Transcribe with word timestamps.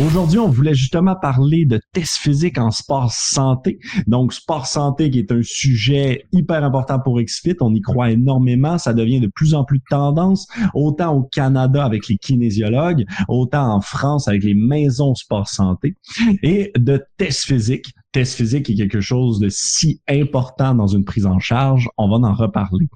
Aujourd'hui, 0.00 0.38
on 0.38 0.48
voulait 0.48 0.74
justement 0.74 1.16
parler 1.16 1.64
de 1.64 1.80
tests 1.92 2.18
physiques 2.18 2.58
en 2.58 2.70
sport 2.70 3.10
santé. 3.12 3.80
Donc, 4.06 4.32
sport 4.32 4.66
santé 4.66 5.10
qui 5.10 5.18
est 5.18 5.32
un 5.32 5.42
sujet 5.42 6.26
hyper 6.30 6.62
important 6.62 7.00
pour 7.00 7.20
XFIT. 7.20 7.56
On 7.60 7.74
y 7.74 7.80
croit 7.80 8.12
énormément. 8.12 8.78
Ça 8.78 8.94
devient 8.94 9.18
de 9.18 9.26
plus 9.26 9.54
en 9.54 9.64
plus 9.64 9.78
de 9.78 9.84
tendance, 9.90 10.46
autant 10.72 11.16
au 11.16 11.22
Canada 11.24 11.84
avec 11.84 12.06
les 12.06 12.16
kinésiologues, 12.16 13.06
autant 13.26 13.74
en 13.74 13.80
France 13.80 14.28
avec 14.28 14.44
les 14.44 14.54
maisons 14.54 15.16
sport 15.16 15.48
santé. 15.48 15.96
Et 16.44 16.70
de 16.78 17.02
tests 17.16 17.46
physiques 17.46 17.92
test 18.12 18.34
physique 18.34 18.70
est 18.70 18.74
quelque 18.74 19.00
chose 19.00 19.38
de 19.38 19.48
si 19.50 20.00
important 20.08 20.74
dans 20.74 20.86
une 20.86 21.04
prise 21.04 21.26
en 21.26 21.38
charge, 21.38 21.88
on 21.98 22.08
va 22.08 22.16
en 22.16 22.34
reparler. 22.34 22.86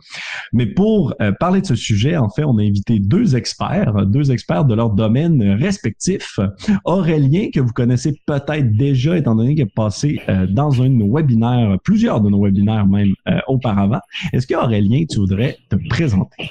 Mais 0.53 0.67
pour 0.67 1.15
euh, 1.21 1.33
parler 1.33 1.61
de 1.61 1.67
ce 1.67 1.75
sujet, 1.75 2.17
en 2.17 2.31
fait, 2.31 2.45
on 2.45 2.59
a 2.59 2.63
invité 2.63 2.99
deux 2.99 3.37
experts, 3.37 4.07
deux 4.07 4.33
experts 4.33 4.65
de 4.65 4.75
leur 4.75 4.91
domaine 4.91 5.43
respectif. 5.53 6.39
Aurélien, 6.85 7.51
que 7.53 7.61
vous 7.61 7.73
connaissez 7.73 8.15
peut-être 8.27 8.73
déjà, 8.77 9.17
étant 9.17 9.35
donné 9.35 9.55
qu'il 9.55 9.65
est 9.65 9.75
passé 9.75 10.21
euh, 10.29 10.47
dans 10.47 10.81
un 10.83 10.89
de 10.89 10.95
nos 10.95 11.15
webinaires, 11.15 11.79
plusieurs 11.85 12.21
de 12.21 12.31
nos 12.31 12.43
webinaires 12.43 12.87
même 12.87 13.13
euh, 13.29 13.39
auparavant. 13.49 14.01
Est-ce 14.33 14.47
que 14.47 14.55
Aurélien, 14.55 15.05
tu 15.09 15.19
voudrais 15.19 15.59
te 15.69 15.77
présenter? 15.89 16.51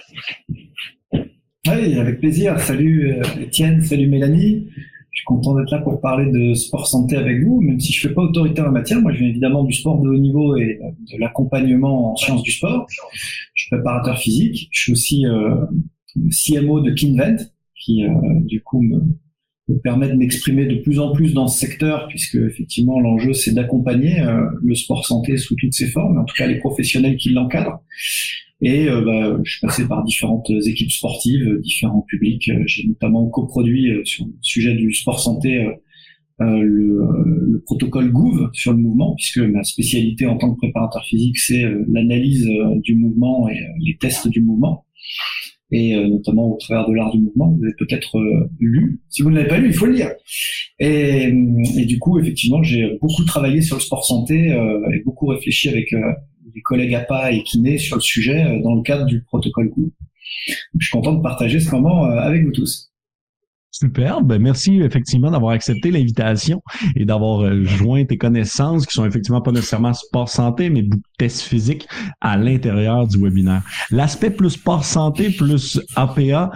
Oui, 1.14 2.00
avec 2.00 2.20
plaisir. 2.20 2.60
Salut 2.60 3.22
Étienne, 3.40 3.82
salut 3.82 4.08
Mélanie. 4.08 4.68
Je 5.12 5.20
suis 5.20 5.26
content 5.26 5.56
d'être 5.56 5.72
là 5.72 5.80
pour 5.80 6.00
parler 6.00 6.32
de 6.32 6.54
sport 6.54 6.88
santé 6.88 7.18
avec 7.18 7.44
vous, 7.44 7.60
même 7.60 7.80
si 7.80 7.92
je 7.92 8.06
ne 8.06 8.10
fais 8.10 8.16
pas 8.16 8.22
autorité 8.22 8.62
en 8.62 8.72
matière. 8.72 9.02
Moi, 9.02 9.12
je 9.12 9.20
viens 9.20 9.28
évidemment 9.28 9.64
du 9.64 9.74
sport 9.74 10.00
de 10.02 10.08
haut 10.08 10.18
niveau 10.18 10.56
et 10.56 10.80
de 11.12 11.20
l'accompagnement 11.20 12.14
en 12.14 12.16
sciences 12.16 12.44
du 12.44 12.52
sport. 12.52 12.88
Je 13.54 13.64
suis 13.64 13.70
préparateur 13.70 14.18
physique. 14.18 14.70
Je 14.72 14.82
suis 14.82 14.92
aussi 14.94 15.26
euh, 15.26 15.66
CMO 16.30 16.80
de 16.80 16.92
Kinvent, 16.92 17.52
qui 17.76 18.06
euh, 18.06 18.10
du 18.46 18.62
coup 18.62 18.82
me, 18.82 19.02
me 19.68 19.80
permet 19.80 20.08
de 20.08 20.14
m'exprimer 20.14 20.66
de 20.66 20.76
plus 20.76 21.00
en 21.00 21.12
plus 21.12 21.34
dans 21.34 21.48
ce 21.48 21.60
secteur, 21.60 22.08
puisque 22.08 22.36
effectivement 22.36 23.00
l'enjeu 23.00 23.34
c'est 23.34 23.54
d'accompagner 23.54 24.22
euh, 24.22 24.46
le 24.62 24.76
sport 24.76 25.06
santé 25.06 25.38
sous 25.38 25.56
toutes 25.56 25.74
ses 25.74 25.88
formes, 25.88 26.18
en 26.20 26.26
tout 26.26 26.36
cas 26.36 26.48
les 26.48 26.60
professionnels 26.60 27.18
qui 27.18 27.30
l'encadrent. 27.30 27.84
Et 28.62 28.88
euh, 28.88 29.02
bah, 29.02 29.40
je 29.44 29.52
suis 29.52 29.62
passé 29.62 29.88
par 29.88 30.04
différentes 30.04 30.50
équipes 30.50 30.92
sportives, 30.92 31.60
différents 31.62 32.06
publics. 32.08 32.52
J'ai 32.66 32.88
notamment 32.88 33.28
coproduit 33.28 33.92
euh, 33.92 34.06
sur 34.06 34.26
le 34.26 34.34
sujet 34.42 34.76
du 34.76 34.94
sport 34.94 35.20
santé 35.20 35.66
euh, 36.42 36.62
le, 36.62 37.02
le, 37.48 37.62
protocole 37.66 38.12
GOUV 38.12 38.50
sur 38.54 38.72
le 38.72 38.78
mouvement, 38.78 39.16
puisque 39.16 39.40
ma 39.40 39.64
spécialité 39.64 40.28
en 40.28 40.38
tant 40.38 40.54
que 40.54 40.58
préparateur 40.58 41.04
physique, 41.06 41.40
c'est 41.40 41.64
l'analyse 41.88 42.48
du 42.78 42.96
mouvement 42.96 43.48
et 43.50 43.60
les 43.80 43.98
tests 43.98 44.28
du 44.28 44.42
mouvement 44.42 44.86
et 45.74 45.96
notamment 45.96 46.54
au 46.54 46.58
travers 46.58 46.90
de 46.90 46.94
l'art 46.94 47.12
du 47.12 47.20
mouvement. 47.20 47.56
Vous 47.58 47.64
avez 47.64 47.74
peut-être 47.78 48.20
lu. 48.60 49.00
Si 49.08 49.22
vous 49.22 49.30
ne 49.30 49.36
l'avez 49.36 49.48
pas 49.48 49.58
lu, 49.58 49.68
il 49.68 49.74
faut 49.74 49.86
le 49.86 49.94
lire. 49.94 50.10
Et, 50.80 51.32
et 51.78 51.86
du 51.86 51.98
coup, 52.00 52.20
effectivement, 52.20 52.62
j'ai 52.62 52.98
beaucoup 53.00 53.24
travaillé 53.24 53.62
sur 53.62 53.78
le 53.78 53.82
sport 53.82 54.04
santé 54.04 54.48
et 54.48 55.00
beaucoup 55.06 55.28
réfléchi 55.28 55.70
avec 55.70 55.94
des 56.54 56.62
collègues 56.62 56.96
APA 56.96 57.32
et 57.32 57.44
kinés 57.44 57.78
sur 57.78 57.96
le 57.96 58.02
sujet 58.02 58.44
euh, 58.44 58.62
dans 58.62 58.76
le 58.76 58.82
cadre 58.82 59.06
du 59.06 59.24
protocole 59.24 59.70
GOU. 59.70 59.92
Je 60.78 60.86
suis 60.86 60.92
content 60.92 61.14
de 61.14 61.22
partager 61.22 61.60
ce 61.60 61.72
moment 61.72 62.06
euh, 62.06 62.18
avec 62.18 62.44
vous 62.44 62.52
tous. 62.52 62.88
Super, 63.74 64.22
ben 64.22 64.42
merci 64.42 64.82
effectivement 64.82 65.32
d'avoir 65.32 65.54
accepté 65.54 65.92
l'invitation 65.92 66.62
et 66.98 67.06
d'avoir 67.06 67.42
euh, 67.42 67.64
joint 67.64 68.04
tes 68.04 68.18
connaissances 68.18 68.86
qui 68.86 68.94
sont 68.94 69.06
effectivement 69.06 69.40
pas 69.42 69.54
nécessairement 69.54 69.94
sport 69.94 70.28
santé, 70.28 70.70
mais 70.70 70.82
beaucoup 70.82 70.98
de 70.98 71.18
tests 71.18 71.42
physiques 71.42 71.88
à 72.20 72.36
l'intérieur 72.36 73.08
du 73.08 73.18
webinaire. 73.18 73.64
L'aspect 73.90 74.30
plus 74.30 74.52
sport 74.52 74.84
santé 74.84 75.30
plus 75.30 75.80
APA, 75.96 76.52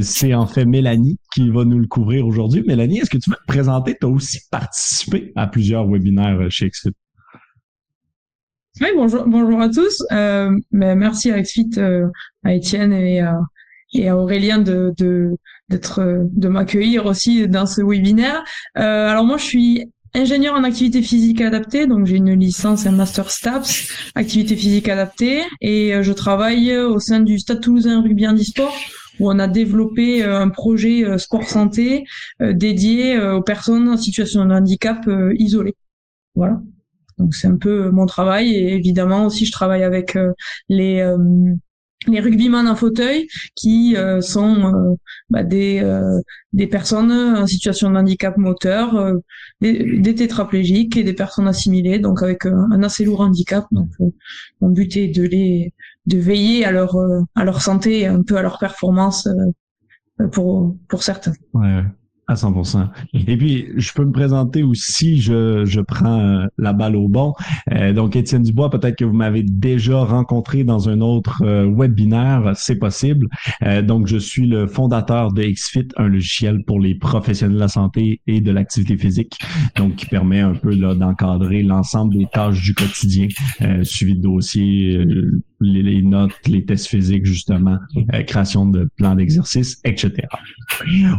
c'est 0.00 0.34
en 0.34 0.46
fait 0.46 0.64
Mélanie 0.64 1.18
qui 1.34 1.50
va 1.50 1.64
nous 1.64 1.80
le 1.80 1.88
couvrir 1.88 2.24
aujourd'hui. 2.24 2.62
Mélanie, 2.64 3.00
est-ce 3.00 3.10
que 3.10 3.18
tu 3.18 3.28
veux 3.28 3.36
te 3.36 3.46
présenter? 3.48 3.96
Tu 4.00 4.06
as 4.06 4.08
aussi 4.08 4.38
participé 4.48 5.32
à 5.34 5.48
plusieurs 5.48 5.86
webinaires 5.88 6.48
chez 6.48 6.66
Exfit. 6.66 6.92
Oui, 8.80 8.88
bonjour, 8.94 9.24
bonjour 9.26 9.60
à 9.62 9.70
tous. 9.70 10.04
Euh, 10.12 10.50
merci 10.70 11.30
à 11.30 11.40
XFIT, 11.40 11.78
euh, 11.78 12.08
à 12.44 12.52
Étienne 12.52 12.92
et 12.92 13.20
à, 13.20 13.40
et 13.94 14.10
Aurélien 14.10 14.58
de 14.58 14.92
d'être 15.68 16.26
de, 16.30 16.48
m'accueillir 16.48 17.06
aussi 17.06 17.48
dans 17.48 17.64
ce 17.64 17.80
webinaire. 17.82 18.44
Euh, 18.76 19.08
alors 19.08 19.24
moi, 19.24 19.38
je 19.38 19.44
suis 19.44 19.92
ingénieur 20.14 20.54
en 20.54 20.62
activité 20.62 21.02
physique 21.02 21.40
adaptée, 21.40 21.86
donc 21.86 22.06
j'ai 22.06 22.16
une 22.16 22.34
licence 22.34 22.84
et 22.84 22.88
un 22.88 22.92
master 22.92 23.30
STAPS, 23.30 24.12
activité 24.14 24.56
physique 24.56 24.88
adaptée, 24.88 25.42
et 25.62 25.94
euh, 25.94 26.02
je 26.02 26.12
travaille 26.12 26.76
au 26.76 26.98
sein 26.98 27.20
du 27.20 27.38
Stade 27.38 27.60
Toulousain 27.60 28.02
Rugby 28.02 28.28
Handisport 28.28 28.76
où 29.18 29.30
on 29.30 29.38
a 29.38 29.48
développé 29.48 30.22
euh, 30.22 30.38
un 30.38 30.50
projet 30.50 31.18
sport 31.18 31.48
santé 31.48 32.04
dédié 32.40 33.18
aux 33.18 33.42
personnes 33.42 33.88
en 33.88 33.96
situation 33.96 34.44
de 34.44 34.52
handicap 34.52 35.08
isolées. 35.38 35.76
Voilà. 36.34 36.60
Donc 37.18 37.34
c'est 37.34 37.48
un 37.48 37.56
peu 37.56 37.90
mon 37.90 38.06
travail 38.06 38.54
et 38.54 38.74
évidemment 38.74 39.26
aussi 39.26 39.46
je 39.46 39.52
travaille 39.52 39.82
avec 39.82 40.16
euh, 40.16 40.32
les 40.68 41.00
euh, 41.00 41.16
les 42.08 42.20
rugbyman 42.20 42.68
en 42.68 42.76
fauteuil 42.76 43.26
qui 43.56 43.96
euh, 43.96 44.20
sont 44.20 44.96
bah, 45.30 45.42
des 45.42 45.82
des 46.52 46.66
personnes 46.66 47.10
en 47.10 47.46
situation 47.46 47.90
de 47.90 47.96
handicap 47.96 48.36
moteur, 48.36 49.12
des, 49.60 49.98
des, 49.98 50.14
tétraplégiques 50.14 50.96
et 50.96 51.02
des 51.02 51.14
personnes 51.14 51.48
assimilées, 51.48 51.98
donc 51.98 52.22
avec 52.22 52.46
un 52.46 52.82
assez 52.82 53.04
lourd 53.04 53.22
handicap. 53.22 53.66
Donc 53.72 53.88
mon 54.60 54.68
but 54.68 54.96
est 54.96 55.08
de 55.08 55.22
les 55.22 55.72
de 56.06 56.18
veiller 56.18 56.64
à 56.64 56.70
leur 56.70 56.96
à 57.34 57.44
leur 57.44 57.60
santé 57.60 58.06
un 58.06 58.22
peu 58.22 58.36
à 58.36 58.42
leur 58.42 58.58
performance 58.58 59.26
pour 60.32 60.76
pour 60.88 61.02
certains. 61.02 61.32
Ouais. 61.54 61.82
À 62.28 62.34
100%. 62.34 62.88
Et 63.14 63.36
puis, 63.36 63.68
je 63.76 63.92
peux 63.92 64.04
me 64.04 64.10
présenter 64.10 64.64
aussi, 64.64 65.20
je, 65.20 65.64
je 65.64 65.80
prends 65.80 66.18
euh, 66.18 66.46
la 66.58 66.72
balle 66.72 66.96
au 66.96 67.06
bon. 67.06 67.34
Euh, 67.70 67.92
donc, 67.92 68.16
Étienne 68.16 68.42
Dubois, 68.42 68.68
peut-être 68.68 68.96
que 68.96 69.04
vous 69.04 69.14
m'avez 69.14 69.44
déjà 69.44 70.02
rencontré 70.02 70.64
dans 70.64 70.88
un 70.88 71.02
autre 71.02 71.42
euh, 71.44 71.72
webinaire, 71.72 72.50
c'est 72.56 72.80
possible. 72.80 73.28
donc, 73.84 74.08
je 74.08 74.16
suis 74.16 74.44
le 74.44 74.66
fondateur 74.66 75.32
de 75.32 75.44
XFIT, 75.44 75.86
un 75.98 76.08
logiciel 76.08 76.64
pour 76.64 76.80
les 76.80 76.96
professionnels 76.96 77.54
de 77.54 77.60
la 77.60 77.68
santé 77.68 78.20
et 78.26 78.40
de 78.40 78.50
l'activité 78.50 78.96
physique, 78.96 79.38
donc 79.76 79.94
qui 79.94 80.06
permet 80.06 80.40
un 80.40 80.54
peu 80.54 80.74
d'encadrer 80.74 81.62
l'ensemble 81.62 82.16
des 82.16 82.26
tâches 82.26 82.60
du 82.60 82.74
quotidien, 82.74 83.28
suivi 83.84 84.16
de 84.16 84.22
dossiers, 84.22 85.06
les, 85.60 86.02
notes, 86.02 86.32
les 86.46 86.64
tests 86.64 86.88
physiques, 86.88 87.24
justement, 87.24 87.78
création 88.26 88.66
de 88.66 88.88
plans 88.96 89.14
d'exercice, 89.14 89.80
etc. 89.84 90.26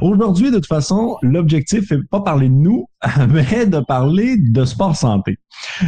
Aujourd'hui, 0.01 0.51
de 0.51 0.55
toute 0.55 0.67
façon, 0.67 1.17
l'objectif 1.21 1.91
n'est 1.91 2.03
pas 2.09 2.21
parler 2.21 2.49
de 2.49 2.53
nous, 2.53 2.87
mais 3.29 3.65
de 3.65 3.79
parler 3.79 4.37
de 4.37 4.65
sport 4.65 4.95
santé 4.95 5.37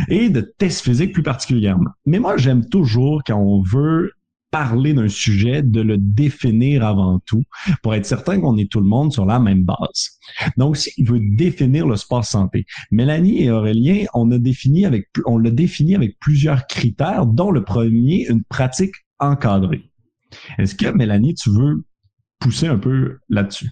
et 0.07 0.29
de 0.29 0.41
tests 0.41 0.81
physiques 0.81 1.13
plus 1.13 1.23
particulièrement. 1.23 1.91
Mais 2.05 2.19
moi, 2.19 2.37
j'aime 2.37 2.67
toujours 2.67 3.21
quand 3.25 3.37
on 3.37 3.61
veut 3.61 4.11
parler 4.51 4.93
d'un 4.93 5.09
sujet, 5.09 5.61
de 5.61 5.81
le 5.81 5.97
définir 5.97 6.83
avant 6.83 7.19
tout 7.25 7.43
pour 7.83 7.93
être 7.93 8.05
certain 8.05 8.39
qu'on 8.39 8.57
est 8.57 8.71
tout 8.71 8.79
le 8.79 8.87
monde 8.87 9.13
sur 9.13 9.25
la 9.25 9.39
même 9.39 9.63
base. 9.63 10.19
Donc, 10.57 10.77
s'il 10.77 11.07
veut 11.07 11.21
définir 11.37 11.87
le 11.87 11.95
sport 11.95 12.25
santé, 12.25 12.65
Mélanie 12.91 13.43
et 13.43 13.51
Aurélien, 13.51 14.05
on 14.13 14.31
a 14.31 14.37
défini 14.37 14.85
avec, 14.85 15.07
on 15.25 15.37
l'a 15.37 15.51
défini 15.51 15.95
avec 15.95 16.17
plusieurs 16.19 16.65
critères, 16.67 17.25
dont 17.25 17.51
le 17.51 17.63
premier, 17.63 18.27
une 18.27 18.43
pratique 18.43 18.95
encadrée. 19.19 19.83
Est-ce 20.57 20.75
que 20.75 20.87
Mélanie, 20.87 21.35
tu 21.35 21.49
veux 21.51 21.83
pousser 22.39 22.67
un 22.67 22.77
peu 22.77 23.19
là-dessus? 23.29 23.69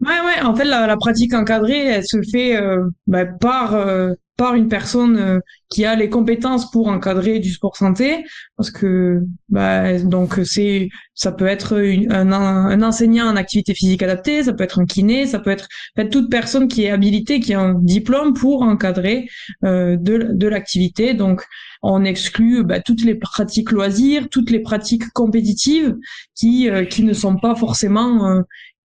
Ouais, 0.00 0.20
ouais. 0.26 0.42
En 0.44 0.54
fait, 0.54 0.64
la, 0.64 0.86
la 0.86 0.96
pratique 0.96 1.32
encadrée, 1.32 1.86
elle 1.86 2.04
se 2.04 2.18
fait 2.30 2.56
euh, 2.56 2.88
bah, 3.06 3.24
par 3.24 3.74
euh, 3.74 4.12
par 4.36 4.54
une 4.54 4.68
personne 4.68 5.16
euh, 5.16 5.38
qui 5.70 5.86
a 5.86 5.96
les 5.96 6.10
compétences 6.10 6.70
pour 6.70 6.88
encadrer 6.88 7.38
du 7.38 7.50
sport 7.50 7.76
santé, 7.78 8.22
parce 8.58 8.70
que 8.70 9.22
bah, 9.48 9.98
donc 10.00 10.38
c'est 10.44 10.90
ça 11.14 11.32
peut 11.32 11.46
être 11.46 11.78
un, 12.10 12.30
un, 12.32 12.82
enseignant 12.82 13.26
en 13.26 13.36
activité 13.36 13.72
physique 13.72 14.02
adaptée, 14.02 14.42
ça 14.42 14.52
peut 14.52 14.64
être 14.64 14.78
un 14.80 14.84
kiné, 14.84 15.24
ça 15.26 15.38
peut 15.38 15.50
être 15.50 15.66
en 15.96 16.02
fait, 16.02 16.10
toute 16.10 16.30
personne 16.30 16.68
qui 16.68 16.84
est 16.84 16.90
habilitée, 16.90 17.40
qui 17.40 17.54
a 17.54 17.60
un 17.60 17.74
diplôme 17.80 18.34
pour 18.34 18.60
encadrer 18.62 19.26
de 19.62 19.96
de 20.32 20.46
l'activité. 20.48 21.14
Donc 21.14 21.42
on 21.82 22.04
exclut 22.04 22.64
bah, 22.64 22.80
toutes 22.80 23.02
les 23.02 23.14
pratiques 23.14 23.70
loisirs, 23.72 24.28
toutes 24.30 24.50
les 24.50 24.60
pratiques 24.60 25.08
compétitives 25.14 25.94
qui 26.34 26.68
qui 26.90 27.02
ne 27.02 27.14
sont 27.14 27.36
pas 27.38 27.54
forcément 27.54 28.42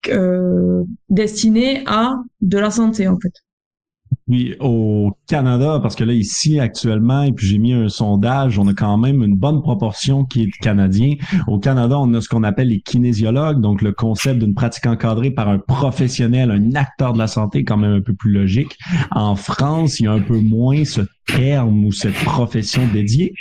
euh, 0.09 0.83
destiné 1.09 1.83
à 1.85 2.17
de 2.41 2.57
la 2.57 2.71
santé 2.71 3.07
en 3.07 3.19
fait. 3.19 3.33
Oui, 4.27 4.55
au 4.59 5.11
Canada, 5.27 5.79
parce 5.81 5.95
que 5.95 6.03
là, 6.03 6.13
ici, 6.13 6.59
actuellement, 6.59 7.23
et 7.23 7.31
puis 7.31 7.47
j'ai 7.47 7.57
mis 7.57 7.73
un 7.73 7.89
sondage, 7.89 8.59
on 8.59 8.67
a 8.67 8.73
quand 8.73 8.97
même 8.97 9.23
une 9.23 9.35
bonne 9.35 9.61
proportion 9.61 10.25
qui 10.25 10.43
est 10.43 10.51
canadien. 10.61 11.15
Au 11.47 11.59
Canada, 11.59 11.97
on 11.99 12.13
a 12.13 12.21
ce 12.21 12.29
qu'on 12.29 12.43
appelle 12.43 12.69
les 12.69 12.81
kinésiologues, 12.81 13.59
donc 13.59 13.81
le 13.81 13.91
concept 13.91 14.39
d'une 14.39 14.53
pratique 14.53 14.85
encadrée 14.85 15.31
par 15.31 15.49
un 15.49 15.59
professionnel, 15.59 16.51
un 16.51 16.75
acteur 16.75 17.13
de 17.13 17.17
la 17.17 17.27
santé, 17.27 17.63
quand 17.63 17.77
même 17.77 17.93
un 17.93 18.01
peu 18.01 18.13
plus 18.13 18.31
logique. 18.31 18.77
En 19.11 19.35
France, 19.35 19.99
il 19.99 20.03
y 20.03 20.07
a 20.07 20.13
un 20.13 20.21
peu 20.21 20.39
moins 20.39 20.85
ce 20.85 21.01
terme 21.25 21.85
ou 21.85 21.91
cette 21.91 22.15
profession 22.15 22.87
dédiée. 22.93 23.33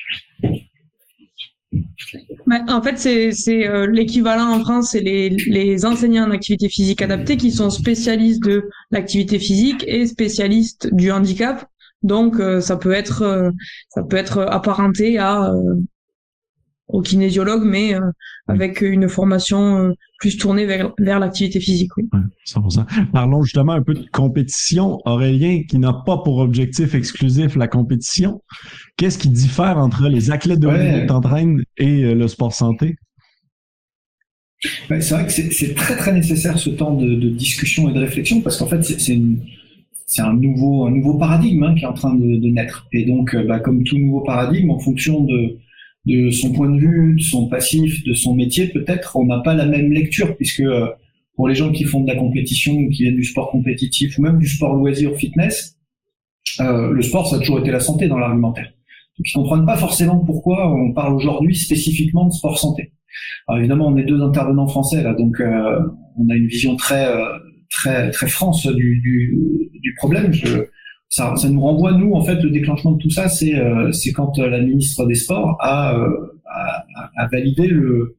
En 2.69 2.83
fait, 2.83 2.99
c'est 2.99 3.69
euh, 3.69 3.87
l'équivalent 3.87 4.51
en 4.53 4.61
France, 4.61 4.91
c'est 4.93 5.01
les, 5.01 5.31
les 5.31 5.85
enseignants 5.85 6.27
en 6.27 6.31
activité 6.31 6.69
physique 6.69 7.03
adaptée 7.03 7.37
qui 7.37 7.53
sont 7.53 7.71
spécialistes 7.71 8.43
de 8.43 8.69
l'activité 8.91 9.39
physique 9.39 9.85
et 9.87 10.07
spécialistes 10.07 10.93
du 10.93 11.13
handicap. 11.13 11.67
Donc, 12.03 12.41
euh, 12.41 12.61
ça 12.61 12.77
peut 12.77 12.93
être 12.93 13.23
euh, 13.23 13.51
ça 13.91 14.03
peut 14.03 14.17
être 14.17 14.39
apparenté 14.41 15.19
à 15.19 15.53
au 16.93 17.03
kinésiologue, 17.03 17.63
mais 17.65 17.95
euh, 17.95 18.11
avec 18.49 18.81
une 18.81 19.09
formation 19.09 19.79
euh, 19.79 19.93
plus 20.19 20.37
tournée 20.37 20.67
vers, 20.67 20.93
vers 20.99 21.19
l'activité 21.19 21.61
physique. 21.61 21.97
Oui. 21.97 22.09
Ouais, 22.13 22.21
100%. 22.47 23.11
Parlons 23.13 23.43
justement 23.43 23.73
un 23.73 23.83
peu 23.83 23.95
de 23.95 24.07
compétition. 24.13 25.01
Aurélien, 25.05 25.63
qui 25.69 25.79
n'a 25.79 25.93
pas 25.93 26.19
pour 26.19 26.39
objectif 26.39 26.95
exclusif 26.95 27.57
la 27.57 27.69
compétition, 27.69 28.43
qu'est-ce 28.97 29.19
qui 29.19 29.29
diffère 29.29 29.79
entre 29.79 30.09
les 30.09 30.31
athlètes 30.31 30.61
de 30.61 30.67
haut 30.69 31.61
et 31.79 32.05
euh, 32.05 32.15
le 32.15 32.29
sport 32.29 32.53
santé? 32.53 32.97
c'est 34.89 35.15
vrai 35.15 35.25
que 35.25 35.33
c'est 35.33 35.75
très 35.75 35.97
très 35.97 36.13
nécessaire 36.13 36.59
ce 36.59 36.69
temps 36.69 36.93
de, 36.93 37.15
de 37.15 37.31
discussion 37.31 37.89
et 37.89 37.95
de 37.95 38.01
réflexion 38.01 38.43
parce 38.43 38.59
qu'en 38.59 38.67
fait 38.67 38.83
c'est 38.83 40.21
un 40.21 40.35
nouveau 40.35 40.85
un 40.85 40.91
nouveau 40.91 41.15
paradigme 41.15 41.63
hein, 41.63 41.75
qui 41.75 41.85
est 41.85 41.87
en 41.87 41.95
train 41.95 42.15
de, 42.15 42.37
de 42.37 42.49
naître 42.51 42.87
et 42.93 43.07
donc 43.07 43.35
bah, 43.47 43.59
comme 43.59 43.85
tout 43.85 43.97
nouveau 43.97 44.21
paradigme 44.21 44.71
en 44.71 44.79
fonction 44.79 45.25
de 45.25 45.57
de 46.07 46.31
son 46.31 46.53
point 46.53 46.71
de 46.71 46.79
vue, 46.81 47.17
de 47.17 47.23
son 47.23 47.49
passif, 47.49 48.03
de 48.05 48.15
son 48.15 48.35
métier, 48.35 48.69
peut-être 48.69 49.17
on 49.17 49.27
n'a 49.27 49.41
pas 49.41 49.55
la 49.55 49.67
même 49.67 49.93
lecture, 49.93 50.37
puisque 50.37 50.61
euh, 50.61 50.89
pour 51.37 51.49
les 51.49 51.55
gens 51.55 51.71
qui 51.73 51.85
font 51.85 52.01
de 52.01 52.09
la 52.09 52.17
compétition 52.17 52.75
ou 52.75 52.89
qui 52.89 53.03
viennent 53.03 53.17
du 53.17 53.25
sport 53.25 53.51
compétitif 53.51 54.19
ou 54.19 54.23
même 54.23 54.39
du 54.39 54.47
sport 54.47 54.75
loisir 54.75 55.15
fitness, 55.17 55.77
euh, 56.61 56.91
le 56.91 57.03
sport 57.03 57.29
ça 57.29 57.37
a 57.37 57.39
toujours 57.39 57.61
été 57.61 57.71
la 57.71 57.81
santé 57.81 58.09
dans 58.09 58.19
l'argumentaire. 58.19 58.67
Donc 59.19 59.29
ils 59.29 59.33
comprennent 59.33 59.67
pas 59.67 59.77
forcément 59.77 60.19
pourquoi 60.19 60.73
on 60.73 60.93
parle 60.93 61.15
aujourd'hui 61.15 61.55
spécifiquement 61.55 62.27
de 62.27 62.33
sport 62.33 62.59
santé. 62.59 62.93
Alors 63.47 63.59
évidemment 63.59 63.89
on 63.89 63.97
est 63.97 64.05
deux 64.05 64.23
intervenants 64.23 64.67
français 64.67 65.03
là, 65.03 65.15
donc 65.15 65.41
euh, 65.41 65.81
on 66.17 66.29
a 66.31 66.35
une 66.35 66.47
vision 66.47 66.77
très 66.77 67.07
très 67.69 68.11
très 68.11 68.29
France 68.29 68.67
du, 68.67 69.01
du, 69.01 69.71
du 69.81 69.95
problème. 69.97 70.33
Ça, 71.11 71.35
ça, 71.37 71.51
nous 71.51 71.61
renvoie 71.61 71.93
nous 71.93 72.13
en 72.13 72.23
fait 72.23 72.37
le 72.37 72.51
déclenchement 72.51 72.93
de 72.93 72.99
tout 72.99 73.11
ça, 73.11 73.29
c'est 73.29 73.57
euh, 73.57 73.91
quand 74.15 74.39
euh, 74.39 74.49
la 74.49 74.61
ministre 74.61 75.05
des 75.07 75.17
Sports 75.17 75.57
a, 75.61 75.97
euh, 75.99 76.39
a, 76.47 76.85
a, 77.17 77.27
validé 77.27 77.67
le, 77.67 78.17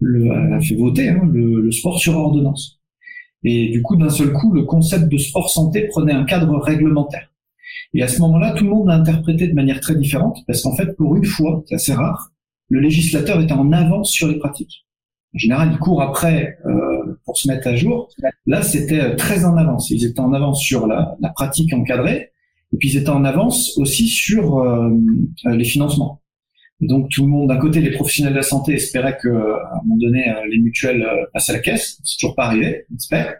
le 0.00 0.54
a 0.54 0.60
fait 0.60 0.74
voter 0.74 1.10
hein, 1.10 1.28
le, 1.30 1.60
le, 1.60 1.70
sport 1.70 1.98
sur 1.98 2.16
ordonnance. 2.16 2.80
Et 3.44 3.68
du 3.68 3.82
coup, 3.82 3.96
d'un 3.96 4.08
seul 4.08 4.32
coup, 4.32 4.52
le 4.52 4.62
concept 4.62 5.10
de 5.10 5.18
sport 5.18 5.50
santé 5.50 5.88
prenait 5.88 6.12
un 6.12 6.24
cadre 6.24 6.58
réglementaire. 6.58 7.28
Et 7.92 8.02
à 8.02 8.08
ce 8.08 8.20
moment-là, 8.22 8.52
tout 8.52 8.64
le 8.64 8.70
monde 8.70 8.88
l'a 8.88 8.94
interprété 8.94 9.46
de 9.48 9.54
manière 9.54 9.80
très 9.80 9.94
différente, 9.94 10.38
parce 10.46 10.62
qu'en 10.62 10.74
fait, 10.74 10.96
pour 10.96 11.16
une 11.16 11.24
fois, 11.24 11.62
c'est 11.66 11.74
assez 11.74 11.92
rare, 11.92 12.30
le 12.70 12.80
législateur 12.80 13.40
était 13.42 13.52
en 13.52 13.70
avance 13.72 14.10
sur 14.10 14.28
les 14.28 14.38
pratiques. 14.38 14.86
En 15.34 15.38
général, 15.38 15.70
il 15.72 15.78
court 15.78 16.02
après 16.02 16.58
euh, 16.66 17.18
pour 17.24 17.38
se 17.38 17.48
mettre 17.48 17.68
à 17.68 17.74
jour. 17.74 18.10
Là, 18.46 18.62
c'était 18.62 19.00
euh, 19.00 19.16
très 19.16 19.44
en 19.44 19.56
avance. 19.56 19.90
Ils 19.90 20.04
étaient 20.04 20.20
en 20.20 20.32
avance 20.34 20.62
sur 20.62 20.86
la, 20.86 21.16
la, 21.20 21.30
pratique 21.30 21.72
encadrée, 21.72 22.32
et 22.72 22.76
puis 22.76 22.90
ils 22.90 22.98
étaient 22.98 23.08
en 23.10 23.24
avance 23.24 23.78
aussi 23.78 24.08
sur 24.08 24.58
euh, 24.58 24.90
les 25.46 25.64
financements. 25.64 26.20
Donc 26.80 27.08
tout 27.10 27.22
le 27.22 27.28
monde, 27.28 27.48
d'un 27.48 27.58
côté, 27.58 27.80
les 27.80 27.92
professionnels 27.92 28.34
de 28.34 28.38
la 28.38 28.42
santé 28.42 28.74
espéraient 28.74 29.16
que, 29.22 29.28
à 29.28 29.78
un 29.78 29.82
moment 29.84 29.96
donné, 29.98 30.24
les 30.50 30.58
mutuelles 30.58 31.06
passent 31.32 31.48
à 31.48 31.54
la 31.54 31.60
caisse. 31.60 32.00
C'est 32.02 32.18
toujours 32.18 32.34
pas 32.34 32.46
arrivé. 32.46 32.84
On 32.92 32.96
espère. 32.96 33.36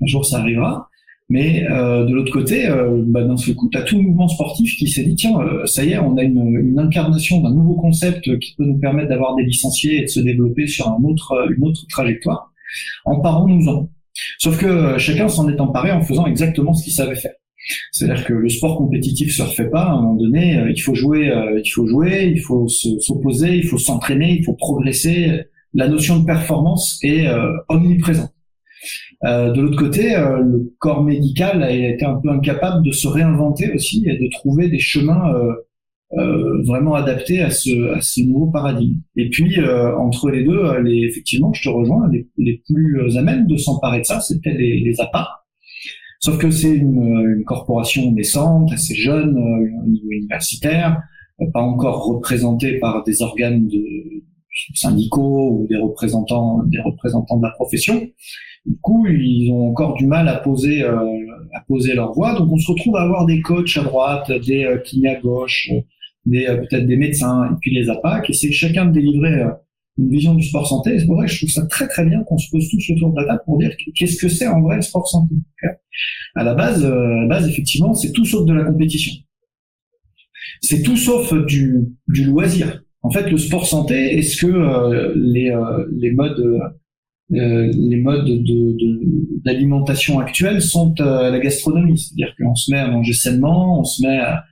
Un 0.00 0.06
jour, 0.06 0.24
ça 0.24 0.38
arrivera. 0.38 0.88
Mais 1.28 1.66
euh, 1.68 2.04
de 2.04 2.14
l'autre 2.14 2.32
côté, 2.32 2.68
euh, 2.68 3.02
bah, 3.04 3.24
d'un 3.24 3.36
seul 3.36 3.56
coup, 3.56 3.68
tu 3.68 3.76
as 3.76 3.82
tout 3.82 3.96
le 3.96 4.02
mouvement 4.02 4.28
sportif 4.28 4.76
qui 4.76 4.88
s'est 4.88 5.02
dit, 5.02 5.16
tiens, 5.16 5.40
euh, 5.40 5.66
ça 5.66 5.84
y 5.84 5.90
est, 5.90 5.98
on 5.98 6.16
a 6.16 6.22
une, 6.22 6.56
une 6.56 6.78
incarnation 6.78 7.40
d'un 7.40 7.52
nouveau 7.52 7.74
concept 7.74 8.38
qui 8.38 8.54
peut 8.54 8.64
nous 8.64 8.78
permettre 8.78 9.08
d'avoir 9.08 9.34
des 9.34 9.42
licenciés 9.42 9.98
et 9.98 10.02
de 10.02 10.06
se 10.06 10.20
développer 10.20 10.68
sur 10.68 10.88
un 10.88 11.02
autre, 11.02 11.48
une 11.56 11.64
autre 11.64 11.84
trajectoire. 11.88 12.52
Emparons-nous-en. 13.06 13.88
Sauf 14.38 14.58
que 14.58 14.66
euh, 14.66 14.98
chacun 14.98 15.28
s'en 15.28 15.48
est 15.48 15.60
emparé 15.60 15.90
en 15.90 16.00
faisant 16.00 16.26
exactement 16.26 16.74
ce 16.74 16.84
qu'il 16.84 16.92
savait 16.92 17.16
faire. 17.16 17.34
C'est-à-dire 17.90 18.24
que 18.24 18.32
le 18.32 18.48
sport 18.48 18.78
compétitif 18.78 19.34
se 19.34 19.42
refait 19.42 19.68
pas. 19.68 19.82
À 19.82 19.90
un 19.90 20.02
moment 20.02 20.14
donné, 20.14 20.56
il 20.70 20.80
faut 20.80 20.94
jouer, 20.94 21.32
il 21.56 21.68
faut 21.68 21.84
jouer, 21.84 22.30
il 22.32 22.40
faut 22.40 22.68
s'opposer, 22.68 23.56
il 23.56 23.66
faut 23.66 23.78
s'entraîner, 23.78 24.36
il 24.38 24.44
faut 24.44 24.54
progresser. 24.54 25.40
La 25.74 25.88
notion 25.88 26.20
de 26.20 26.24
performance 26.24 27.00
est 27.02 27.26
omniprésente. 27.68 28.35
Euh, 29.26 29.50
de 29.50 29.60
l'autre 29.60 29.78
côté, 29.78 30.14
euh, 30.14 30.38
le 30.38 30.72
corps 30.78 31.02
médical 31.02 31.62
a 31.62 31.72
été 31.72 32.04
un 32.04 32.16
peu 32.16 32.30
incapable 32.30 32.84
de 32.84 32.92
se 32.92 33.08
réinventer 33.08 33.72
aussi 33.72 34.04
et 34.06 34.16
de 34.16 34.28
trouver 34.30 34.68
des 34.68 34.78
chemins 34.78 35.34
euh, 36.12 36.62
vraiment 36.62 36.94
adaptés 36.94 37.40
à 37.40 37.50
ce, 37.50 37.94
à 37.94 38.00
ce 38.00 38.20
nouveau 38.20 38.46
paradigme. 38.46 39.00
Et 39.16 39.28
puis, 39.28 39.58
entre 39.98 40.30
les 40.30 40.44
deux, 40.44 40.80
les, 40.80 41.04
effectivement, 41.04 41.52
je 41.52 41.62
te 41.64 41.68
rejoins, 41.68 42.08
les, 42.38 42.62
plus 42.68 43.16
amènes 43.16 43.46
de 43.46 43.56
s'emparer 43.56 44.00
de 44.00 44.04
ça, 44.04 44.20
c'était 44.20 44.54
les, 44.54 44.80
les 44.80 45.00
APA. 45.00 45.28
Sauf 46.20 46.38
que 46.38 46.50
c'est 46.50 46.74
une, 46.74 47.36
une, 47.36 47.44
corporation 47.44 48.12
naissante, 48.12 48.72
assez 48.72 48.94
jeune, 48.94 49.36
au 49.36 49.86
niveau 49.88 50.10
universitaire, 50.10 51.02
pas 51.52 51.60
encore 51.60 52.06
représentée 52.06 52.78
par 52.78 53.02
des 53.04 53.22
organes 53.22 53.66
de 53.66 53.84
syndicaux 54.74 55.50
ou 55.52 55.66
des 55.68 55.76
représentants 55.76 56.62
des 56.64 56.80
représentants 56.80 57.36
de 57.36 57.42
la 57.42 57.52
profession. 57.52 58.06
Du 58.66 58.76
coup, 58.80 59.06
ils 59.06 59.50
ont 59.52 59.70
encore 59.70 59.94
du 59.94 60.06
mal 60.06 60.28
à 60.28 60.36
poser, 60.36 60.82
euh, 60.82 60.96
à 61.54 61.60
poser 61.68 61.94
leur 61.94 62.12
voix. 62.12 62.36
Donc, 62.36 62.50
on 62.50 62.58
se 62.58 62.72
retrouve 62.72 62.96
à 62.96 63.02
avoir 63.02 63.24
des 63.24 63.40
coachs 63.40 63.76
à 63.76 63.84
droite, 63.84 64.30
des 64.44 64.64
euh, 64.64 64.78
kinés 64.78 65.10
à 65.10 65.20
gauche, 65.20 65.70
des 66.24 66.46
euh, 66.46 66.56
peut-être 66.56 66.86
des 66.86 66.96
médecins, 66.96 67.44
et 67.44 67.54
puis 67.60 67.72
les 67.72 67.88
APAC. 67.88 68.30
Et 68.30 68.32
c'est 68.32 68.50
chacun 68.50 68.86
de 68.86 68.92
délivrer 68.92 69.34
euh, 69.34 69.50
une 69.98 70.10
vision 70.10 70.34
du 70.34 70.42
sport 70.42 70.66
santé. 70.66 70.94
Et 70.94 70.98
c'est 70.98 71.06
pour 71.06 71.20
que 71.20 71.28
je 71.28 71.38
trouve 71.38 71.50
ça 71.50 71.64
très 71.66 71.86
très 71.86 72.04
bien 72.04 72.24
qu'on 72.24 72.38
se 72.38 72.50
pose 72.50 72.68
tous 72.68 72.90
autour 72.90 73.12
de 73.12 73.20
la 73.20 73.28
table 73.28 73.42
pour 73.44 73.58
dire 73.58 73.70
qu'est-ce 73.94 74.16
que 74.16 74.28
c'est 74.28 74.48
en 74.48 74.60
vrai 74.60 74.76
le 74.76 74.82
sport 74.82 75.06
santé. 75.06 75.36
À 76.34 76.42
la 76.42 76.54
base, 76.54 76.84
la 76.84 77.26
base 77.26 77.48
effectivement, 77.48 77.94
c'est 77.94 78.12
tout 78.12 78.24
sauf 78.24 78.44
de 78.44 78.52
la 78.52 78.64
compétition. 78.64 79.12
C'est 80.60 80.82
tout 80.82 80.96
sauf 80.96 81.32
du, 81.46 81.86
du 82.08 82.24
loisir. 82.24 82.82
En 83.06 83.10
fait, 83.10 83.30
le 83.30 83.38
sport 83.38 83.66
santé, 83.66 84.18
est-ce 84.18 84.44
que 84.44 85.14
les, 85.14 85.56
les 85.96 86.10
modes 86.10 86.60
euh, 87.32 87.72
les 87.76 88.04
d'alimentation 89.44 90.20
actuels 90.20 90.62
sont 90.62 90.94
euh, 91.00 91.30
la 91.30 91.40
gastronomie, 91.40 91.98
c'est-à-dire 91.98 92.32
qu'on 92.38 92.54
se 92.54 92.70
met 92.70 92.78
à 92.78 92.88
manger 92.88 93.14
sainement, 93.14 93.80
on 93.80 93.84
se 93.84 94.06
met 94.06 94.18
à, 94.18 94.44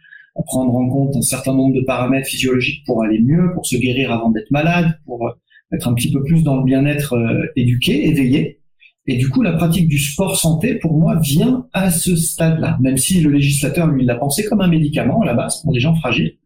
prendre 0.46 0.74
en 0.74 0.88
compte 0.88 1.14
un 1.14 1.22
certain 1.22 1.54
nombre 1.54 1.76
de 1.76 1.82
paramètres 1.82 2.28
physiologiques 2.28 2.84
pour 2.84 3.04
aller 3.04 3.20
mieux, 3.20 3.52
pour 3.54 3.64
se 3.64 3.76
guérir 3.76 4.12
avant 4.12 4.30
d'être 4.30 4.50
malade, 4.50 4.98
pour 5.06 5.28
euh, 5.28 5.30
être 5.72 5.86
un 5.86 5.94
petit 5.94 6.10
peu 6.10 6.24
plus 6.24 6.42
dans 6.42 6.56
le 6.56 6.64
bien-être 6.64 7.16
éduqué, 7.54 8.08
éveillé. 8.08 8.60
Et 9.06 9.16
du 9.16 9.28
coup, 9.28 9.42
la 9.42 9.52
pratique 9.52 9.86
du 9.86 9.98
sport 9.98 10.36
santé, 10.36 10.74
pour 10.76 10.98
moi, 10.98 11.18
vient 11.20 11.66
à 11.72 11.90
ce 11.90 12.16
stade-là, 12.16 12.78
même 12.80 12.96
si 12.96 13.20
le 13.20 13.30
législateur, 13.30 13.86
lui, 13.86 14.04
l'a 14.04 14.16
pensé 14.16 14.44
comme 14.44 14.60
un 14.60 14.68
médicament 14.68 15.22
à 15.22 15.26
la 15.26 15.34
base 15.34 15.62
pour 15.62 15.72
des 15.72 15.80
gens 15.80 15.94
fragiles. 15.94 16.36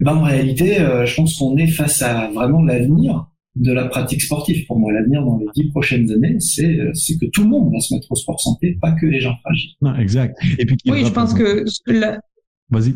Ben, 0.00 0.14
en 0.14 0.22
réalité, 0.22 0.76
je 0.76 1.14
pense 1.14 1.36
qu'on 1.38 1.56
est 1.56 1.66
face 1.68 2.02
à 2.02 2.30
vraiment 2.30 2.62
l'avenir 2.62 3.26
de 3.56 3.72
la 3.72 3.86
pratique 3.86 4.22
sportive. 4.22 4.64
Pour 4.66 4.78
moi, 4.78 4.92
l'avenir 4.92 5.24
dans 5.24 5.38
les 5.38 5.46
dix 5.54 5.70
prochaines 5.70 6.10
années, 6.12 6.38
c'est 6.38 6.78
c'est 6.94 7.18
que 7.18 7.26
tout 7.26 7.42
le 7.42 7.48
monde 7.48 7.72
va 7.72 7.80
se 7.80 7.92
mettre 7.94 8.06
au 8.10 8.14
sport 8.14 8.40
santé, 8.40 8.78
pas 8.80 8.92
que 8.92 9.06
les 9.06 9.20
gens 9.20 9.34
fragiles. 9.42 9.72
Non, 9.80 9.96
exact. 9.96 10.38
Et 10.58 10.66
puis 10.66 10.76
oui, 10.86 11.04
je 11.04 11.10
pense 11.10 11.34
que 11.34 11.64
la... 11.86 12.20
vas-y. 12.70 12.94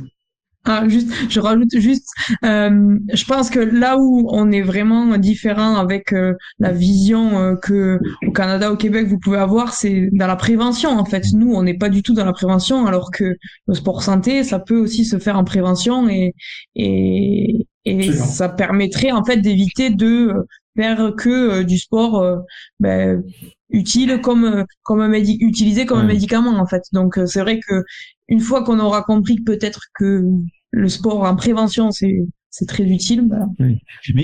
Ah, 0.64 0.87
juste, 0.88 1.11
je 1.28 1.40
rajoute 1.40 1.76
juste, 1.76 2.07
euh, 2.45 2.97
je 3.12 3.25
pense 3.25 3.50
que 3.50 3.59
là 3.59 3.97
où 3.99 4.28
on 4.31 4.52
est 4.52 4.62
vraiment 4.62 5.19
différent 5.19 5.75
avec 5.75 6.12
euh, 6.12 6.35
la 6.61 6.71
vision 6.71 7.37
euh, 7.37 7.57
que 7.57 7.99
au 8.25 8.31
Canada, 8.31 8.71
au 8.71 8.76
Québec, 8.76 9.09
vous 9.09 9.19
pouvez 9.19 9.38
avoir, 9.38 9.75
c'est 9.75 10.09
dans 10.12 10.28
la 10.28 10.37
prévention. 10.37 10.90
En 10.90 11.04
fait, 11.04 11.25
nous, 11.35 11.52
on 11.52 11.64
n'est 11.64 11.76
pas 11.76 11.88
du 11.88 12.04
tout 12.04 12.14
dans 12.14 12.25
la 12.25 12.33
prévention, 12.33 12.87
alors 12.87 13.11
que 13.11 13.37
le 13.66 13.75
sport 13.75 14.04
santé, 14.04 14.45
ça 14.45 14.61
peut 14.61 14.78
aussi 14.78 15.04
se 15.04 15.19
faire 15.19 15.37
en 15.37 15.42
prévention 15.42 16.09
et 16.09 16.33
et 16.76 17.66
et 17.85 18.12
ça 18.12 18.49
permettrait 18.49 19.11
en 19.11 19.25
fait 19.25 19.38
d'éviter 19.38 19.90
de 19.90 20.33
faire 20.76 21.14
que 21.17 21.29
euh, 21.29 21.64
du 21.64 21.79
sport 21.79 22.21
euh, 22.21 22.38
ben, 22.81 23.23
utile 23.71 24.21
comme 24.23 24.64
comme 24.83 25.00
un 25.00 25.12
utilisé 25.12 25.87
comme 25.87 26.00
un 26.00 26.07
médicament 26.07 26.59
en 26.59 26.67
fait. 26.67 26.83
Donc 26.93 27.19
euh, 27.19 27.26
c'est 27.26 27.41
vrai 27.41 27.61
que 27.61 27.85
une 28.29 28.41
fois 28.41 28.64
qu'on 28.64 28.79
aura 28.79 29.02
compris 29.02 29.41
peut-être 29.41 29.83
que 29.95 30.25
le 30.71 30.88
sport 30.88 31.23
en 31.23 31.37
prévention 31.37 31.91
c'est 31.91 32.25
c'est 32.50 32.67
très 32.67 32.85
utile. 32.85 33.23
Ben, 33.23 33.49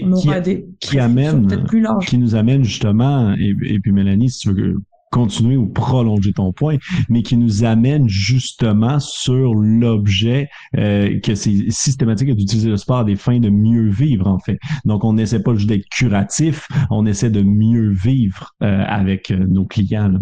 on 0.02 0.12
aura 0.12 0.40
qui, 0.40 0.54
des 0.54 0.66
qui 0.80 0.98
amène, 0.98 1.64
plus 1.64 1.80
larges. 1.80 2.06
qui 2.06 2.18
nous 2.18 2.34
amène 2.34 2.62
justement 2.62 3.34
et, 3.34 3.54
et 3.64 3.80
puis 3.80 3.92
Mélanie, 3.92 4.30
si 4.30 4.40
tu 4.40 4.52
veux 4.52 4.76
continuer 5.10 5.56
ou 5.56 5.66
prolonger 5.66 6.32
ton 6.32 6.52
point, 6.52 6.76
mais 7.08 7.22
qui 7.22 7.36
nous 7.36 7.64
amène 7.64 8.08
justement 8.08 8.98
sur 9.00 9.54
l'objet 9.54 10.48
euh, 10.76 11.18
que 11.20 11.34
c'est 11.34 11.70
systématique 11.70 12.30
d'utiliser 12.34 12.70
le 12.70 12.76
sport 12.76 12.98
à 12.98 13.04
des 13.04 13.16
fins 13.16 13.40
de 13.40 13.50
mieux 13.50 13.88
vivre 13.88 14.26
en 14.26 14.38
fait. 14.38 14.58
Donc 14.84 15.04
on 15.04 15.14
n'essaie 15.14 15.42
pas 15.42 15.54
juste 15.54 15.68
d'être 15.68 15.88
curatif, 15.90 16.68
on 16.90 17.06
essaie 17.06 17.30
de 17.30 17.42
mieux 17.42 17.90
vivre 17.90 18.54
euh, 18.62 18.84
avec 18.86 19.30
euh, 19.30 19.46
nos 19.46 19.64
clients. 19.64 20.12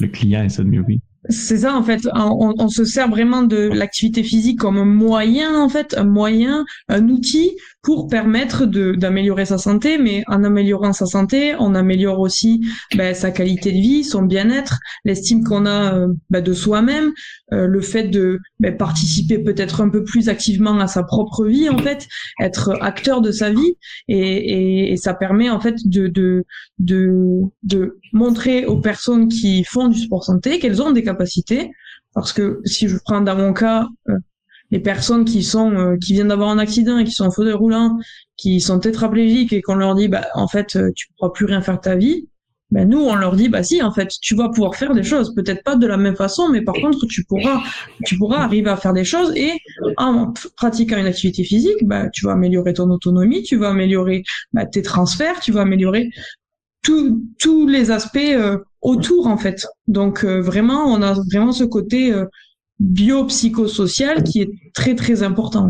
Le 0.00 0.08
client 0.08 0.44
essaie 0.44 0.64
de 0.64 0.68
mieux 0.68 0.84
vivre. 0.86 1.02
C'est 1.28 1.58
ça 1.58 1.76
en 1.76 1.84
fait. 1.84 2.08
On, 2.14 2.52
on, 2.58 2.68
se 2.68 2.84
sert 2.84 3.08
vraiment 3.08 3.42
de 3.42 3.56
l'activité 3.56 4.24
physique 4.24 4.58
comme 4.58 4.76
un 4.76 4.84
moyen 4.84 5.56
en 5.60 5.68
fait, 5.68 5.94
un 5.96 6.04
moyen, 6.04 6.64
un 6.88 7.08
outil 7.08 7.52
pour 7.82 8.08
permettre 8.08 8.66
d'améliorer 8.66 9.44
sa 9.44 9.56
santé. 9.58 9.98
Mais 9.98 10.24
en 10.26 10.42
améliorant 10.42 10.92
sa 10.92 11.06
santé, 11.06 11.54
on 11.60 11.76
améliore 11.76 12.18
aussi 12.18 12.64
ben, 12.96 13.14
sa 13.14 13.30
qualité 13.30 13.70
de 13.70 13.76
vie, 13.76 14.02
son 14.02 14.22
bien-être, 14.22 14.80
l'estime 15.04 15.44
qu'on 15.44 15.64
a 15.64 15.94
euh, 15.94 16.08
ben, 16.30 16.42
de 16.42 16.52
soi-même, 16.52 17.12
euh, 17.52 17.68
le 17.68 17.80
fait 17.80 18.04
de 18.04 18.40
ben, 18.58 18.76
participer 18.76 19.38
peut-être 19.38 19.80
un 19.80 19.90
peu 19.90 20.02
plus 20.02 20.28
activement 20.28 20.78
à 20.80 20.88
sa 20.88 21.04
propre 21.04 21.44
vie 21.44 21.68
en 21.68 21.78
fait, 21.78 22.08
être 22.40 22.76
acteur 22.80 23.20
de 23.20 23.30
sa 23.30 23.50
vie 23.50 23.74
et, 24.08 24.18
et, 24.18 24.92
et 24.92 24.96
ça 24.96 25.14
permet 25.14 25.50
en 25.50 25.60
fait 25.60 25.76
de, 25.84 26.08
de 26.08 26.44
de 26.80 27.42
de 27.62 27.98
montrer 28.12 28.66
aux 28.66 28.80
personnes 28.80 29.28
qui 29.28 29.62
font 29.64 29.86
du 29.88 30.00
sport 30.00 30.24
santé 30.24 30.58
qu'elles 30.58 30.82
ont 30.82 30.90
des 30.90 31.02
capacités. 31.02 31.11
Parce 32.14 32.32
que 32.32 32.60
si 32.64 32.88
je 32.88 32.96
prends 33.04 33.20
dans 33.20 33.36
mon 33.36 33.52
cas 33.52 33.88
euh, 34.08 34.18
les 34.70 34.80
personnes 34.80 35.24
qui 35.24 35.42
sont 35.42 35.72
euh, 35.72 35.96
qui 35.96 36.12
viennent 36.14 36.28
d'avoir 36.28 36.50
un 36.50 36.58
accident 36.58 36.98
et 36.98 37.04
qui 37.04 37.12
sont 37.12 37.26
en 37.26 37.30
fauteuil 37.30 37.52
roulant, 37.52 37.98
qui 38.36 38.60
sont 38.60 38.78
tétraplégiques 38.78 39.52
et 39.52 39.62
qu'on 39.62 39.74
leur 39.74 39.94
dit 39.94 40.08
bah 40.08 40.26
en 40.34 40.48
fait 40.48 40.76
euh, 40.76 40.90
tu 40.94 41.08
pourras 41.16 41.30
plus 41.30 41.46
rien 41.46 41.62
faire 41.62 41.76
de 41.76 41.80
ta 41.80 41.96
vie, 41.96 42.28
ben 42.70 42.88
nous 42.88 43.00
on 43.00 43.14
leur 43.14 43.34
dit 43.36 43.48
bah 43.48 43.62
si 43.62 43.82
en 43.82 43.92
fait 43.92 44.08
tu 44.20 44.34
vas 44.34 44.50
pouvoir 44.50 44.74
faire 44.74 44.94
des 44.94 45.02
choses, 45.02 45.34
peut-être 45.34 45.62
pas 45.62 45.76
de 45.76 45.86
la 45.86 45.96
même 45.96 46.16
façon, 46.16 46.48
mais 46.48 46.62
par 46.62 46.74
contre 46.74 47.06
tu 47.06 47.24
pourras 47.24 47.62
tu 48.04 48.18
pourras 48.18 48.40
arriver 48.40 48.70
à 48.70 48.76
faire 48.76 48.92
des 48.92 49.04
choses 49.04 49.34
et 49.36 49.52
en 49.96 50.32
pratiquant 50.56 50.98
une 50.98 51.06
activité 51.06 51.44
physique, 51.44 51.86
bah 51.86 52.08
tu 52.10 52.26
vas 52.26 52.32
améliorer 52.32 52.74
ton 52.74 52.90
autonomie, 52.90 53.42
tu 53.42 53.56
vas 53.56 53.70
améliorer 53.70 54.22
tes 54.70 54.82
transferts, 54.82 55.40
tu 55.40 55.52
vas 55.52 55.62
améliorer 55.62 56.10
tous 56.82 57.66
les 57.68 57.90
aspects 57.90 58.18
autour 58.82 59.26
en 59.26 59.36
fait. 59.36 59.66
Donc 59.86 60.24
euh, 60.24 60.40
vraiment, 60.40 60.84
on 60.86 61.00
a 61.02 61.14
vraiment 61.32 61.52
ce 61.52 61.64
côté 61.64 62.12
euh, 62.12 62.26
biopsychosocial 62.80 64.24
qui 64.24 64.42
est 64.42 64.50
très 64.74 64.94
très 64.94 65.22
important. 65.22 65.68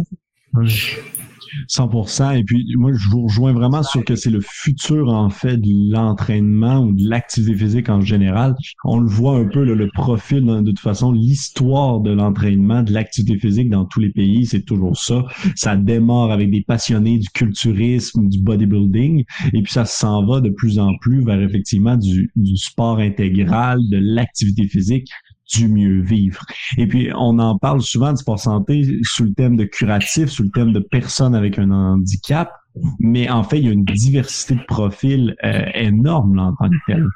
100%. 1.69 2.39
Et 2.39 2.45
puis, 2.45 2.65
moi, 2.77 2.93
je 2.93 3.09
vous 3.11 3.23
rejoins 3.25 3.53
vraiment 3.53 3.83
sur 3.83 4.05
que 4.05 4.17
c'est 4.17 4.31
le 4.31 4.41
futur, 4.41 5.09
en 5.09 5.31
fait, 5.31 5.57
de 5.57 5.93
l'entraînement 5.93 6.81
ou 6.81 6.93
de 6.93 7.09
l'activité 7.09 7.57
physique 7.57 7.89
en 7.89 8.01
général. 8.01 8.55
On 8.85 8.99
le 8.99 9.09
voit 9.09 9.37
un 9.37 9.47
peu, 9.47 9.65
le 9.65 9.89
profil, 9.89 10.45
de 10.45 10.71
toute 10.71 10.79
façon, 10.79 11.13
l'histoire 11.13 12.01
de 12.01 12.11
l'entraînement, 12.11 12.83
de 12.83 12.93
l'activité 12.93 13.39
physique 13.39 13.71
dans 13.71 13.85
tous 13.85 14.01
les 14.01 14.11
pays, 14.11 14.47
c'est 14.47 14.63
toujours 14.63 14.97
ça. 14.97 15.25
Ça 15.57 15.77
démarre 15.77 16.31
avec 16.31 16.51
des 16.51 16.63
passionnés 16.63 17.19
du 17.19 17.29
culturisme, 17.29 18.29
du 18.29 18.41
bodybuilding, 18.41 19.25
et 19.53 19.63
puis 19.63 19.73
ça 19.73 19.85
s'en 19.85 20.25
va 20.25 20.41
de 20.41 20.51
plus 20.51 20.79
en 20.79 20.97
plus 21.01 21.25
vers, 21.25 21.41
effectivement, 21.41 21.97
du, 21.97 22.31
du 22.37 22.57
sport 22.57 22.99
intégral, 22.99 23.79
de 23.91 23.99
l'activité 23.99 24.67
physique 24.67 25.09
du 25.53 25.69
mieux 25.69 26.03
vivre. 26.03 26.41
Et 26.79 26.87
puis, 26.87 27.11
on 27.15 27.39
en 27.39 27.59
parle 27.59 27.83
souvent 27.83 28.13
du 28.13 28.19
sport 28.19 28.39
santé 28.39 28.99
sous 29.03 29.25
le 29.25 29.33
thème 29.35 29.57
de 29.57 29.65
curatif, 29.65 30.29
sous 30.29 30.45
le 30.45 30.51
thème 30.51 30.73
de 30.73 30.81
personnes 30.81 31.35
avec 31.35 31.59
un 31.59 31.71
handicap, 31.71 32.51
mais 32.99 33.29
en 33.29 33.43
fait, 33.43 33.59
il 33.59 33.67
y 33.67 33.69
a 33.69 33.73
une 33.73 33.85
diversité 33.85 34.55
de 34.55 34.65
profils 34.67 35.35
euh, 35.45 35.65
énorme 35.75 36.37
là, 36.37 36.45
en 36.45 36.55
tant 36.55 36.71
que 36.71 36.77
tel. 36.87 37.07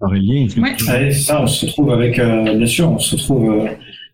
Aurélien, 0.00 0.46
oui. 0.56 1.12
ça, 1.12 1.42
on 1.42 1.46
se 1.46 1.66
retrouve 1.66 1.92
avec, 1.92 2.18
euh, 2.18 2.56
bien 2.56 2.66
sûr, 2.66 2.90
on 2.90 2.98
se 2.98 3.14
retrouve 3.14 3.50
euh, 3.50 3.68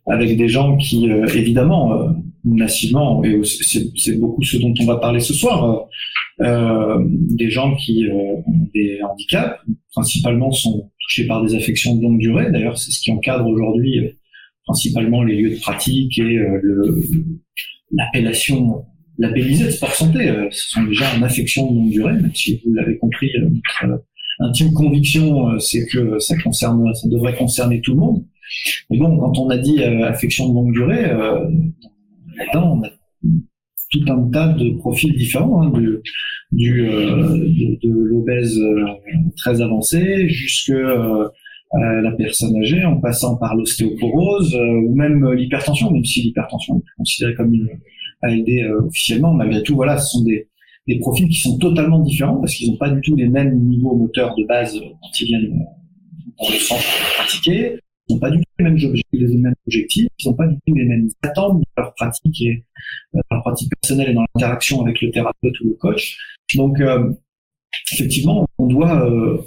avec 0.06 0.36
des 0.36 0.48
gens 0.48 0.76
qui, 0.76 1.08
évidemment, 1.34 2.14
massivement, 2.44 3.22
et 3.24 3.40
c'est 3.44 4.18
beaucoup 4.18 4.42
ce 4.42 4.56
dont 4.58 4.74
on 4.80 4.86
va 4.86 4.96
parler 4.96 5.20
ce 5.20 5.34
soir, 5.34 5.86
des 6.40 7.50
gens 7.50 7.74
qui 7.76 8.06
ont 8.10 8.42
des 8.74 9.00
handicaps, 9.02 9.60
principalement 9.92 10.50
sont 10.50 10.90
touchés 11.08 11.26
par 11.26 11.44
des 11.44 11.54
affections 11.54 11.96
de 11.96 12.02
longue 12.02 12.18
durée. 12.18 12.50
D'ailleurs, 12.50 12.78
c'est 12.78 12.90
ce 12.90 13.00
qui 13.00 13.10
encadre 13.10 13.46
aujourd'hui 13.46 13.98
euh, 13.98 14.10
principalement 14.64 15.22
les 15.22 15.36
lieux 15.36 15.50
de 15.50 15.60
pratique 15.60 16.18
et 16.18 16.38
euh, 16.38 17.00
l'appellation 17.92 18.84
labellisée 19.18 19.66
de 19.66 19.70
sport 19.70 19.94
santé. 19.94 20.28
Euh, 20.28 20.48
ce 20.50 20.70
sont 20.70 20.82
déjà 20.84 21.14
une 21.16 21.24
affection 21.24 21.70
de 21.70 21.76
longue 21.76 21.90
durée, 21.90 22.12
même 22.12 22.34
si 22.34 22.60
vous 22.64 22.74
l'avez 22.74 22.98
compris, 22.98 23.30
notre 23.40 24.04
intime 24.40 24.72
conviction, 24.72 25.58
c'est 25.58 25.84
que 25.86 26.18
ça 26.20 26.36
concerne, 26.38 26.94
ça 26.94 27.08
devrait 27.08 27.34
concerner 27.34 27.80
tout 27.80 27.94
le 27.94 28.00
monde. 28.00 28.24
Mais 28.88 28.98
bon, 28.98 29.18
quand 29.18 29.36
on 29.38 29.50
a 29.50 29.58
dit 29.58 29.82
affection 29.82 30.48
de 30.48 30.54
longue 30.54 30.72
durée, 30.72 31.10
maintenant 32.36 32.78
on 32.78 32.84
a 32.84 32.90
tout 33.90 34.04
un 34.08 34.28
tas 34.30 34.48
de 34.48 34.76
profils 34.76 35.14
différents, 35.16 35.62
hein, 35.62 35.70
du, 35.70 35.98
du 36.52 36.88
euh, 36.88 37.36
de, 37.36 37.88
de 37.88 37.92
l'obèse 37.92 38.58
euh, 38.58 38.84
très 39.36 39.60
avancé 39.60 40.28
jusque 40.28 40.70
euh, 40.70 41.28
la 41.72 42.12
personne 42.12 42.56
âgée, 42.56 42.84
en 42.84 42.98
passant 42.98 43.36
par 43.36 43.54
l'ostéoporose 43.54 44.54
ou 44.54 44.94
même 44.94 45.30
l'hypertension, 45.32 45.90
même 45.90 46.04
si 46.04 46.22
l'hypertension 46.22 46.78
est 46.78 46.96
considérée 46.96 47.34
comme 47.34 47.52
une 47.52 47.68
ALD 48.22 48.48
officiellement, 48.86 49.34
malgré 49.34 49.62
tout, 49.62 49.74
voilà, 49.74 49.98
ce 49.98 50.16
sont 50.16 50.24
des, 50.24 50.48
des 50.86 50.98
profils 50.98 51.28
qui 51.28 51.38
sont 51.38 51.58
totalement 51.58 52.00
différents 52.00 52.38
parce 52.38 52.54
qu'ils 52.54 52.70
n'ont 52.70 52.78
pas 52.78 52.88
du 52.88 53.02
tout 53.02 53.14
les 53.16 53.28
mêmes 53.28 53.54
niveaux 53.58 53.94
moteurs 53.94 54.34
de 54.34 54.46
base 54.46 54.80
quand 54.80 55.20
ils 55.20 55.26
viennent 55.26 55.66
dans 56.40 56.48
le 56.48 56.58
centre 56.58 57.14
pratiquer 57.18 57.78
ils 58.08 58.14
n'ont 58.14 58.20
pas 58.20 58.30
du 58.30 58.42
mêmes, 58.60 58.74
objectifs, 58.74 59.04
les 59.12 59.36
mêmes 59.36 59.54
objectifs, 59.66 60.08
ils 60.18 60.28
n'ont 60.28 60.34
pas 60.34 60.46
du 60.46 60.56
tout 60.66 60.74
les 60.74 60.84
mêmes 60.84 61.08
attentes 61.22 61.62
dans 61.76 61.82
leur 61.82 61.94
pratique 61.94 62.42
et 62.42 62.64
euh, 63.14 63.20
leur 63.30 63.42
pratique 63.42 63.70
personnelle 63.80 64.10
et 64.10 64.14
dans 64.14 64.24
l'interaction 64.34 64.82
avec 64.82 65.00
le 65.00 65.10
thérapeute 65.10 65.60
ou 65.60 65.68
le 65.68 65.74
coach. 65.74 66.18
Donc, 66.54 66.80
euh, 66.80 67.12
effectivement, 67.92 68.46
on 68.58 68.66
doit 68.66 69.04
euh, 69.04 69.38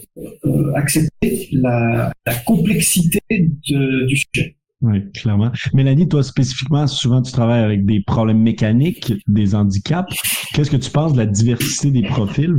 euh 0.46 0.74
accepter 0.76 1.50
la, 1.52 2.12
la 2.26 2.36
complexité 2.46 3.20
de, 3.30 4.06
du 4.06 4.16
sujet. 4.16 4.56
Oui, 4.82 5.12
clairement. 5.12 5.52
Mélanie, 5.74 6.08
toi 6.08 6.24
spécifiquement, 6.24 6.88
souvent 6.88 7.22
tu 7.22 7.32
travailles 7.32 7.64
avec 7.64 7.86
des 7.86 8.02
problèmes 8.02 8.42
mécaniques, 8.42 9.14
des 9.28 9.54
handicaps. 9.54 10.16
Qu'est-ce 10.54 10.72
que 10.72 10.78
tu 10.78 10.90
penses 10.90 11.14
de 11.14 11.20
la 11.20 11.28
diversité 11.28 11.92
des 11.92 12.02
profils? 12.02 12.56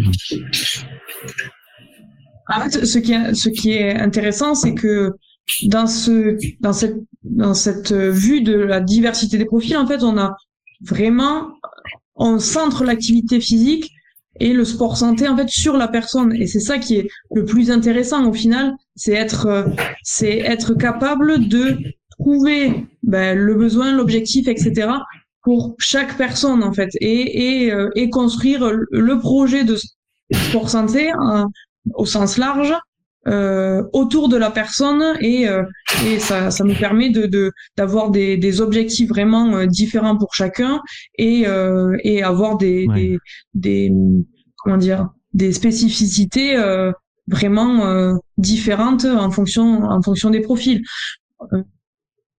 En 2.48 2.60
fait, 2.60 2.84
ce 2.84 2.98
qui 2.98 3.12
est, 3.12 3.34
ce 3.34 3.48
qui 3.48 3.72
est 3.72 3.98
intéressant, 3.98 4.54
c'est 4.54 4.74
que 4.74 5.12
dans 5.64 5.86
ce 5.86 6.38
dans 6.60 6.72
cette 6.72 6.96
dans 7.24 7.54
cette 7.54 7.92
vue 7.92 8.42
de 8.42 8.54
la 8.54 8.80
diversité 8.80 9.38
des 9.38 9.44
profils 9.44 9.76
en 9.76 9.86
fait 9.86 10.02
on 10.02 10.16
a 10.16 10.36
vraiment 10.80 11.48
on 12.14 12.38
centre 12.38 12.84
l'activité 12.84 13.40
physique 13.40 13.90
et 14.40 14.52
le 14.52 14.64
sport 14.64 14.96
santé 14.96 15.28
en 15.28 15.36
fait 15.36 15.48
sur 15.48 15.76
la 15.76 15.88
personne. 15.88 16.34
Et 16.34 16.46
c'est 16.46 16.60
ça 16.60 16.78
qui 16.78 16.96
est 16.96 17.08
le 17.34 17.44
plus 17.44 17.70
intéressant 17.70 18.26
au 18.26 18.32
final 18.32 18.74
c'est 18.96 19.12
être 19.12 19.66
c'est 20.02 20.38
être 20.38 20.74
capable 20.74 21.48
de 21.48 21.78
trouver 22.10 22.86
ben, 23.02 23.38
le 23.38 23.54
besoin 23.54 23.92
l'objectif 23.92 24.48
etc 24.48 24.90
pour 25.42 25.74
chaque 25.78 26.16
personne 26.16 26.62
en 26.62 26.72
fait 26.72 26.90
et 27.00 27.64
et, 27.64 27.72
euh, 27.72 27.88
et 27.94 28.10
construire 28.10 28.70
le 28.90 29.18
projet 29.18 29.64
de 29.64 29.76
sport 30.32 30.70
santé 30.70 31.10
hein, 31.10 31.48
au 31.94 32.06
sens 32.06 32.38
large 32.38 32.74
euh, 33.28 33.84
autour 33.92 34.28
de 34.28 34.36
la 34.36 34.50
personne 34.50 35.16
et, 35.20 35.48
euh, 35.48 35.62
et 36.06 36.18
ça, 36.18 36.50
ça 36.50 36.64
nous 36.64 36.74
permet 36.74 37.10
de 37.10 37.52
d'avoir 37.76 38.10
des, 38.10 38.36
des 38.36 38.60
objectifs 38.60 39.08
vraiment 39.08 39.54
euh, 39.54 39.66
différents 39.66 40.16
pour 40.16 40.34
chacun 40.34 40.80
et, 41.18 41.46
euh, 41.46 41.96
et 42.02 42.22
avoir 42.22 42.56
des, 42.56 42.86
des, 42.94 43.18
des, 43.54 43.92
comment 44.56 44.76
dire 44.76 45.08
des 45.34 45.52
spécificités 45.52 46.56
vraiment 47.28 48.18
différentes 48.36 49.04
en 49.04 49.30
fonction 49.30 49.84
en 49.84 50.02
fonction 50.02 50.28
des 50.28 50.40
profils. 50.40 50.82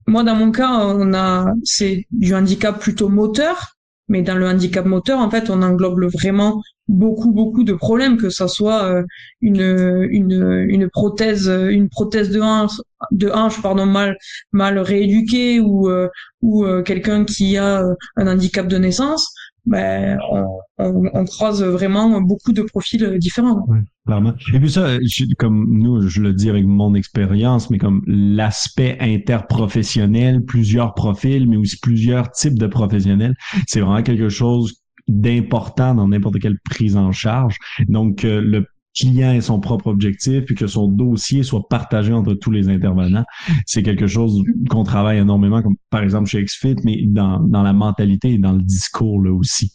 moi 0.06 0.24
dans 0.24 0.36
mon 0.36 0.52
cas 0.52 0.86
on 0.86 1.14
a 1.14 1.54
c'est 1.64 2.06
du 2.12 2.36
handicap 2.36 2.80
plutôt 2.80 3.10
moteur 3.10 3.73
mais 4.08 4.22
dans 4.22 4.36
le 4.36 4.48
handicap 4.48 4.86
moteur 4.86 5.20
en 5.20 5.30
fait 5.30 5.50
on 5.50 5.62
englobe 5.62 6.04
vraiment 6.06 6.62
beaucoup 6.88 7.32
beaucoup 7.32 7.64
de 7.64 7.74
problèmes 7.74 8.18
que 8.18 8.30
ça 8.30 8.48
soit 8.48 8.84
euh, 8.84 9.04
une 9.42 10.08
une 10.12 10.66
une 10.68 10.90
prothèse 10.90 11.48
une 11.48 11.90
prothèse 11.90 12.30
de 12.30 13.30
hanche 13.30 13.62
pardon 13.62 13.86
mal 13.86 14.18
mal 14.52 14.80
rééduquée 14.80 15.60
ou 15.60 15.90
euh, 15.90 16.10
ou 16.42 16.66
euh, 16.66 16.84
quelqu'un 16.84 17.24
qui 17.24 17.58
a 17.58 17.84
un 18.18 18.28
handicap 18.28 18.68
de 18.68 18.78
naissance 18.78 19.34
ben 19.66 20.20
on, 20.30 20.60
on, 20.78 21.10
on, 21.14 21.26
croise 21.26 21.64
vraiment 21.64 22.22
beaucoup 22.22 22.52
de 22.52 22.64
profils 22.64 23.18
différents. 23.18 23.64
Oui, 23.68 23.80
clairement. 24.06 24.34
Et 24.54 24.60
puis 24.60 24.70
ça, 24.70 24.98
comme 25.38 25.68
nous, 25.72 26.08
je 26.08 26.22
le 26.22 26.34
dis 26.34 26.50
avec 26.50 26.66
mon 26.66 26.96
expérience, 26.96 27.70
mais 27.70 27.78
comme 27.78 28.02
l'aspect 28.06 28.98
interprofessionnel, 29.00 30.44
plusieurs 30.44 30.94
profils, 30.94 31.48
mais 31.48 31.56
aussi 31.56 31.78
plusieurs 31.82 32.32
types 32.32 32.60
de 32.60 32.68
professionnels, 32.68 33.36
c'est 33.68 33.80
vraiment 33.80 34.04
quelque 34.04 34.30
chose 34.30 34.84
d'important 35.08 35.96
dans 35.96 36.08
n'importe 36.08 36.40
quelle 36.40 36.60
prise 36.60 36.96
en 36.98 37.12
charge. 37.12 37.58
Donc, 37.88 38.26
euh, 38.26 38.42
le 38.42 38.66
client 38.96 39.34
ait 39.34 39.42
son 39.42 39.60
propre 39.60 39.88
objectif 39.88 40.46
puis 40.46 40.56
que 40.56 40.68
son 40.68 40.88
dossier 40.88 41.44
soit 41.44 41.68
partagé 41.68 42.14
entre 42.14 42.34
tous 42.34 42.52
les 42.52 42.70
intervenants. 42.70 43.26
C'est 43.66 43.84
quelque 43.84 44.08
chose 44.08 44.44
qu'on 44.70 44.84
travaille 44.84 45.20
énormément, 45.20 45.62
comme 45.62 45.76
par 45.90 46.04
exemple 46.04 46.30
chez 46.30 46.44
XFIT, 46.44 46.76
mais 46.84 47.04
dans, 47.06 47.40
dans 47.40 47.64
la 47.64 47.74
mentalité 47.74 48.34
et 48.34 48.38
dans 48.38 48.54
le 48.54 48.62
discours 48.62 49.22
là 49.22 49.32
aussi. 49.32 49.72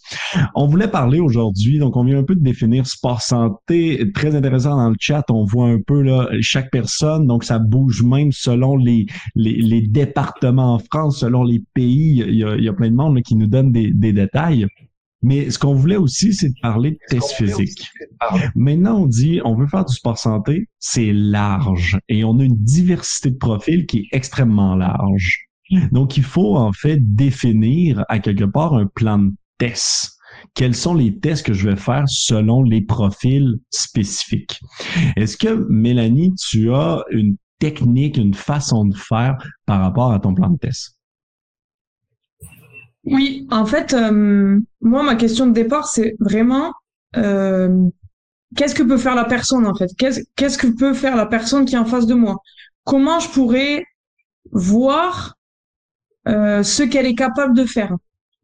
On 0.54 0.66
voulait 0.66 0.88
parler 0.88 1.20
aujourd'hui, 1.20 1.78
donc 1.78 1.96
on 1.96 2.04
vient 2.04 2.18
un 2.18 2.24
peu 2.24 2.34
de 2.34 2.42
définir 2.42 2.86
sport 2.86 3.22
santé. 3.22 4.10
Très 4.14 4.34
intéressant 4.34 4.76
dans 4.76 4.90
le 4.90 4.96
chat, 4.98 5.24
on 5.30 5.44
voit 5.44 5.68
un 5.68 5.80
peu 5.84 6.02
là 6.02 6.28
chaque 6.40 6.70
personne, 6.70 7.26
donc 7.26 7.44
ça 7.44 7.58
bouge 7.58 8.02
même 8.02 8.32
selon 8.32 8.76
les, 8.76 9.06
les, 9.34 9.60
les 9.60 9.82
départements 9.82 10.74
en 10.74 10.78
France, 10.78 11.20
selon 11.20 11.42
les 11.42 11.62
pays. 11.74 12.24
Il 12.26 12.34
y 12.34 12.44
a, 12.44 12.56
il 12.56 12.64
y 12.64 12.68
a 12.68 12.72
plein 12.72 12.90
de 12.90 12.94
monde 12.94 13.16
là, 13.16 13.22
qui 13.22 13.34
nous 13.36 13.46
donne 13.46 13.72
des, 13.72 13.92
des 13.92 14.12
détails. 14.12 14.66
Mais 15.20 15.50
ce 15.50 15.58
qu'on 15.58 15.74
voulait 15.74 15.96
aussi, 15.96 16.32
c'est 16.32 16.50
de 16.50 16.60
parler 16.62 16.92
de 16.92 16.98
tests 17.10 17.32
physiques. 17.32 17.88
Maintenant, 18.54 19.02
on 19.02 19.06
dit, 19.06 19.40
on 19.44 19.56
veut 19.56 19.66
faire 19.66 19.84
du 19.84 19.94
sport 19.94 20.18
santé, 20.18 20.68
c'est 20.78 21.12
large. 21.12 21.98
Et 22.08 22.24
on 22.24 22.38
a 22.38 22.44
une 22.44 22.56
diversité 22.56 23.30
de 23.30 23.36
profils 23.36 23.86
qui 23.86 23.98
est 23.98 24.08
extrêmement 24.12 24.76
large. 24.76 25.48
Donc, 25.92 26.16
il 26.16 26.22
faut 26.22 26.56
en 26.56 26.72
fait 26.72 26.98
définir 27.00 28.04
à 28.08 28.20
quelque 28.20 28.44
part 28.44 28.74
un 28.74 28.86
plan 28.86 29.18
de 29.18 29.32
test. 29.58 30.14
Quels 30.54 30.74
sont 30.74 30.94
les 30.94 31.18
tests 31.18 31.44
que 31.44 31.52
je 31.52 31.68
vais 31.68 31.76
faire 31.76 32.04
selon 32.06 32.62
les 32.62 32.80
profils 32.80 33.56
spécifiques? 33.70 34.60
Est-ce 35.16 35.36
que, 35.36 35.66
Mélanie, 35.68 36.32
tu 36.36 36.72
as 36.72 37.04
une 37.10 37.36
technique, 37.58 38.16
une 38.16 38.34
façon 38.34 38.84
de 38.84 38.94
faire 38.94 39.36
par 39.66 39.80
rapport 39.80 40.12
à 40.12 40.20
ton 40.20 40.32
plan 40.32 40.50
de 40.50 40.58
test? 40.58 40.97
Oui, 43.10 43.46
en 43.50 43.64
fait, 43.64 43.94
euh, 43.94 44.58
moi, 44.80 45.02
ma 45.02 45.16
question 45.16 45.46
de 45.46 45.52
départ, 45.52 45.86
c'est 45.88 46.16
vraiment 46.20 46.72
euh, 47.16 47.88
qu'est-ce 48.56 48.74
que 48.74 48.82
peut 48.82 48.98
faire 48.98 49.14
la 49.14 49.24
personne, 49.24 49.66
en 49.66 49.74
fait? 49.74 49.90
Qu'est-ce 49.96 50.58
que 50.58 50.66
peut 50.66 50.94
faire 50.94 51.16
la 51.16 51.26
personne 51.26 51.64
qui 51.64 51.74
est 51.74 51.78
en 51.78 51.84
face 51.84 52.06
de 52.06 52.14
moi? 52.14 52.36
Comment 52.84 53.20
je 53.20 53.28
pourrais 53.30 53.84
voir 54.52 55.34
euh, 56.26 56.62
ce 56.62 56.82
qu'elle 56.82 57.06
est 57.06 57.14
capable 57.14 57.56
de 57.56 57.64
faire? 57.64 57.94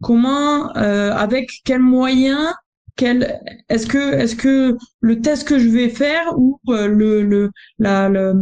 Comment, 0.02 0.68
avec 0.72 1.50
quels 1.64 1.80
moyens 1.80 2.52
quel, 2.96 3.40
est-ce 3.68 3.86
que 3.86 4.12
est-ce 4.14 4.36
que 4.36 4.76
le 5.00 5.20
test 5.20 5.48
que 5.48 5.58
je 5.58 5.68
vais 5.68 5.88
faire 5.88 6.38
ou 6.38 6.60
le, 6.68 7.22
le 7.22 7.50
la 7.78 8.08
le, 8.08 8.34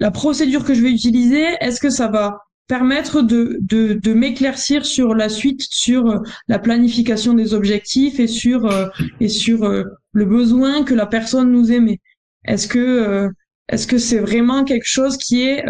la 0.00 0.10
procédure 0.10 0.64
que 0.64 0.74
je 0.74 0.82
vais 0.82 0.90
utiliser, 0.90 1.44
est-ce 1.60 1.80
que 1.80 1.90
ça 1.90 2.08
va 2.08 2.38
permettre 2.70 3.20
de, 3.20 3.58
de, 3.62 3.94
de 3.94 4.14
m'éclaircir 4.14 4.86
sur 4.86 5.12
la 5.12 5.28
suite, 5.28 5.60
sur 5.68 6.06
euh, 6.06 6.18
la 6.46 6.60
planification 6.60 7.34
des 7.34 7.52
objectifs 7.52 8.20
et 8.20 8.28
sur 8.28 8.64
euh, 8.66 8.86
et 9.18 9.28
sur 9.28 9.64
euh, 9.64 9.82
le 10.12 10.24
besoin 10.24 10.84
que 10.84 10.94
la 10.94 11.06
personne 11.06 11.50
nous 11.50 11.72
émet. 11.72 11.98
Est-ce 12.44 12.68
que 12.68 13.28
est-ce 13.68 13.88
que 13.88 13.98
c'est 13.98 14.20
vraiment 14.20 14.62
quelque 14.62 14.86
chose 14.86 15.16
qui 15.16 15.42
est 15.42 15.64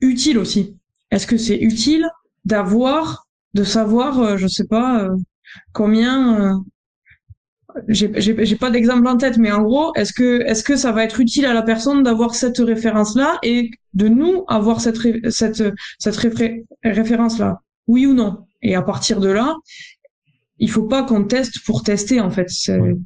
utile 0.00 0.38
aussi? 0.38 0.76
Est-ce 1.10 1.26
que 1.26 1.38
c'est 1.38 1.58
utile 1.58 2.06
d'avoir, 2.44 3.26
de 3.54 3.64
savoir, 3.64 4.38
je 4.38 4.46
sais 4.46 4.66
pas 4.66 5.08
combien 5.72 6.62
j'ai 7.88 8.56
pas 8.56 8.70
d'exemple 8.70 9.06
en 9.06 9.16
tête, 9.16 9.38
mais 9.38 9.52
en 9.52 9.62
gros, 9.62 9.92
est-ce 9.94 10.12
que 10.12 10.42
est-ce 10.46 10.62
que 10.62 10.76
ça 10.76 10.92
va 10.92 11.04
être 11.04 11.20
utile 11.20 11.46
à 11.46 11.54
la 11.54 11.62
personne 11.62 12.02
d'avoir 12.02 12.34
cette 12.34 12.58
référence-là 12.58 13.38
et 13.42 13.70
de 13.94 14.08
nous 14.08 14.44
avoir 14.48 14.80
cette 14.80 14.98
cette 15.30 15.62
cette 15.98 16.16
référence-là, 16.84 17.60
oui 17.86 18.06
ou 18.06 18.14
non? 18.14 18.38
Et 18.62 18.74
à 18.74 18.82
partir 18.82 19.20
de 19.20 19.28
là, 19.28 19.54
il 20.58 20.70
faut 20.70 20.84
pas 20.84 21.02
qu'on 21.02 21.24
teste 21.24 21.64
pour 21.64 21.82
tester 21.82 22.20
en 22.20 22.30
fait. 22.30 22.48
Ouais. 22.68 22.96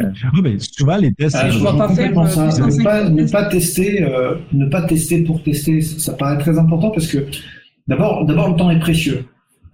Ah, 0.00 0.06
ben, 0.42 0.58
souvent 0.60 0.96
les 0.96 1.12
tests, 1.12 1.36
ah, 1.38 1.50
je 1.50 1.58
vois 1.58 1.76
pas 1.76 1.88
faire 1.88 2.16
euh, 2.16 2.26
ça. 2.26 2.46
Ne 2.46 2.84
pas, 2.84 3.08
ne 3.08 3.28
pas 3.28 3.46
tester, 3.46 4.04
euh, 4.04 4.36
ne 4.52 4.66
pas 4.66 4.82
tester 4.82 5.24
pour 5.24 5.42
tester, 5.42 5.80
ça 5.80 6.12
paraît 6.12 6.38
très 6.38 6.56
important 6.56 6.90
parce 6.90 7.08
que 7.08 7.26
d'abord, 7.88 8.24
d'abord 8.24 8.50
le 8.50 8.56
temps 8.56 8.70
est 8.70 8.78
précieux. 8.78 9.24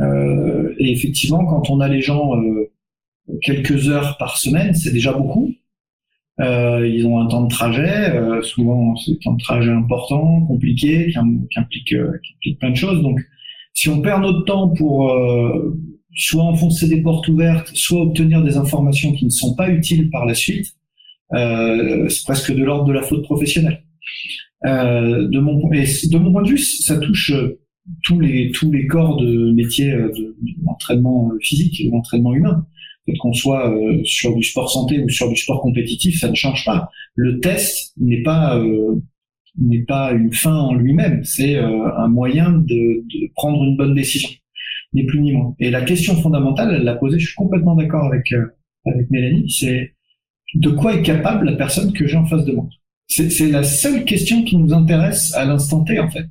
Euh, 0.00 0.74
et 0.78 0.92
effectivement, 0.92 1.44
quand 1.44 1.70
on 1.70 1.80
a 1.80 1.88
les 1.88 2.00
gens 2.00 2.36
euh, 2.36 2.70
quelques 3.42 3.88
heures 3.88 4.16
par 4.18 4.36
semaine, 4.36 4.74
c'est 4.74 4.92
déjà 4.92 5.12
beaucoup. 5.12 5.52
Euh, 6.40 6.88
ils 6.88 7.06
ont 7.06 7.20
un 7.20 7.28
temps 7.28 7.44
de 7.44 7.48
trajet, 7.48 8.10
euh, 8.10 8.42
souvent 8.42 8.96
c'est 8.96 9.12
un 9.12 9.16
temps 9.22 9.32
de 9.34 9.42
trajet 9.42 9.70
important, 9.70 10.40
compliqué, 10.46 11.10
qui, 11.12 11.18
implique, 11.58 11.92
euh, 11.92 12.10
qui, 12.24 12.34
implique, 12.34 12.58
plein 12.58 12.70
de 12.70 12.76
choses. 12.76 13.02
Donc, 13.02 13.20
si 13.72 13.88
on 13.88 14.00
perd 14.00 14.22
notre 14.22 14.44
temps 14.44 14.68
pour 14.68 15.12
euh, 15.12 15.78
soit 16.16 16.42
enfoncer 16.42 16.88
des 16.88 17.02
portes 17.02 17.28
ouvertes, 17.28 17.70
soit 17.74 18.02
obtenir 18.02 18.42
des 18.42 18.56
informations 18.56 19.12
qui 19.12 19.24
ne 19.24 19.30
sont 19.30 19.54
pas 19.54 19.70
utiles 19.70 20.10
par 20.10 20.26
la 20.26 20.34
suite, 20.34 20.74
c'est 21.32 22.24
presque 22.24 22.54
de 22.54 22.62
l'ordre 22.62 22.84
de 22.84 22.92
la 22.92 23.02
faute 23.02 23.24
professionnelle. 23.24 23.82
de 24.64 25.38
mon 25.40 25.72
et 25.72 25.84
de 25.84 26.18
mon 26.18 26.30
point 26.30 26.42
de 26.42 26.48
vue, 26.48 26.58
ça 26.58 26.98
touche 26.98 27.32
tous 28.04 28.20
les 28.20 28.52
tous 28.52 28.70
les 28.70 28.86
corps 28.86 29.16
de 29.16 29.50
métier 29.50 29.90
de, 29.92 30.36
l'entraînement 30.64 31.32
physique 31.40 31.80
et 31.80 31.86
de 31.86 31.90
l'entraînement 31.90 32.34
humain 32.34 32.64
qu'on 33.20 33.32
soit 33.32 33.70
euh, 33.70 34.02
sur 34.04 34.34
du 34.34 34.42
sport 34.42 34.70
santé 34.70 34.98
ou 35.00 35.08
sur 35.08 35.28
du 35.28 35.36
sport 35.36 35.60
compétitif, 35.60 36.18
ça 36.18 36.28
ne 36.28 36.34
change 36.34 36.64
pas. 36.64 36.88
Le 37.14 37.40
test 37.40 37.92
n'est 37.98 38.22
pas 38.22 38.58
euh, 38.58 39.00
n'est 39.60 39.84
pas 39.84 40.12
une 40.12 40.32
fin 40.32 40.56
en 40.56 40.74
lui-même, 40.74 41.22
c'est 41.24 41.56
euh, 41.56 41.96
un 41.96 42.08
moyen 42.08 42.50
de, 42.50 43.04
de, 43.04 43.32
prendre 43.34 43.62
une 43.62 43.76
bonne 43.76 43.94
décision, 43.94 44.30
ni 44.92 45.04
plus 45.04 45.20
ni 45.20 45.32
moins. 45.32 45.54
Et 45.60 45.70
la 45.70 45.82
question 45.82 46.16
fondamentale, 46.16 46.74
elle 46.74 46.82
l'a 46.82 46.96
posée, 46.96 47.20
je 47.20 47.26
suis 47.26 47.36
complètement 47.36 47.76
d'accord 47.76 48.04
avec 48.06 48.32
avec 48.86 49.10
Mélanie, 49.10 49.48
c'est 49.48 49.94
de 50.54 50.70
quoi 50.70 50.94
est 50.94 51.02
capable 51.02 51.46
la 51.46 51.56
personne 51.56 51.92
que 51.92 52.06
j'ai 52.06 52.16
en 52.16 52.26
face 52.26 52.44
de 52.44 52.52
moi? 52.52 52.68
C'est 53.06 53.48
la 53.48 53.62
seule 53.62 54.04
question 54.04 54.42
qui 54.42 54.56
nous 54.56 54.72
intéresse 54.72 55.34
à 55.34 55.44
l'instant 55.44 55.84
T 55.84 56.00
en 56.00 56.10
fait. 56.10 56.26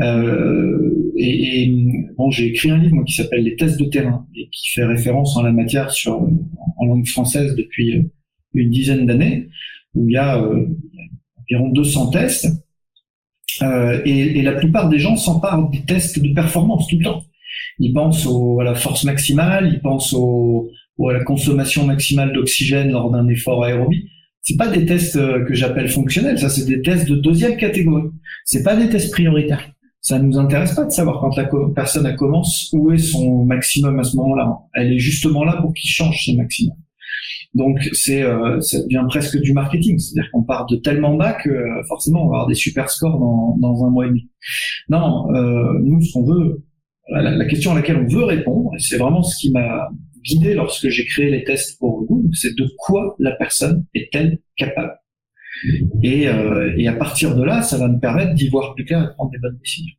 Euh, 0.00 1.12
et, 1.16 1.62
et, 1.62 1.74
bon, 2.16 2.30
j'ai 2.30 2.46
écrit 2.46 2.70
un 2.70 2.78
livre 2.78 2.94
moi, 2.94 3.04
qui 3.04 3.14
s'appelle 3.14 3.42
Les 3.42 3.56
tests 3.56 3.80
de 3.80 3.86
terrain 3.86 4.26
et 4.36 4.48
qui 4.50 4.70
fait 4.70 4.84
référence 4.84 5.36
en 5.36 5.42
la 5.42 5.52
matière 5.52 5.90
sur 5.90 6.20
en 6.76 6.84
langue 6.84 7.06
française 7.06 7.54
depuis 7.56 7.98
euh, 7.98 8.02
une 8.54 8.70
dizaine 8.70 9.06
d'années, 9.06 9.48
où 9.94 10.08
il 10.08 10.12
y 10.12 10.16
a 10.16 10.40
euh, 10.40 10.66
environ 11.40 11.70
200 11.70 12.10
tests. 12.10 12.48
Euh, 13.62 14.02
et, 14.04 14.38
et, 14.38 14.42
la 14.42 14.52
plupart 14.52 14.90
des 14.90 14.98
gens 14.98 15.16
s'emparent 15.16 15.70
des 15.70 15.82
tests 15.82 16.20
de 16.20 16.34
performance 16.34 16.86
tout 16.88 16.98
le 16.98 17.04
temps. 17.04 17.22
Ils 17.78 17.94
pensent 17.94 18.26
au, 18.26 18.60
à 18.60 18.64
la 18.64 18.74
force 18.74 19.04
maximale, 19.04 19.70
ils 19.72 19.80
pensent 19.80 20.12
au, 20.12 20.70
à 21.08 21.12
la 21.12 21.24
consommation 21.24 21.86
maximale 21.86 22.34
d'oxygène 22.34 22.90
lors 22.90 23.10
d'un 23.10 23.26
effort 23.28 23.64
aérobie. 23.64 24.08
C'est 24.42 24.56
pas 24.56 24.68
des 24.68 24.84
tests 24.84 25.16
que 25.16 25.54
j'appelle 25.54 25.88
fonctionnels, 25.88 26.38
ça 26.38 26.48
c'est 26.48 26.66
des 26.66 26.80
tests 26.80 27.08
de 27.08 27.16
deuxième 27.16 27.56
catégorie. 27.56 28.10
C'est 28.44 28.62
pas 28.62 28.76
des 28.76 28.88
tests 28.88 29.10
prioritaires 29.10 29.72
ça 30.06 30.20
nous 30.20 30.38
intéresse 30.38 30.72
pas 30.72 30.84
de 30.84 30.90
savoir 30.90 31.18
quand 31.18 31.36
la 31.36 31.50
personne 31.74 32.14
commence 32.14 32.70
où 32.72 32.92
est 32.92 32.98
son 32.98 33.44
maximum 33.44 33.98
à 33.98 34.04
ce 34.04 34.14
moment-là. 34.18 34.56
Elle 34.74 34.92
est 34.92 35.00
justement 35.00 35.42
là 35.42 35.60
pour 35.60 35.74
qu'il 35.74 35.90
change 35.90 36.24
ses 36.24 36.36
maximum. 36.36 36.76
Donc 37.54 37.80
c'est 37.92 38.22
euh, 38.22 38.60
ça 38.60 38.80
devient 38.84 39.04
presque 39.08 39.36
du 39.40 39.52
marketing, 39.52 39.98
c'est-à-dire 39.98 40.30
qu'on 40.30 40.44
part 40.44 40.66
de 40.66 40.76
tellement 40.76 41.16
bas 41.16 41.32
que 41.32 41.50
euh, 41.50 41.82
forcément 41.88 42.24
on 42.24 42.28
va 42.28 42.36
avoir 42.36 42.46
des 42.46 42.54
super 42.54 42.88
scores 42.88 43.18
dans, 43.18 43.56
dans 43.58 43.84
un 43.84 43.90
mois 43.90 44.06
et 44.06 44.10
demi. 44.10 44.30
Non, 44.88 45.26
euh, 45.34 45.76
nous 45.82 46.00
ce 46.00 46.12
qu'on 46.12 46.24
veut, 46.24 46.62
la, 47.08 47.22
la, 47.22 47.44
question 47.46 47.72
à 47.72 47.74
laquelle 47.74 47.96
on 47.96 48.06
veut 48.06 48.24
répondre, 48.24 48.70
et 48.76 48.78
c'est 48.78 48.98
vraiment 48.98 49.24
ce 49.24 49.36
qui 49.40 49.50
m'a 49.50 49.88
guidé 50.22 50.54
lorsque 50.54 50.88
j'ai 50.88 51.04
créé 51.04 51.32
les 51.32 51.42
tests 51.42 51.80
pour 51.80 52.06
vous, 52.08 52.30
c'est 52.32 52.54
de 52.54 52.68
quoi 52.78 53.16
la 53.18 53.32
personne 53.32 53.84
est-elle 53.92 54.38
capable? 54.56 54.94
Et, 56.02 56.28
euh, 56.28 56.74
et 56.76 56.88
à 56.88 56.92
partir 56.94 57.34
de 57.36 57.42
là, 57.42 57.62
ça 57.62 57.78
va 57.78 57.88
me 57.88 57.98
permettre 57.98 58.34
d'y 58.34 58.48
voir 58.48 58.74
plus 58.74 58.84
clair 58.84 59.02
et 59.02 59.06
de 59.06 59.12
prendre 59.12 59.30
des 59.30 59.38
bonnes 59.38 59.58
décisions. 59.58 59.94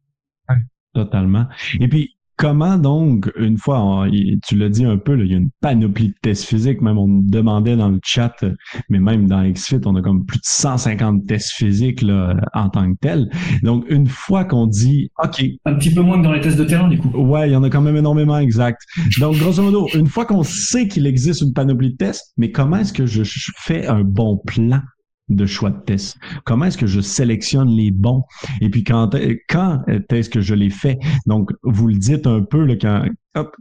totalement. 0.93 1.45
Et 1.79 1.87
puis, 1.87 2.17
comment 2.37 2.77
donc, 2.77 3.31
une 3.37 3.57
fois, 3.57 4.05
tu 4.47 4.55
l'as 4.55 4.69
dit 4.69 4.85
un 4.85 4.97
peu, 4.97 5.15
là, 5.15 5.23
il 5.25 5.31
y 5.31 5.33
a 5.33 5.37
une 5.37 5.49
panoplie 5.59 6.09
de 6.09 6.13
tests 6.21 6.45
physiques, 6.45 6.81
même 6.81 6.97
on 6.97 7.07
demandait 7.07 7.75
dans 7.75 7.89
le 7.89 7.99
chat, 8.03 8.45
mais 8.89 8.99
même 8.99 9.27
dans 9.27 9.43
XFIT, 9.43 9.81
on 9.85 9.95
a 9.95 10.01
comme 10.01 10.25
plus 10.25 10.37
de 10.37 10.43
150 10.45 11.25
tests 11.25 11.51
physiques 11.51 12.01
là, 12.01 12.35
en 12.53 12.69
tant 12.69 12.93
que 12.93 12.97
tel. 13.01 13.29
Donc, 13.63 13.85
une 13.89 14.07
fois 14.07 14.45
qu'on 14.45 14.67
dit, 14.67 15.09
OK. 15.21 15.43
Un 15.65 15.73
petit 15.73 15.93
peu 15.93 16.01
moins 16.01 16.19
que 16.19 16.23
dans 16.23 16.31
les 16.31 16.41
tests 16.41 16.57
de 16.57 16.63
terrain, 16.63 16.87
du 16.87 16.99
coup. 16.99 17.09
Ouais, 17.09 17.49
il 17.49 17.53
y 17.53 17.55
en 17.55 17.63
a 17.63 17.69
quand 17.69 17.81
même 17.81 17.97
énormément, 17.97 18.37
exact. 18.37 18.81
Donc, 19.19 19.37
grosso 19.37 19.61
modo, 19.61 19.87
une 19.95 20.07
fois 20.07 20.25
qu'on 20.25 20.43
sait 20.43 20.87
qu'il 20.87 21.07
existe 21.07 21.41
une 21.41 21.53
panoplie 21.53 21.91
de 21.91 21.97
tests, 21.97 22.33
mais 22.37 22.51
comment 22.51 22.77
est-ce 22.77 22.93
que 22.93 23.05
je 23.05 23.23
fais 23.57 23.87
un 23.87 24.03
bon 24.03 24.37
plan? 24.45 24.81
De 25.29 25.45
choix 25.45 25.69
de 25.69 25.79
tests? 25.79 26.17
Comment 26.45 26.65
est-ce 26.65 26.77
que 26.77 26.87
je 26.87 27.01
sélectionne 27.01 27.69
les 27.69 27.91
bons? 27.91 28.23
Et 28.61 28.69
puis 28.69 28.83
quand, 28.83 29.15
quand 29.49 29.83
est-ce 30.09 30.29
que 30.29 30.41
je 30.41 30.55
les 30.55 30.69
fais? 30.69 30.97
Donc, 31.25 31.51
vous 31.63 31.87
le 31.87 31.95
dites 31.95 32.27
un 32.27 32.41
peu 32.41 32.63
là, 32.63 32.75
quand, 32.75 33.03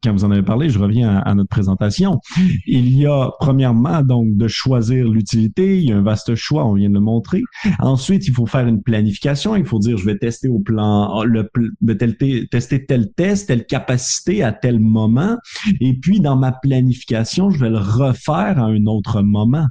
quand 0.03 0.13
vous 0.13 0.25
en 0.25 0.31
avez 0.31 0.43
parlé, 0.43 0.69
je 0.69 0.79
reviens 0.79 1.19
à, 1.19 1.35
notre 1.35 1.49
présentation. 1.49 2.21
Il 2.67 2.97
y 2.97 3.07
a 3.07 3.31
premièrement 3.41 4.03
donc 4.03 4.37
de 4.37 4.49
choisir 4.49 5.09
l'utilité. 5.09 5.79
Il 5.79 5.89
y 5.89 5.93
a 5.93 5.97
un 5.97 6.03
vaste 6.03 6.35
choix, 6.35 6.67
on 6.67 6.75
vient 6.75 6.89
de 6.89 6.95
le 6.95 7.01
montrer. 7.01 7.43
Ensuite, 7.79 8.27
il 8.27 8.33
faut 8.33 8.47
faire 8.47 8.67
une 8.67 8.83
planification. 8.83 9.57
Il 9.57 9.65
faut 9.65 9.79
dire, 9.79 9.97
je 9.97 10.05
vais 10.05 10.19
tester 10.19 10.49
au 10.49 10.59
plan, 10.59 11.23
le, 11.25 11.51
de 11.81 11.93
tester 11.93 12.87
tel 12.87 13.13
test, 13.13 13.49
telle 13.49 13.67
capacité 13.67 14.43
à 14.43 14.53
tel 14.53 14.81
moment. 14.81 15.37
Et 15.81 15.95
puis, 15.95 16.21
dans 16.21 16.37
ma 16.37 16.53
planification, 16.53 17.51
je 17.51 17.59
vais 17.59 17.71
le 17.71 17.79
refaire 17.79 18.59
à 18.59 18.67
un 18.67 18.87
autre 18.87 19.23
moment. 19.23 19.67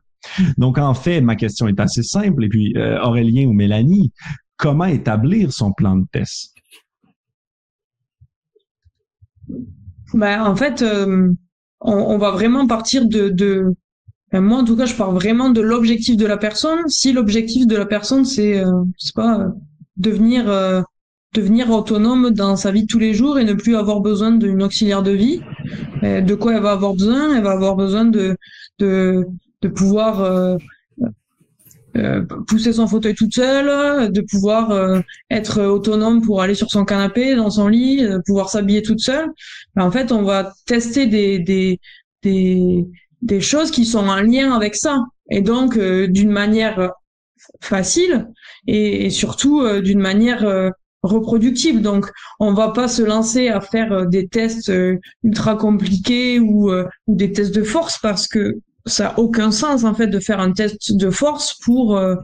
Donc, 0.58 0.78
en 0.78 0.94
fait, 0.94 1.22
ma 1.22 1.36
question 1.36 1.68
est 1.68 1.80
assez 1.80 2.04
simple. 2.04 2.44
Et 2.46 2.50
puis, 2.50 2.74
euh, 2.78 3.02
Aurélien 3.02 3.48
ou 3.48 3.54
Mélanie, 3.54 4.12
comment 4.58 4.86
établir 4.86 5.52
son 5.52 5.72
plan 5.74 5.96
de 5.96 6.06
test? 6.12 6.54
Ben, 10.14 10.44
en 10.44 10.56
fait, 10.56 10.82
euh, 10.82 11.32
on, 11.82 12.18
va 12.18 12.32
vraiment 12.32 12.68
partir 12.68 13.06
de, 13.08 13.74
ben, 14.32 14.42
moi 14.42 14.60
en 14.60 14.64
tout 14.64 14.76
cas, 14.76 14.86
je 14.86 14.96
pars 14.96 15.12
vraiment 15.12 15.50
de 15.50 15.62
l'objectif 15.62 16.18
de 16.18 16.26
la 16.26 16.38
personne. 16.38 16.88
Si 16.88 17.12
l'objectif 17.12 17.68
de 17.68 17.76
la 17.76 17.86
personne 17.86 18.26
c'est, 18.26 18.64
euh, 18.64 18.84
pas, 19.14 19.48
devenir 19.98 20.46
devenir 21.34 21.70
autonome 21.70 22.32
dans 22.32 22.56
sa 22.56 22.72
vie 22.72 22.84
de 22.84 22.88
tous 22.88 22.98
les 22.98 23.14
jours 23.14 23.38
et 23.38 23.44
ne 23.44 23.54
plus 23.54 23.76
avoir 23.76 24.00
besoin 24.00 24.32
d'une 24.32 24.64
auxiliaire 24.64 25.04
de 25.04 25.12
vie, 25.12 25.42
ben, 26.02 26.26
de 26.26 26.36
quoi 26.36 26.54
elle 26.56 26.64
va 26.64 26.72
avoir 26.72 26.94
besoin? 26.94 27.36
Elle 27.36 27.44
va 27.44 27.52
avoir 27.52 27.76
besoin 27.76 28.06
de 28.06 28.38
de 28.80 29.28
de 29.62 29.68
pouvoir 29.68 30.22
euh, 30.22 30.58
euh, 31.98 32.26
pousser 32.48 32.74
son 32.74 32.88
fauteuil 32.88 33.16
toute 33.16 33.34
seule, 33.34 34.12
de 34.12 34.22
pouvoir 34.22 34.72
euh, 34.72 35.00
être 35.30 35.62
autonome 35.64 36.22
pour 36.22 36.42
aller 36.42 36.56
sur 36.56 36.70
son 36.70 36.84
canapé, 36.84 37.36
dans 37.36 37.50
son 37.50 37.68
lit, 37.68 38.02
de 38.02 38.22
pouvoir 38.26 38.50
s'habiller 38.50 38.82
toute 38.82 39.00
seule. 39.00 39.30
Ben, 39.76 39.86
en 39.86 39.92
fait, 39.92 40.12
on 40.12 40.24
va 40.24 40.54
tester 40.66 41.08
des, 41.08 41.40
des, 41.40 41.80
des, 42.24 42.86
des 43.22 43.42
choses 43.42 43.72
qui 43.72 43.86
sont 43.86 44.08
en 44.08 44.22
lien 44.22 44.54
avec 44.54 44.76
ça. 44.76 44.98
Et 45.32 45.42
donc, 45.42 45.80
d'une 45.80 46.30
manière 46.30 46.92
facile 47.62 48.28
et, 48.68 49.10
surtout 49.10 49.68
d'une 49.82 50.00
manière 50.00 50.72
reproductible. 51.02 51.82
Donc, 51.82 52.12
on 52.40 52.54
va 52.54 52.70
pas 52.70 52.88
se 52.88 53.02
lancer 53.02 53.48
à 53.48 53.60
faire 53.60 54.06
des 54.06 54.28
tests 54.28 54.72
ultra 55.24 55.56
compliqués 55.56 56.40
ou, 56.40 56.72
ou 56.72 57.16
des 57.16 57.32
tests 57.32 57.56
de 57.56 57.64
force 57.64 57.98
parce 57.98 58.28
que 58.28 58.60
ça 58.86 59.10
a 59.10 59.20
aucun 59.20 59.52
sens 59.52 59.84
en 59.84 59.94
fait 59.94 60.08
de 60.08 60.20
faire 60.20 60.40
un 60.40 60.52
test 60.52 60.96
de 60.96 61.10
force 61.10 61.56
pour 61.64 61.98
euh, 61.98 62.16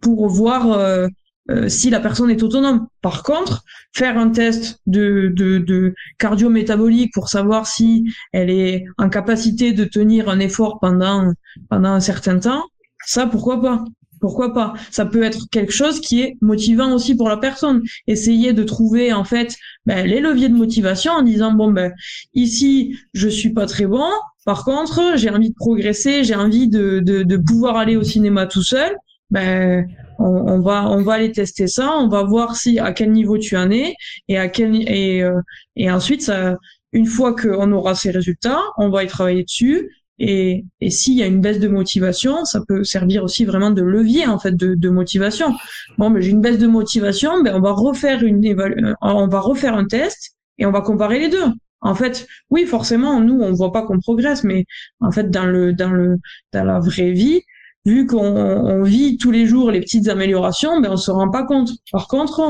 pour 0.00 0.28
voir 0.28 0.72
euh, 0.72 1.06
euh, 1.50 1.68
si 1.68 1.90
la 1.90 2.00
personne 2.00 2.30
est 2.30 2.42
autonome. 2.42 2.86
Par 3.00 3.22
contre, 3.22 3.64
faire 3.94 4.18
un 4.18 4.30
test 4.30 4.80
de, 4.86 5.32
de, 5.34 5.58
de 5.58 5.94
cardio-métabolique 6.18 7.12
pour 7.12 7.28
savoir 7.28 7.66
si 7.66 8.04
elle 8.32 8.50
est 8.50 8.84
en 8.98 9.08
capacité 9.08 9.72
de 9.72 9.84
tenir 9.84 10.28
un 10.28 10.38
effort 10.38 10.78
pendant 10.80 11.32
pendant 11.68 11.90
un 11.90 12.00
certain 12.00 12.38
temps, 12.38 12.64
ça 13.06 13.26
pourquoi 13.26 13.60
pas? 13.60 13.84
Pourquoi 14.22 14.54
pas 14.54 14.72
Ça 14.90 15.04
peut 15.04 15.22
être 15.22 15.50
quelque 15.50 15.72
chose 15.72 16.00
qui 16.00 16.22
est 16.22 16.38
motivant 16.40 16.94
aussi 16.94 17.14
pour 17.14 17.28
la 17.28 17.36
personne. 17.36 17.82
Essayer 18.06 18.54
de 18.54 18.62
trouver 18.62 19.12
en 19.12 19.24
fait 19.24 19.54
ben, 19.84 20.06
les 20.06 20.20
leviers 20.20 20.48
de 20.48 20.54
motivation 20.54 21.12
en 21.12 21.22
disant 21.22 21.52
bon 21.52 21.70
ben 21.70 21.92
ici 22.32 22.96
je 23.12 23.28
suis 23.28 23.52
pas 23.52 23.66
très 23.66 23.86
bon, 23.86 24.08
par 24.44 24.64
contre, 24.64 25.12
j'ai 25.16 25.30
envie 25.30 25.50
de 25.50 25.54
progresser, 25.54 26.24
j'ai 26.24 26.34
envie 26.34 26.68
de, 26.68 27.00
de, 27.00 27.22
de, 27.22 27.36
pouvoir 27.36 27.76
aller 27.76 27.96
au 27.96 28.02
cinéma 28.02 28.46
tout 28.46 28.62
seul. 28.62 28.96
Ben, 29.30 29.86
on, 30.18 30.60
va 30.60 30.88
on 30.90 31.02
va 31.02 31.14
aller 31.14 31.32
tester 31.32 31.66
ça, 31.66 31.90
on 31.98 32.08
va 32.08 32.22
voir 32.22 32.56
si 32.56 32.78
à 32.78 32.92
quel 32.92 33.12
niveau 33.12 33.38
tu 33.38 33.56
en 33.56 33.70
es 33.70 33.94
et 34.28 34.38
à 34.38 34.48
quel 34.48 34.88
et 34.88 35.22
euh, 35.22 35.40
et 35.74 35.90
ensuite 35.90 36.22
ça, 36.22 36.56
une 36.92 37.06
fois 37.06 37.34
qu'on 37.34 37.72
aura 37.72 37.94
ces 37.94 38.10
résultats, 38.10 38.60
on 38.76 38.90
va 38.90 39.04
y 39.04 39.06
travailler 39.06 39.44
dessus. 39.44 39.88
Et, 40.24 40.64
et 40.80 40.90
s'il 40.90 41.14
y 41.14 41.22
a 41.24 41.26
une 41.26 41.40
baisse 41.40 41.58
de 41.58 41.66
motivation, 41.66 42.44
ça 42.44 42.60
peut 42.68 42.84
servir 42.84 43.24
aussi 43.24 43.44
vraiment 43.44 43.72
de 43.72 43.82
levier 43.82 44.24
en 44.28 44.38
fait 44.38 44.54
de, 44.54 44.88
motivation. 44.88 45.52
Bon, 45.98 46.10
mais 46.10 46.22
j'ai 46.22 46.30
une 46.30 46.40
baisse 46.40 46.58
de 46.58 46.68
motivation, 46.68 47.42
ben 47.42 47.56
on 47.56 47.60
va 47.60 47.72
refaire 47.72 48.22
une 48.22 48.44
évalu 48.44 48.94
on 49.00 49.26
va 49.26 49.40
refaire 49.40 49.74
un 49.74 49.84
test 49.84 50.36
et 50.58 50.64
on 50.64 50.70
va 50.70 50.80
comparer 50.80 51.18
les 51.18 51.28
deux. 51.28 51.46
En 51.80 51.96
fait, 51.96 52.28
oui, 52.50 52.66
forcément, 52.66 53.20
nous, 53.20 53.40
on 53.40 53.52
voit 53.52 53.72
pas 53.72 53.82
qu'on 53.82 53.98
progresse, 53.98 54.44
mais 54.44 54.64
en 55.00 55.10
fait, 55.10 55.28
dans 55.28 55.46
le, 55.46 55.72
dans 55.72 55.90
le, 55.90 56.18
dans 56.52 56.62
la 56.62 56.78
vraie 56.78 57.10
vie, 57.10 57.40
vu 57.84 58.06
qu'on 58.06 58.80
vit 58.84 59.16
tous 59.16 59.32
les 59.32 59.46
jours 59.46 59.72
les 59.72 59.80
petites 59.80 60.06
améliorations, 60.06 60.80
ben 60.80 60.92
on 60.92 60.96
se 60.96 61.10
rend 61.10 61.30
pas 61.30 61.42
compte. 61.42 61.70
Par 61.90 62.06
contre, 62.06 62.40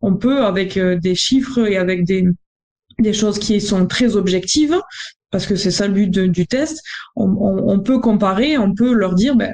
on, 0.00 0.16
peut 0.16 0.42
avec 0.42 0.78
euh, 0.78 0.98
des 0.98 1.14
chiffres 1.14 1.68
et 1.68 1.76
avec 1.76 2.04
des 2.04 2.24
des 3.00 3.12
choses 3.12 3.38
qui 3.38 3.60
sont 3.60 3.86
très 3.86 4.16
objectives, 4.16 4.78
parce 5.30 5.46
que 5.46 5.56
c'est 5.56 5.70
ça 5.70 5.86
le 5.86 5.94
but 5.94 6.10
du 6.10 6.46
test, 6.46 6.82
on, 7.16 7.78
peut 7.80 8.00
comparer, 8.00 8.58
on 8.58 8.74
peut 8.74 8.92
leur 8.92 9.14
dire, 9.14 9.36
ben, 9.36 9.52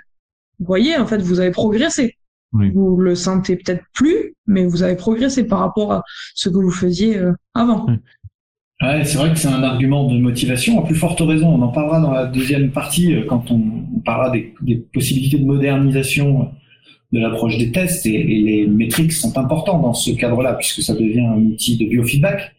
vous 0.58 0.66
voyez, 0.66 0.96
en 0.96 1.06
fait, 1.06 1.18
vous 1.18 1.40
avez 1.40 1.50
progressé. 1.50 2.16
Vous 2.52 2.96
le 2.96 3.14
sentez 3.14 3.56
peut-être 3.56 3.84
plus, 3.92 4.34
mais 4.46 4.64
vous 4.64 4.82
avez 4.82 4.96
progressé 4.96 5.44
par 5.46 5.58
rapport 5.58 5.92
à 5.92 6.02
ce 6.34 6.48
que 6.48 6.54
vous 6.54 6.70
faisiez 6.70 7.18
euh, 7.18 7.32
avant. 7.54 7.86
Ouais, 8.82 9.04
c'est 9.04 9.18
vrai 9.18 9.30
que 9.30 9.38
c'est 9.38 9.48
un 9.48 9.62
argument 9.62 10.10
de 10.10 10.18
motivation. 10.18 10.82
À 10.82 10.86
plus 10.86 10.94
forte 10.94 11.20
raison, 11.20 11.48
on 11.48 11.60
en 11.60 11.68
parlera 11.68 12.00
dans 12.00 12.12
la 12.12 12.26
deuxième 12.26 12.70
partie 12.70 13.14
euh, 13.14 13.24
quand 13.26 13.50
on, 13.50 13.60
parlera 14.04 14.30
des, 14.30 14.54
des, 14.62 14.76
possibilités 14.76 15.38
de 15.38 15.44
modernisation 15.44 16.50
de 17.12 17.20
l'approche 17.20 17.58
des 17.58 17.72
tests 17.72 18.06
et, 18.06 18.14
et, 18.14 18.40
les 18.42 18.66
métriques 18.66 19.12
sont 19.12 19.36
importants 19.36 19.80
dans 19.80 19.94
ce 19.94 20.12
cadre-là 20.12 20.54
puisque 20.54 20.82
ça 20.82 20.94
devient 20.94 21.26
un 21.26 21.38
outil 21.38 21.76
de 21.76 21.86
biofeedback, 21.86 22.54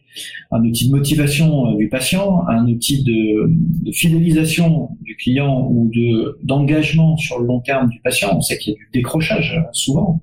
un 0.50 0.64
outil 0.64 0.88
de 0.88 0.96
motivation 0.96 1.72
euh, 1.72 1.76
du 1.76 1.88
patient, 1.88 2.46
un 2.48 2.66
outil 2.66 3.04
de, 3.04 3.50
fidélisation 3.92 4.90
du 5.02 5.16
client 5.16 5.66
ou 5.70 5.90
de 5.94 6.38
d'engagement 6.42 7.16
sur 7.16 7.38
le 7.38 7.46
long 7.46 7.60
terme 7.60 7.88
du 7.88 8.00
patient. 8.00 8.30
On 8.36 8.40
sait 8.40 8.58
qu'il 8.58 8.74
y 8.74 8.76
a 8.76 8.78
du 8.78 8.88
décrochage 8.92 9.54
euh, 9.58 9.68
souvent. 9.72 10.22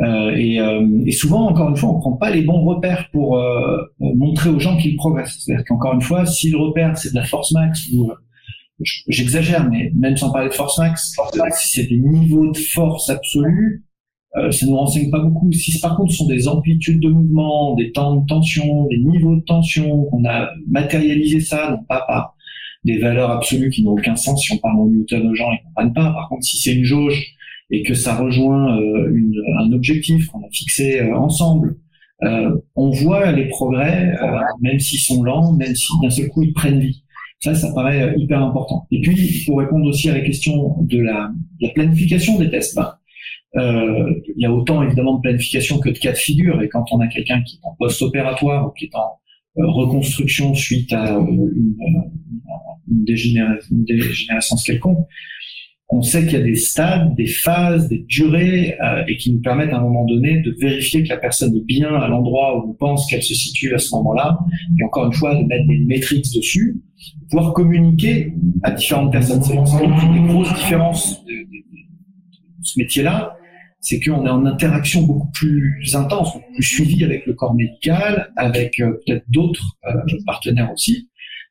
Euh, 0.00 0.34
et, 0.36 0.58
euh, 0.58 0.86
et, 1.06 1.12
souvent, 1.12 1.48
encore 1.48 1.68
une 1.68 1.76
fois, 1.76 1.90
on 1.90 2.00
prend 2.00 2.12
pas 2.12 2.30
les 2.30 2.42
bons 2.42 2.64
repères 2.64 3.08
pour 3.12 3.36
euh, 3.36 3.76
montrer 4.00 4.48
aux 4.48 4.58
gens 4.58 4.76
qu'ils 4.76 4.96
progressent. 4.96 5.38
C'est-à-dire 5.38 5.64
qu'encore 5.66 5.94
une 5.94 6.00
fois, 6.00 6.24
si 6.26 6.50
le 6.50 6.58
repère 6.58 6.96
c'est 6.96 7.10
de 7.10 7.14
la 7.14 7.24
force 7.24 7.52
max 7.52 7.88
ou 7.92 8.10
j'exagère, 8.80 9.68
mais 9.70 9.92
même 9.94 10.16
sans 10.16 10.32
parler 10.32 10.48
de 10.48 10.54
force 10.54 10.78
max, 10.78 11.14
si 11.52 11.68
c'est 11.68 11.86
des 11.86 11.98
niveaux 11.98 12.50
de 12.50 12.56
force 12.56 13.10
absolue, 13.10 13.84
euh, 14.36 14.50
ça 14.50 14.66
nous 14.66 14.76
renseigne 14.76 15.10
pas 15.10 15.20
beaucoup. 15.20 15.52
Si 15.52 15.78
par 15.80 15.96
contre 15.96 16.12
ce 16.12 16.18
sont 16.18 16.26
des 16.26 16.48
amplitudes 16.48 17.00
de 17.00 17.08
mouvement, 17.08 17.74
des 17.74 17.92
temps 17.92 18.16
de 18.16 18.26
tension, 18.26 18.86
des 18.88 18.98
niveaux 18.98 19.36
de 19.36 19.42
tension, 19.42 20.08
on 20.12 20.24
a 20.24 20.48
matérialisé 20.68 21.40
ça, 21.40 21.70
non 21.70 21.84
pas 21.84 22.04
par 22.06 22.34
des 22.84 22.98
valeurs 22.98 23.30
absolues 23.30 23.70
qui 23.70 23.84
n'ont 23.84 23.92
aucun 23.92 24.16
sens 24.16 24.42
si 24.44 24.52
on 24.52 24.58
parle 24.58 24.80
en 24.80 24.86
Newton 24.86 25.28
aux 25.28 25.34
gens, 25.34 25.52
ils 25.52 25.62
comprennent 25.64 25.92
pas. 25.92 26.12
Par 26.12 26.28
contre, 26.28 26.44
si 26.44 26.56
c'est 26.56 26.74
une 26.74 26.84
jauge 26.84 27.34
et 27.70 27.82
que 27.82 27.94
ça 27.94 28.16
rejoint 28.16 28.78
euh, 28.78 29.10
une, 29.14 29.40
un 29.60 29.72
objectif 29.72 30.26
qu'on 30.26 30.40
a 30.40 30.50
fixé 30.50 31.00
euh, 31.00 31.16
ensemble, 31.16 31.76
euh, 32.22 32.56
on 32.76 32.90
voit 32.90 33.32
les 33.32 33.48
progrès, 33.48 34.16
même 34.60 34.78
s'ils 34.78 35.00
sont 35.00 35.22
lents, 35.24 35.52
même 35.54 35.74
si 35.74 35.88
d'un 36.02 36.10
seul 36.10 36.28
coup 36.28 36.42
ils 36.42 36.52
prennent 36.52 36.78
vie. 36.78 37.02
Ça, 37.40 37.54
ça 37.54 37.72
paraît 37.74 38.14
hyper 38.16 38.40
important. 38.40 38.86
Et 38.92 39.00
puis, 39.00 39.42
pour 39.44 39.58
répondre 39.58 39.84
aussi 39.88 40.08
à 40.08 40.14
la 40.14 40.20
question 40.20 40.76
de 40.82 41.00
la, 41.00 41.32
la 41.60 41.68
planification 41.70 42.38
des 42.38 42.48
tests, 42.48 42.76
ben, 42.76 42.94
euh, 43.56 44.14
il 44.36 44.42
y 44.42 44.46
a 44.46 44.52
autant 44.52 44.82
évidemment 44.82 45.16
de 45.16 45.20
planification 45.20 45.78
que 45.78 45.90
de 45.90 45.98
cas 45.98 46.12
de 46.12 46.16
figure. 46.16 46.62
Et 46.62 46.68
quand 46.68 46.84
on 46.92 47.00
a 47.00 47.06
quelqu'un 47.06 47.42
qui 47.42 47.56
est 47.56 47.66
en 47.66 47.74
post-opératoire 47.74 48.66
ou 48.66 48.70
qui 48.70 48.86
est 48.86 48.94
en 48.94 49.18
reconstruction 49.56 50.54
suite 50.54 50.92
à 50.92 51.18
une, 51.18 51.52
une, 52.88 53.04
dégénérescence 53.84 54.64
quelconque, 54.64 55.06
on 55.92 56.00
sait 56.00 56.24
qu'il 56.24 56.38
y 56.38 56.42
a 56.42 56.44
des 56.44 56.56
stades, 56.56 57.14
des 57.14 57.26
phases, 57.26 57.86
des 57.88 57.98
durées, 58.08 58.78
euh, 58.80 59.04
et 59.06 59.18
qui 59.18 59.30
nous 59.30 59.40
permettent 59.40 59.74
à 59.74 59.76
un 59.76 59.82
moment 59.82 60.06
donné 60.06 60.40
de 60.40 60.56
vérifier 60.58 61.02
que 61.02 61.10
la 61.10 61.18
personne 61.18 61.54
est 61.54 61.64
bien 61.64 61.94
à 61.94 62.08
l'endroit 62.08 62.56
où 62.56 62.70
on 62.70 62.72
pense 62.72 63.06
qu'elle 63.06 63.22
se 63.22 63.34
situe 63.34 63.74
à 63.74 63.78
ce 63.78 63.94
moment-là, 63.96 64.38
et 64.80 64.84
encore 64.84 65.06
une 65.06 65.12
fois 65.12 65.34
de 65.34 65.44
mettre 65.44 65.66
des 65.66 65.78
métriques 65.78 66.34
dessus, 66.34 66.80
pouvoir 67.30 67.52
communiquer 67.52 68.32
à 68.62 68.70
différentes 68.70 69.12
personnes. 69.12 69.42
C'est 69.42 69.54
une 69.54 70.26
des 70.26 70.32
grosses 70.32 70.54
différences 70.54 71.22
de, 71.26 71.32
ce 72.62 72.78
métier-là, 72.78 73.36
c'est 73.82 74.00
qu'on 74.00 74.24
est 74.24 74.30
en 74.30 74.46
interaction 74.46 75.02
beaucoup 75.02 75.30
plus 75.32 75.94
intense, 75.94 76.32
beaucoup 76.32 76.52
plus 76.54 76.62
suivi 76.62 77.04
avec 77.04 77.26
le 77.26 77.34
corps 77.34 77.54
médical, 77.54 78.32
avec 78.36 78.80
euh, 78.80 78.92
peut-être 79.04 79.24
d'autres 79.28 79.76
euh, 79.86 80.00
partenaires 80.24 80.72
aussi. 80.72 81.08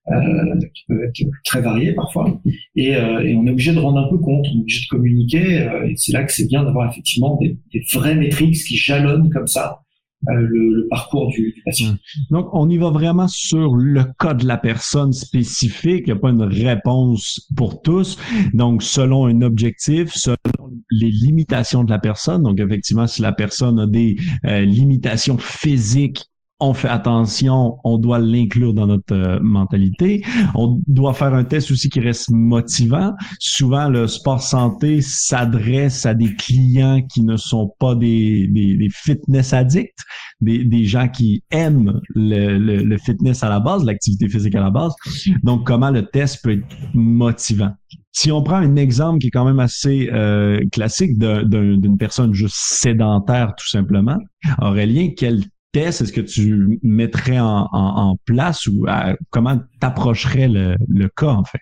Euh, 0.07 0.57
qui 0.73 0.83
peuvent 0.87 1.03
être 1.03 1.21
très 1.45 1.61
variés 1.61 1.93
parfois. 1.93 2.41
Et, 2.75 2.95
euh, 2.95 3.19
et, 3.19 3.35
on 3.35 3.45
est 3.45 3.51
obligé 3.51 3.71
de 3.71 3.77
rendre 3.77 3.99
un 3.99 4.09
peu 4.09 4.17
compte, 4.17 4.47
on 4.51 4.57
est 4.57 4.61
obligé 4.61 4.81
de 4.81 4.89
communiquer. 4.89 5.69
Et 5.85 5.93
c'est 5.95 6.11
là 6.11 6.23
que 6.23 6.33
c'est 6.33 6.47
bien 6.47 6.63
d'avoir 6.63 6.89
effectivement 6.89 7.37
des, 7.39 7.55
des 7.71 7.83
vraies 7.93 8.15
métriques 8.15 8.55
qui 8.55 8.77
jalonnent 8.77 9.29
comme 9.29 9.45
ça 9.45 9.83
du, 10.23 11.61
patient. 11.65 11.95
Donc, 12.29 12.49
on 12.53 12.69
y 12.69 12.77
va 12.77 12.89
vraiment 12.89 13.27
sur 13.27 13.75
le 13.75 14.03
cas 14.19 14.33
de 14.33 14.45
la 14.45 14.57
personne 14.57 15.13
spécifique. 15.13 16.03
Il 16.07 16.13
n'y 16.13 16.19
a 16.19 16.21
pas 16.21 16.29
une 16.29 16.43
réponse 16.43 17.49
pour 17.55 17.81
tous. 17.81 18.17
Donc, 18.53 18.83
selon 18.83 19.25
un 19.25 19.41
objectif, 19.41 20.13
selon 20.13 20.37
les 20.91 21.09
limitations 21.09 21.83
de 21.83 21.89
la 21.89 21.99
personne. 21.99 22.43
Donc, 22.43 22.59
effectivement, 22.59 23.07
si 23.07 23.21
la 23.21 23.31
personne 23.31 23.79
a 23.79 23.87
des 23.87 24.17
limitations 24.43 25.37
physiques 25.37 26.30
on 26.61 26.73
fait 26.73 26.87
attention, 26.87 27.79
on 27.83 27.97
doit 27.97 28.19
l'inclure 28.19 28.73
dans 28.73 28.85
notre 28.85 29.15
euh, 29.15 29.39
mentalité. 29.41 30.23
On 30.53 30.79
doit 30.87 31.13
faire 31.13 31.33
un 31.33 31.43
test 31.43 31.71
aussi 31.71 31.89
qui 31.89 31.99
reste 31.99 32.29
motivant. 32.29 33.13
Souvent, 33.39 33.89
le 33.89 34.07
sport 34.07 34.41
santé 34.41 35.01
s'adresse 35.01 36.05
à 36.05 36.13
des 36.13 36.33
clients 36.35 37.01
qui 37.11 37.23
ne 37.23 37.35
sont 37.35 37.73
pas 37.79 37.95
des, 37.95 38.47
des, 38.47 38.89
fitness 38.91 39.53
addicts, 39.53 39.99
des, 40.39 40.63
des, 40.63 40.85
gens 40.85 41.07
qui 41.07 41.43
aiment 41.49 41.99
le, 42.13 42.57
le, 42.57 42.97
fitness 42.99 43.43
à 43.43 43.49
la 43.49 43.59
base, 43.59 43.83
l'activité 43.83 44.29
physique 44.29 44.55
à 44.55 44.61
la 44.61 44.69
base. 44.69 44.93
Donc, 45.41 45.65
comment 45.65 45.89
le 45.89 46.05
test 46.05 46.43
peut 46.43 46.51
être 46.51 46.65
motivant? 46.93 47.71
Si 48.11 48.31
on 48.31 48.43
prend 48.43 48.57
un 48.57 48.75
exemple 48.75 49.19
qui 49.19 49.27
est 49.27 49.31
quand 49.31 49.45
même 49.45 49.59
assez 49.59 50.09
euh, 50.11 50.59
classique 50.71 51.17
d'une 51.17 51.97
personne 51.97 52.33
juste 52.33 52.57
sédentaire, 52.57 53.53
tout 53.57 53.67
simplement, 53.67 54.17
Aurélien, 54.59 55.09
quel 55.17 55.41
test 55.71 56.01
est-ce 56.01 56.13
que 56.13 56.21
tu 56.21 56.79
mettrais 56.83 57.39
en, 57.39 58.17
place 58.25 58.67
ou 58.67 58.85
comment 59.29 59.59
t'approcherais 59.79 60.47
le, 60.47 60.75
le 60.87 61.07
cas, 61.09 61.27
en 61.27 61.43
fait? 61.43 61.59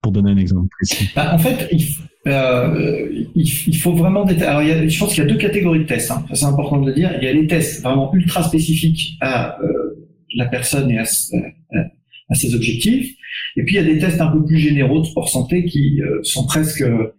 Pour 0.00 0.12
donner 0.12 0.30
un 0.30 0.36
exemple 0.36 0.68
précis. 0.78 1.10
Bah, 1.16 1.34
en 1.34 1.38
fait, 1.38 1.68
il, 1.72 1.84
euh, 2.28 3.24
il, 3.34 3.76
faut 3.76 3.92
vraiment 3.92 4.24
Alors, 4.24 4.62
il 4.62 4.68
y 4.68 4.72
a, 4.72 4.86
je 4.86 4.98
pense 4.98 5.14
qu'il 5.14 5.24
y 5.24 5.26
a 5.26 5.30
deux 5.30 5.38
catégories 5.38 5.80
de 5.80 5.84
tests. 5.84 6.10
Hein. 6.10 6.24
C'est 6.32 6.44
important 6.44 6.80
de 6.80 6.88
le 6.88 6.94
dire. 6.94 7.10
Il 7.20 7.24
y 7.24 7.28
a 7.28 7.32
les 7.32 7.46
tests 7.46 7.82
vraiment 7.82 8.12
ultra 8.14 8.42
spécifiques 8.42 9.16
à 9.20 9.60
euh, 9.60 10.08
la 10.34 10.46
personne 10.46 10.90
et 10.90 10.98
à, 10.98 11.02
à, 11.02 12.34
ses 12.34 12.54
objectifs. 12.54 13.14
Et 13.56 13.64
puis, 13.64 13.76
il 13.76 13.76
y 13.76 13.80
a 13.80 13.84
des 13.84 13.98
tests 13.98 14.20
un 14.20 14.28
peu 14.28 14.44
plus 14.44 14.58
généraux 14.58 15.00
de 15.00 15.06
sport 15.06 15.28
santé 15.28 15.64
qui 15.64 16.00
euh, 16.02 16.20
sont 16.22 16.46
presque 16.46 16.82
euh, 16.82 17.14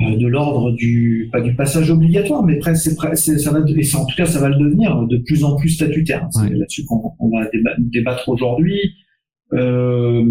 de 0.00 0.26
l'ordre 0.26 0.72
du 0.72 1.28
pas 1.32 1.40
du 1.40 1.54
passage 1.54 1.90
obligatoire, 1.90 2.42
mais 2.42 2.58
presque 2.58 2.90
c'est, 3.14 3.38
ça 3.38 3.52
va 3.52 3.58
et 3.60 3.94
en 3.94 4.06
tout 4.06 4.16
cas 4.16 4.26
ça 4.26 4.40
va 4.40 4.48
le 4.48 4.56
devenir 4.56 4.96
de 5.06 5.18
plus 5.18 5.44
en 5.44 5.56
plus 5.56 5.70
statutaire. 5.70 6.26
C'est 6.30 6.50
là-dessus 6.50 6.84
qu'on, 6.86 7.30
va 7.30 7.46
débattre 7.78 8.28
aujourd'hui. 8.28 8.80
Euh, 9.52 10.24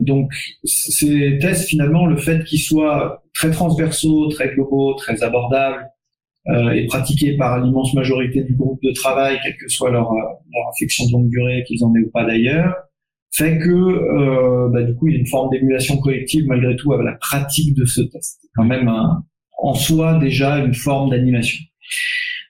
donc 0.00 0.30
ces 0.64 1.38
tests 1.40 1.68
finalement 1.68 2.04
le 2.04 2.16
fait 2.16 2.44
qu'ils 2.44 2.60
soient 2.60 3.22
très 3.34 3.50
transversaux, 3.50 4.28
très 4.28 4.54
globaux, 4.54 4.92
très 4.94 5.22
abordables 5.22 5.86
euh, 6.48 6.70
et 6.70 6.86
pratiqués 6.86 7.36
par 7.36 7.64
l'immense 7.64 7.94
majorité 7.94 8.42
du 8.42 8.54
groupe 8.54 8.82
de 8.82 8.92
travail, 8.92 9.38
quelle 9.42 9.56
que 9.56 9.68
soit 9.68 9.90
leur, 9.90 10.12
leur 10.12 10.68
affection 10.70 11.06
de 11.06 11.12
longue 11.12 11.30
durée, 11.30 11.64
qu'ils 11.66 11.82
en 11.82 11.94
aient 11.94 12.00
ou 12.00 12.10
pas 12.10 12.26
d'ailleurs, 12.26 12.74
fait 13.34 13.58
que 13.58 13.70
euh, 13.70 14.68
bah, 14.68 14.82
du 14.82 14.94
coup 14.94 15.08
il 15.08 15.14
y 15.14 15.16
a 15.16 15.20
une 15.20 15.26
forme 15.26 15.50
d'émulation 15.50 15.96
collective 15.98 16.46
malgré 16.46 16.76
tout 16.76 16.92
avec 16.92 17.06
la 17.06 17.16
pratique 17.16 17.74
de 17.74 17.84
ce 17.84 18.02
test. 18.02 18.40
Quand 18.54 18.64
même 18.64 18.90
en 19.58 19.74
soi 19.74 20.18
déjà 20.18 20.58
une 20.58 20.74
forme 20.74 21.10
d'animation. 21.10 21.64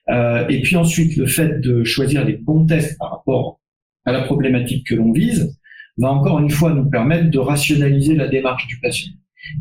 Euh, 0.09 0.45
et 0.49 0.61
puis 0.61 0.75
ensuite 0.75 1.15
le 1.15 1.25
fait 1.25 1.61
de 1.61 1.83
choisir 1.83 2.25
les 2.25 2.33
bons 2.33 2.65
tests 2.65 2.97
par 2.97 3.11
rapport 3.11 3.61
à 4.05 4.11
la 4.11 4.23
problématique 4.23 4.87
que 4.87 4.95
l'on 4.95 5.11
vise 5.13 5.57
va 5.97 6.11
encore 6.11 6.39
une 6.39 6.49
fois 6.49 6.73
nous 6.73 6.89
permettre 6.89 7.29
de 7.29 7.39
rationaliser 7.39 8.15
la 8.15 8.27
démarche 8.27 8.67
du 8.67 8.79
patient. 8.79 9.13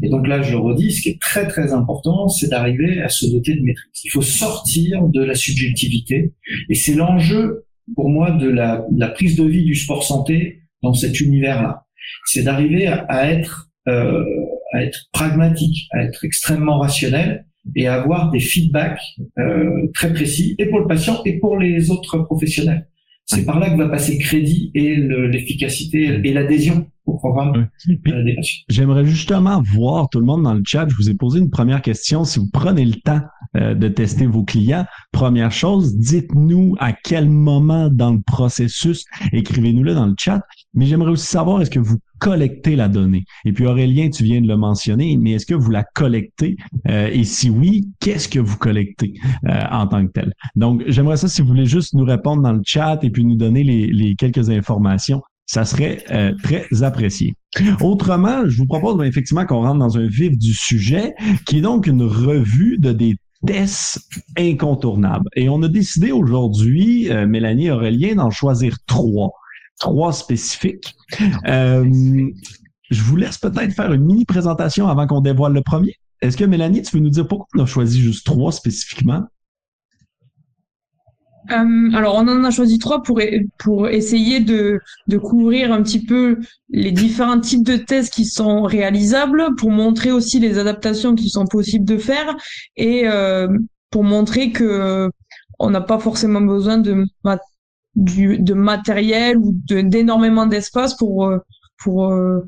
Et 0.02 0.08
donc 0.08 0.26
là, 0.26 0.42
je 0.42 0.52
le 0.52 0.58
redis, 0.58 0.92
ce 0.92 1.02
qui 1.02 1.08
est 1.10 1.20
très 1.20 1.46
très 1.46 1.72
important, 1.72 2.28
c'est 2.28 2.48
d'arriver 2.48 3.02
à 3.02 3.08
se 3.08 3.26
doter 3.26 3.54
de 3.54 3.62
maîtrise. 3.62 4.00
Il 4.04 4.10
faut 4.10 4.22
sortir 4.22 5.02
de 5.08 5.22
la 5.22 5.34
subjectivité, 5.34 6.32
et 6.68 6.74
c'est 6.74 6.94
l'enjeu 6.94 7.66
pour 7.96 8.08
moi 8.08 8.30
de 8.30 8.48
la, 8.48 8.86
de 8.90 9.00
la, 9.00 9.08
prise 9.08 9.36
de 9.36 9.44
vie 9.44 9.64
du 9.64 9.74
sport 9.74 10.04
santé 10.04 10.61
dans 10.82 10.94
cet 10.94 11.20
univers-là. 11.20 11.84
C'est 12.26 12.42
d'arriver 12.42 12.86
à, 12.86 13.30
être 13.30 13.68
euh, 13.88 14.24
à 14.72 14.82
être 14.82 15.06
pragmatique, 15.12 15.88
à 15.92 16.02
être 16.02 16.24
extrêmement 16.24 16.78
rationnel 16.78 17.46
et 17.76 17.86
à 17.86 17.94
avoir 17.94 18.30
des 18.30 18.40
feedbacks 18.40 19.00
euh, 19.38 19.86
très 19.94 20.12
précis 20.12 20.54
et 20.58 20.66
pour 20.66 20.80
le 20.80 20.86
patient 20.86 21.22
et 21.24 21.38
pour 21.38 21.58
les 21.58 21.90
autres 21.90 22.18
professionnels. 22.18 22.88
C'est 23.26 23.44
par 23.44 23.60
là 23.60 23.70
que 23.70 23.76
va 23.76 23.88
passer 23.88 24.14
le 24.14 24.20
crédit 24.20 24.70
et 24.74 24.96
l'efficacité 24.96 26.20
et 26.24 26.32
l'adhésion 26.32 26.86
au 27.06 27.16
programme 27.16 27.68
euh, 27.88 28.24
des 28.24 28.34
patients. 28.34 28.64
J'aimerais 28.68 29.04
justement 29.04 29.62
voir 29.62 30.08
tout 30.10 30.20
le 30.20 30.26
monde 30.26 30.42
dans 30.42 30.54
le 30.54 30.62
chat. 30.64 30.86
Je 30.88 30.96
vous 30.96 31.08
ai 31.08 31.14
posé 31.14 31.38
une 31.38 31.50
première 31.50 31.82
question. 31.82 32.24
Si 32.24 32.38
vous 32.38 32.48
prenez 32.52 32.84
le 32.84 32.94
temps 32.94 33.20
euh, 33.56 33.74
de 33.74 33.88
tester 33.88 34.26
vos 34.26 34.44
clients, 34.44 34.86
première 35.12 35.52
chose, 35.52 35.96
dites-nous 35.96 36.76
à 36.78 36.92
quel 36.92 37.28
moment 37.28 37.88
dans 37.88 38.12
le 38.12 38.20
processus, 38.20 39.04
écrivez-nous-le 39.32 39.94
dans 39.94 40.06
le 40.06 40.14
chat. 40.18 40.42
Mais 40.74 40.86
j'aimerais 40.86 41.10
aussi 41.10 41.26
savoir, 41.26 41.60
est-ce 41.60 41.70
que 41.70 41.78
vous 41.78 41.98
collectez 42.18 42.76
la 42.76 42.88
donnée? 42.88 43.24
Et 43.44 43.52
puis 43.52 43.66
Aurélien, 43.66 44.08
tu 44.08 44.24
viens 44.24 44.40
de 44.40 44.48
le 44.48 44.56
mentionner, 44.56 45.18
mais 45.18 45.32
est-ce 45.32 45.44
que 45.44 45.54
vous 45.54 45.70
la 45.70 45.84
collectez? 45.84 46.56
Euh, 46.88 47.10
et 47.12 47.24
si 47.24 47.50
oui, 47.50 47.88
qu'est-ce 48.00 48.28
que 48.28 48.38
vous 48.38 48.56
collectez 48.56 49.12
euh, 49.46 49.62
en 49.70 49.86
tant 49.86 50.06
que 50.06 50.12
tel? 50.12 50.32
Donc, 50.56 50.82
j'aimerais 50.86 51.18
ça 51.18 51.28
si 51.28 51.42
vous 51.42 51.48
voulez 51.48 51.66
juste 51.66 51.92
nous 51.94 52.04
répondre 52.04 52.42
dans 52.42 52.52
le 52.52 52.62
chat 52.64 52.98
et 53.02 53.10
puis 53.10 53.24
nous 53.24 53.36
donner 53.36 53.64
les, 53.64 54.14
quelques 54.16 54.48
informations. 54.48 55.20
Ça 55.44 55.64
serait 55.64 56.04
euh, 56.10 56.32
très 56.42 56.82
apprécié. 56.82 57.34
Autrement, 57.80 58.48
je 58.48 58.56
vous 58.56 58.66
propose 58.66 58.96
ben, 58.96 59.04
effectivement 59.04 59.44
qu'on 59.44 59.62
rentre 59.62 59.80
dans 59.80 59.98
un 59.98 60.06
vif 60.06 60.38
du 60.38 60.54
sujet, 60.54 61.12
qui 61.46 61.58
est 61.58 61.60
donc 61.60 61.86
une 61.86 62.02
revue 62.02 62.78
de 62.78 62.92
des 62.92 63.16
tests 63.44 64.00
incontournables. 64.38 65.28
Et 65.34 65.48
on 65.48 65.60
a 65.62 65.68
décidé 65.68 66.12
aujourd'hui, 66.12 67.10
Mélanie 67.26 67.70
Aurélien, 67.70 68.14
d'en 68.14 68.30
choisir 68.30 68.76
trois 68.86 69.32
trois 69.82 70.12
spécifiques. 70.12 70.94
Euh, 71.46 71.84
je 72.90 73.02
vous 73.02 73.16
laisse 73.16 73.38
peut-être 73.38 73.72
faire 73.72 73.92
une 73.92 74.04
mini 74.04 74.24
présentation 74.24 74.86
avant 74.86 75.08
qu'on 75.08 75.20
dévoile 75.20 75.52
le 75.54 75.62
premier. 75.62 75.96
Est-ce 76.20 76.36
que 76.36 76.44
Mélanie, 76.44 76.82
tu 76.82 76.96
veux 76.96 77.02
nous 77.02 77.10
dire 77.10 77.26
pourquoi 77.26 77.48
on 77.56 77.64
a 77.64 77.66
choisi 77.66 78.00
juste 78.00 78.24
trois 78.24 78.52
spécifiquement? 78.52 79.24
Euh, 81.50 81.96
alors, 81.98 82.14
on 82.14 82.28
en 82.28 82.44
a 82.44 82.52
choisi 82.52 82.78
trois 82.78 83.02
pour, 83.02 83.20
pour 83.58 83.88
essayer 83.88 84.38
de, 84.38 84.78
de 85.08 85.18
couvrir 85.18 85.72
un 85.72 85.82
petit 85.82 86.04
peu 86.04 86.38
les 86.68 86.92
différents 86.92 87.40
types 87.40 87.66
de 87.66 87.76
tests 87.76 88.14
qui 88.14 88.24
sont 88.24 88.62
réalisables, 88.62 89.48
pour 89.58 89.72
montrer 89.72 90.12
aussi 90.12 90.38
les 90.38 90.58
adaptations 90.58 91.16
qui 91.16 91.28
sont 91.28 91.46
possibles 91.46 91.84
de 91.84 91.98
faire 91.98 92.36
et 92.76 93.08
euh, 93.08 93.48
pour 93.90 94.04
montrer 94.04 94.52
que 94.52 95.10
on 95.58 95.70
n'a 95.70 95.80
pas 95.80 95.98
forcément 95.98 96.40
besoin 96.40 96.78
de 96.78 97.04
du, 97.94 98.38
de 98.38 98.54
matériel 98.54 99.36
ou 99.36 99.54
d'énormément 99.66 100.46
d'espace 100.46 100.96
pour 100.96 101.26
euh, 101.26 101.38
pour 101.78 102.10
euh, 102.10 102.40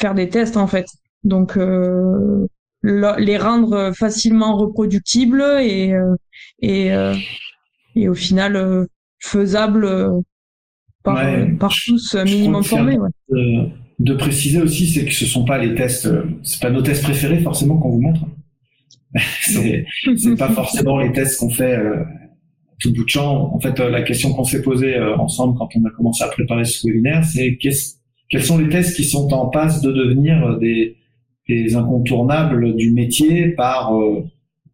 faire 0.00 0.14
des 0.14 0.28
tests 0.28 0.56
en 0.56 0.66
fait. 0.66 0.86
Donc 1.24 1.56
euh, 1.56 2.46
les 2.82 3.38
rendre 3.38 3.92
facilement 3.96 4.56
reproductibles 4.56 5.42
et 5.60 5.92
et 6.60 6.92
et 7.96 8.08
au 8.08 8.14
final 8.14 8.86
faisables 9.18 9.88
par, 11.02 11.18
par 11.58 11.74
tous 11.84 12.14
minimum 12.14 12.62
formés. 12.62 12.98
Ouais. 12.98 13.08
De, 13.30 13.70
de, 13.98 14.14
préciser 14.14 14.60
aussi, 14.60 14.86
c'est 14.86 15.04
que 15.04 15.12
ce 15.12 15.26
sont 15.26 15.44
pas 15.44 15.58
les 15.58 15.74
tests, 15.74 16.08
c'est 16.44 16.60
pas 16.60 16.70
nos 16.70 16.82
tests 16.82 17.02
préférés 17.02 17.40
forcément 17.40 17.78
qu'on 17.78 17.90
vous 17.90 18.00
montre. 18.00 18.20
c'est 19.40 19.84
pas 20.38 20.50
forcément 20.50 21.00
les 21.00 21.10
tests 21.10 21.40
qu'on 21.40 21.50
fait 21.50 21.76
tout 22.78 22.92
bout 22.92 23.04
de 23.04 23.08
champ, 23.08 23.54
en 23.54 23.60
fait, 23.60 23.78
euh, 23.80 23.90
la 23.90 24.02
question 24.02 24.32
qu'on 24.32 24.44
s'est 24.44 24.62
posée 24.62 24.96
euh, 24.96 25.16
ensemble 25.16 25.56
quand 25.58 25.68
on 25.76 25.84
a 25.84 25.90
commencé 25.90 26.24
à 26.24 26.28
préparer 26.28 26.64
ce 26.64 26.86
webinaire, 26.86 27.24
c'est 27.24 27.56
quels 27.56 28.42
sont 28.42 28.58
les 28.58 28.68
tests 28.68 28.96
qui 28.96 29.04
sont 29.04 29.32
en 29.32 29.46
passe 29.46 29.80
de 29.80 29.92
devenir 29.92 30.44
euh, 30.44 30.58
des, 30.58 30.96
des 31.48 31.74
incontournables 31.74 32.76
du 32.76 32.90
métier 32.90 33.48
par 33.50 33.92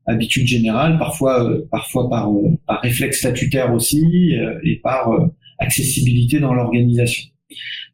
habitude 0.06 0.46
générale, 0.46 0.98
parfois, 0.98 1.48
parfois 1.70 2.08
par, 2.08 2.30
par 2.66 2.80
réflexe 2.80 3.18
statutaire 3.18 3.74
aussi, 3.74 4.34
et 4.64 4.76
par 4.76 5.10
accessibilité 5.58 6.40
dans 6.40 6.54
l'organisation. 6.54 7.30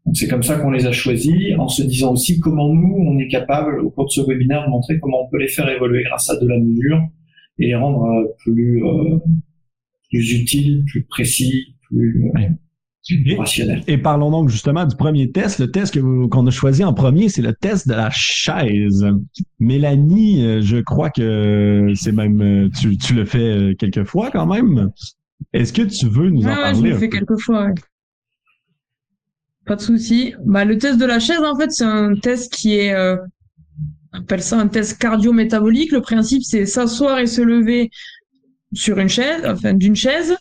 Donc 0.07 0.17
c'est 0.17 0.29
comme 0.29 0.45
ça 0.45 0.59
qu'on 0.59 0.71
les 0.71 0.87
a 0.87 0.93
choisis, 0.93 1.59
en 1.59 1.67
se 1.67 1.83
disant 1.83 2.13
aussi 2.13 2.39
comment 2.39 2.73
nous, 2.73 2.95
on 3.05 3.19
est 3.19 3.27
capable, 3.27 3.81
au 3.81 3.91
cours 3.91 4.05
de 4.05 4.11
ce 4.11 4.21
webinaire, 4.21 4.65
de 4.65 4.71
montrer 4.71 5.01
comment 5.01 5.27
on 5.27 5.29
peut 5.29 5.39
les 5.39 5.49
faire 5.49 5.69
évoluer 5.69 6.05
grâce 6.05 6.31
à 6.31 6.37
de 6.39 6.47
la 6.47 6.59
mesure 6.59 7.01
et 7.59 7.67
les 7.67 7.75
rendre 7.75 8.33
plus 8.39 8.81
plus 10.11 10.33
utile, 10.33 10.85
plus 10.87 11.05
précis, 11.05 11.75
plus 11.83 12.31
euh, 12.37 13.37
rationnel. 13.37 13.83
Et 13.87 13.99
parlons 13.99 14.31
donc 14.31 14.49
justement 14.49 14.85
du 14.85 14.97
premier 14.97 15.31
test. 15.31 15.59
Le 15.59 15.71
test 15.71 15.99
qu'on 16.01 16.47
a 16.47 16.51
choisi 16.51 16.85
en 16.85 16.95
premier, 16.95 17.29
c'est 17.29 17.43
le 17.43 17.55
test 17.55 17.89
de 17.89 17.95
la 17.95 18.11
chaise. 18.11 19.07
Mélanie, 19.59 20.45
euh, 20.45 20.61
je 20.63 20.79
crois 20.79 21.11
que 21.11 21.93
c'est 21.95 22.13
même 22.13 22.43
euh, 22.43 22.69
tu, 22.79 22.97
tu 22.97 23.15
le 23.15 23.25
fais 23.25 23.75
quelques 23.79 24.05
fois 24.05 24.31
quand 24.31 24.47
même. 24.47 24.91
Est-ce 25.53 25.73
que 25.73 25.83
tu 25.83 26.07
veux 26.07 26.31
nous 26.31 26.43
en 26.43 26.55
parler? 26.55 26.79
je 26.79 26.95
le 26.95 26.99
fais 26.99 27.09
quelques 27.09 27.39
fois. 27.39 27.69
Pas 29.67 29.77
de 29.77 29.81
souci. 29.81 30.35
Bah, 30.45 30.65
le 30.65 30.79
test 30.79 30.99
de 30.99 31.05
la 31.05 31.21
chaise, 31.21 31.41
en 31.41 31.57
fait, 31.57 31.71
c'est 31.71 31.85
un 31.85 32.15
test 32.15 32.53
qui 32.53 32.75
est, 32.75 32.95
on 34.13 34.19
appelle 34.19 34.43
ça 34.43 34.59
un 34.59 34.69
test 34.69 34.99
cardio-métabolique. 34.99 35.93
Le 35.93 36.01
principe, 36.01 36.43
c'est 36.43 36.67
s'asseoir 36.67 37.19
et 37.19 37.27
se 37.27 37.43
lever 37.43 37.91
sur 38.73 38.99
une 38.99 39.09
chaise, 39.09 39.43
enfin 39.47 39.73
d'une 39.73 39.97
chaise, 39.97 40.37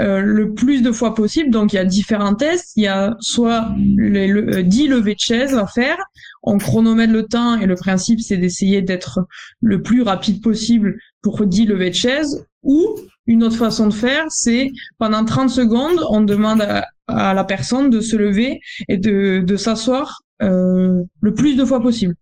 euh, 0.00 0.20
le 0.20 0.54
plus 0.54 0.82
de 0.82 0.92
fois 0.92 1.14
possible. 1.14 1.50
Donc 1.50 1.72
il 1.72 1.76
y 1.76 1.78
a 1.78 1.84
différents 1.84 2.34
tests. 2.34 2.72
Il 2.76 2.84
y 2.84 2.88
a 2.88 3.16
soit 3.20 3.74
les, 3.96 4.28
le, 4.28 4.62
10 4.62 4.86
euh, 4.86 4.96
levées 4.96 5.14
de 5.14 5.20
chaise 5.20 5.54
à 5.54 5.66
faire. 5.66 5.98
On 6.42 6.58
chronomètre 6.58 7.12
le 7.12 7.24
temps 7.24 7.60
et 7.60 7.66
le 7.66 7.74
principe 7.74 8.20
c'est 8.20 8.36
d'essayer 8.36 8.82
d'être 8.82 9.20
le 9.60 9.82
plus 9.82 10.02
rapide 10.02 10.42
possible 10.42 10.98
pour 11.22 11.44
10 11.44 11.66
levées 11.66 11.90
de 11.90 11.94
chaise. 11.94 12.46
Ou 12.62 12.96
une 13.26 13.42
autre 13.42 13.56
façon 13.56 13.88
de 13.88 13.94
faire, 13.94 14.24
c'est 14.28 14.70
pendant 14.98 15.24
30 15.24 15.50
secondes, 15.50 16.04
on 16.10 16.20
demande 16.20 16.62
à, 16.62 17.34
la 17.34 17.44
personne 17.44 17.90
de 17.90 18.00
se 18.00 18.16
lever 18.16 18.60
et 18.88 18.96
de, 18.96 19.42
de 19.44 19.56
s'asseoir 19.56 20.22
euh, 20.42 21.02
le 21.20 21.34
plus 21.34 21.56
de 21.56 21.64
fois 21.64 21.80
possible. 21.80 22.14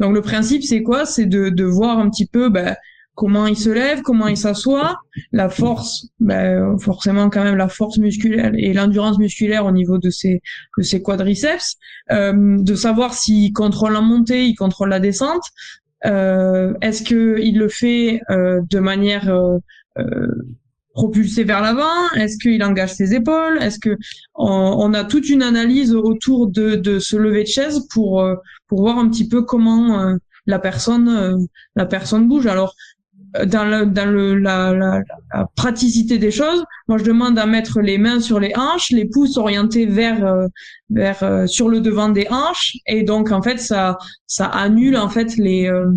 Donc 0.00 0.14
le 0.14 0.22
principe 0.22 0.62
c'est 0.62 0.82
quoi? 0.82 1.04
C'est 1.04 1.26
de, 1.26 1.50
de 1.50 1.64
voir 1.64 1.98
un 1.98 2.08
petit 2.08 2.26
peu 2.26 2.48
ben, 2.48 2.74
comment 3.16 3.48
il 3.48 3.56
se 3.56 3.70
lève, 3.70 4.02
comment 4.02 4.28
il 4.28 4.36
s'assoit, 4.36 5.00
la 5.32 5.48
force, 5.48 6.06
ben, 6.20 6.78
forcément 6.78 7.28
quand 7.30 7.42
même 7.42 7.56
la 7.56 7.68
force 7.68 7.98
musculaire 7.98 8.52
et 8.56 8.72
l'endurance 8.72 9.18
musculaire 9.18 9.66
au 9.66 9.72
niveau 9.72 9.98
de 9.98 10.10
ses, 10.10 10.40
de 10.78 10.82
ses 10.84 11.02
quadriceps, 11.02 11.76
euh, 12.12 12.32
de 12.60 12.74
savoir 12.76 13.14
s'il 13.14 13.52
contrôle 13.52 13.94
la 13.94 14.02
montée, 14.02 14.46
il 14.46 14.54
contrôle 14.54 14.90
la 14.90 15.00
descente, 15.00 15.42
euh, 16.04 16.74
est-ce 16.82 17.02
que 17.02 17.38
il 17.40 17.58
le 17.58 17.68
fait 17.68 18.20
euh, 18.30 18.60
de 18.68 18.78
manière 18.78 19.28
euh, 19.28 19.58
euh, 19.98 20.28
propulsée 20.92 21.44
vers 21.44 21.62
l'avant 21.62 22.10
Est-ce 22.16 22.38
qu'il 22.38 22.62
engage 22.62 22.92
ses 22.92 23.14
épaules 23.14 23.58
Est-ce 23.60 23.78
que 23.78 23.96
on, 24.34 24.76
on, 24.78 24.94
a 24.94 25.04
toute 25.04 25.28
une 25.28 25.42
analyse 25.42 25.94
autour 25.94 26.48
de, 26.48 26.76
de 26.76 26.98
ce 26.98 27.16
lever 27.16 27.44
de 27.44 27.48
chaise 27.48 27.86
pour 27.92 28.24
pour 28.68 28.80
voir 28.80 28.98
un 28.98 29.08
petit 29.08 29.28
peu 29.28 29.42
comment 29.42 30.16
la 30.46 30.58
personne 30.58 31.46
la 31.74 31.86
personne 31.86 32.28
bouge. 32.28 32.46
Alors 32.46 32.74
dans, 33.46 33.64
le, 33.64 33.86
dans 33.86 34.10
le, 34.10 34.38
la, 34.38 34.72
la, 34.72 35.02
la, 35.34 35.46
praticité 35.56 36.18
des 36.18 36.30
choses, 36.30 36.64
moi 36.88 36.98
je 36.98 37.04
demande 37.04 37.38
à 37.38 37.46
mettre 37.46 37.80
les 37.80 37.98
mains 37.98 38.20
sur 38.20 38.40
les 38.40 38.52
hanches, 38.56 38.90
les 38.90 39.06
pouces 39.06 39.36
orientés 39.36 39.86
vers 39.86 40.24
euh, 40.24 40.46
vers 40.90 41.22
euh, 41.22 41.46
sur 41.46 41.68
le 41.68 41.80
devant 41.80 42.08
des 42.08 42.26
hanches, 42.30 42.76
et 42.86 43.02
donc 43.02 43.32
en 43.32 43.42
fait 43.42 43.58
ça 43.58 43.98
ça 44.26 44.46
annule 44.46 44.96
en 44.96 45.08
fait 45.08 45.36
les 45.36 45.68
euh, 45.68 45.90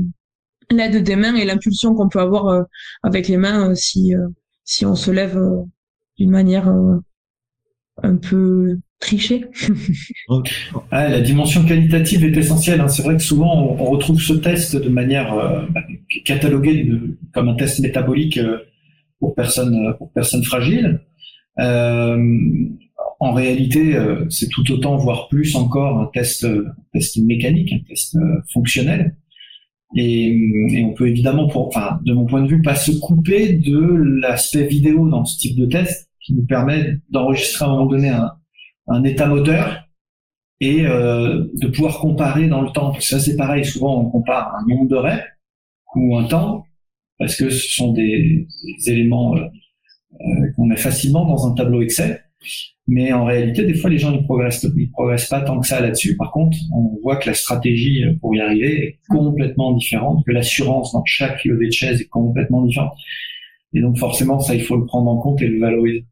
l'aide 0.72 1.04
des 1.04 1.16
mains 1.16 1.36
et 1.36 1.46
l'impulsion 1.46 1.96
qu'on 1.96 2.10
peut 2.10 2.20
avoir 2.20 2.66
avec 3.04 3.28
les 3.28 3.38
mains 3.38 3.74
si 3.74 4.14
si 4.64 4.86
on 4.86 4.96
se 4.96 5.10
lève 5.10 5.40
d'une 6.18 6.30
manière 6.30 6.72
un 8.04 8.16
peu 8.16 8.78
tricher. 9.00 9.46
ah, 10.92 11.08
la 11.08 11.22
dimension 11.22 11.66
qualitative 11.66 12.26
est 12.26 12.38
essentielle. 12.38 12.82
Hein. 12.82 12.88
C'est 12.88 13.04
vrai 13.04 13.16
que 13.16 13.24
souvent 13.24 13.76
on, 13.80 13.86
retrouve 13.86 14.22
ce 14.22 14.34
test 14.34 14.76
de 14.76 14.90
manière 14.90 15.34
euh, 15.34 15.66
bah, 15.70 15.82
cataloguée 16.26 16.84
de, 16.84 17.18
comme 17.34 17.50
un 17.50 17.56
test 17.56 17.80
métabolique 17.80 18.38
euh, 18.38 18.60
pour 19.20 19.36
personnes 19.36 19.96
pour 19.98 20.12
personnes 20.12 20.44
fragiles. 20.44 21.02
Euh, 21.60 22.18
en 23.20 23.34
réalité, 23.34 23.96
euh, 23.96 24.26
c'est 24.30 24.48
tout 24.48 24.72
autant, 24.72 24.96
voire 24.96 25.28
plus 25.28 25.56
encore, 25.56 26.00
un 26.00 26.10
test, 26.14 26.46
un 26.46 26.74
test 26.94 27.18
mécanique, 27.18 27.74
un 27.74 27.80
test 27.88 28.18
fonctionnel. 28.54 29.16
Et, 29.96 30.28
et, 30.72 30.84
on 30.86 30.94
peut 30.94 31.10
évidemment, 31.10 31.48
pour, 31.48 31.68
enfin, 31.68 32.00
de 32.06 32.14
mon 32.14 32.26
point 32.26 32.44
de 32.44 32.48
vue, 32.48 32.62
pas 32.62 32.76
se 32.76 32.92
couper 32.92 33.54
de 33.54 33.80
l'aspect 34.22 34.68
vidéo 34.68 35.10
dans 35.10 35.26
ce 35.26 35.38
type 35.38 35.58
de 35.58 35.66
test 35.66 36.10
qui 36.22 36.34
nous 36.36 36.46
permet 36.46 37.00
d'enregistrer 37.10 37.66
à 37.66 37.68
un 37.68 37.72
moment 37.72 37.88
donné 37.88 38.10
un, 38.10 38.32
un 38.88 39.04
état 39.04 39.28
moteur 39.28 39.90
et 40.60 40.86
euh, 40.86 41.46
de 41.54 41.68
pouvoir 41.68 42.00
comparer 42.00 42.48
dans 42.48 42.62
le 42.62 42.70
temps. 42.72 42.94
ça, 43.00 43.20
c'est 43.20 43.38
pareil. 43.38 43.64
Souvent, 43.64 44.02
on 44.02 44.10
compare 44.10 44.54
un 44.56 44.68
nombre 44.68 44.90
de 44.90 44.96
reps 44.96 45.24
ou 45.96 46.18
un 46.18 46.26
temps 46.26 46.66
parce 47.18 47.36
que 47.36 47.50
ce 47.50 47.76
sont 47.76 47.92
des, 47.94 48.48
éléments 48.88 49.36
euh, 49.36 49.42
euh, 50.14 50.52
qu'on 50.56 50.66
met 50.66 50.78
facilement 50.78 51.26
dans 51.26 51.48
un 51.48 51.54
tableau 51.54 51.82
Excel. 51.82 52.24
Mais 52.88 53.14
en 53.14 53.26
réalité, 53.26 53.66
des 53.66 53.76
fois, 53.76 53.90
les 53.90 54.00
gens 54.00 54.12
ne 54.12 54.22
progressent, 54.22 54.66
ils 54.76 54.90
progressent 54.90 55.28
pas 55.28 55.42
tant 55.42 55.60
que 55.60 55.68
ça 55.68 55.80
là-dessus. 55.80 56.16
Par 56.16 56.32
contre, 56.32 56.58
on 56.74 56.98
voit 57.04 57.18
que 57.18 57.30
la 57.30 57.36
stratégie 57.36 58.04
pour 58.20 58.36
y 58.36 58.40
arriver 58.40 58.84
est 58.84 59.00
complètement 59.10 59.74
différente, 59.74 60.26
que 60.26 60.32
l'assurance 60.32 60.94
dans 60.94 61.04
chaque 61.06 61.44
levée 61.46 61.68
de 61.68 61.74
chaise 61.74 62.02
est 62.02 62.08
complètement 62.08 62.64
différente. 62.64 62.94
Et 63.74 63.82
donc, 63.82 63.98
forcément, 63.98 64.40
ça, 64.40 64.56
il 64.56 64.64
faut 64.64 64.78
le 64.78 64.86
prendre 64.86 65.12
en 65.12 65.18
compte 65.18 65.42
et 65.42 65.48
le 65.48 65.60
valoriser. 65.60 66.06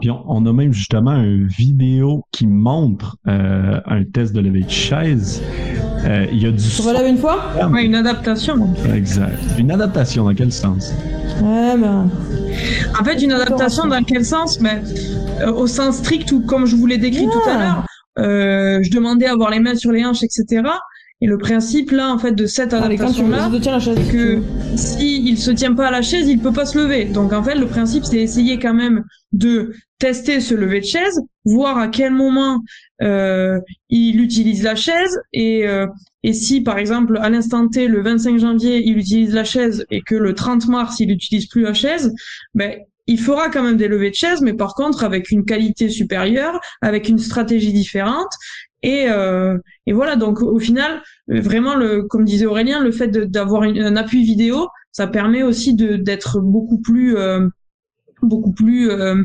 Puis 0.00 0.10
on, 0.10 0.46
a 0.46 0.52
même 0.52 0.72
justement 0.72 1.16
une 1.16 1.46
vidéo 1.46 2.24
qui 2.30 2.46
montre 2.46 3.18
euh, 3.26 3.80
un 3.84 4.04
test 4.04 4.34
de 4.34 4.40
levée 4.40 4.62
de 4.62 4.70
chaise. 4.70 5.42
Euh, 6.04 6.26
il 6.30 6.42
y 6.42 6.46
a 6.46 6.50
du. 6.50 6.62
Tu 6.62 6.82
relèves 6.82 7.06
une 7.06 7.18
fois 7.18 7.52
Oui, 7.70 7.84
une 7.84 7.94
adaptation. 7.94 8.68
Exact. 8.94 9.38
Une 9.58 9.70
adaptation 9.70 10.24
dans 10.24 10.34
quel 10.34 10.52
sens? 10.52 10.92
Ouais, 11.40 11.76
ben. 11.76 12.10
En 13.00 13.04
fait, 13.04 13.22
une 13.22 13.32
adaptation 13.32 13.86
dans 13.86 14.02
quel 14.04 14.24
sens? 14.24 14.60
Mais 14.60 14.82
euh, 15.40 15.52
au 15.52 15.66
sens 15.66 15.96
strict 15.96 16.30
ou 16.32 16.40
comme 16.40 16.66
je 16.66 16.76
vous 16.76 16.86
l'ai 16.86 16.98
décrit 16.98 17.26
tout 17.26 17.48
à 17.48 17.58
l'heure, 17.58 17.86
euh, 18.18 18.80
je 18.82 18.90
demandais 18.90 19.26
à 19.26 19.32
avoir 19.32 19.50
les 19.50 19.60
mains 19.60 19.74
sur 19.74 19.92
les 19.92 20.04
hanches, 20.04 20.22
etc. 20.22 20.62
Et 21.24 21.26
le 21.26 21.38
principe 21.38 21.90
là, 21.90 22.12
en 22.12 22.18
fait, 22.18 22.32
de 22.32 22.44
cette 22.44 22.74
ah, 22.74 22.84
adaptation-là, 22.84 23.50
c'est 23.80 24.12
que 24.12 24.42
s'il 24.76 25.26
il 25.26 25.38
se 25.38 25.50
tient 25.50 25.74
pas 25.74 25.86
à 25.86 25.90
la 25.90 26.02
chaise, 26.02 26.28
il 26.28 26.38
peut 26.38 26.52
pas 26.52 26.66
se 26.66 26.76
lever. 26.76 27.06
Donc 27.06 27.32
en 27.32 27.42
fait, 27.42 27.54
le 27.54 27.64
principe, 27.64 28.04
c'est 28.04 28.18
essayer 28.18 28.58
quand 28.58 28.74
même 28.74 29.04
de 29.32 29.72
tester 29.98 30.40
ce 30.40 30.54
lever 30.54 30.80
de 30.80 30.84
chaise, 30.84 31.18
voir 31.46 31.78
à 31.78 31.88
quel 31.88 32.12
moment 32.12 32.60
euh, 33.00 33.58
il 33.88 34.20
utilise 34.20 34.64
la 34.64 34.74
chaise 34.74 35.18
et 35.32 35.66
euh, 35.66 35.86
et 36.22 36.34
si 36.34 36.60
par 36.60 36.76
exemple 36.76 37.16
à 37.16 37.30
l'instant 37.30 37.68
T, 37.68 37.88
le 37.88 38.02
25 38.02 38.38
janvier, 38.38 38.86
il 38.86 38.98
utilise 38.98 39.32
la 39.32 39.44
chaise 39.44 39.86
et 39.90 40.02
que 40.02 40.16
le 40.16 40.34
30 40.34 40.68
mars, 40.68 41.00
il 41.00 41.10
utilise 41.10 41.46
plus 41.46 41.62
la 41.62 41.72
chaise, 41.72 42.12
ben 42.54 42.76
il 43.06 43.18
fera 43.18 43.50
quand 43.50 43.62
même 43.62 43.76
des 43.76 43.88
levées 43.88 44.10
de 44.10 44.14
chaise, 44.14 44.40
mais 44.40 44.54
par 44.54 44.74
contre 44.74 45.04
avec 45.04 45.30
une 45.30 45.44
qualité 45.44 45.88
supérieure, 45.88 46.60
avec 46.80 47.08
une 47.08 47.18
stratégie 47.18 47.72
différente. 47.72 48.32
Et, 48.84 49.06
euh, 49.08 49.56
et 49.86 49.94
voilà, 49.94 50.14
donc 50.14 50.42
au 50.42 50.58
final, 50.58 51.02
vraiment, 51.26 51.74
comme 52.10 52.26
disait 52.26 52.44
Aurélien, 52.44 52.84
le 52.84 52.92
fait 52.92 53.08
d'avoir 53.08 53.62
un 53.62 53.96
appui 53.96 54.22
vidéo, 54.24 54.68
ça 54.92 55.06
permet 55.06 55.42
aussi 55.42 55.74
d'être 55.74 56.40
beaucoup 56.40 56.78
plus, 56.82 57.16
euh, 57.16 57.48
beaucoup 58.20 58.52
plus 58.52 58.90
euh, 58.90 59.22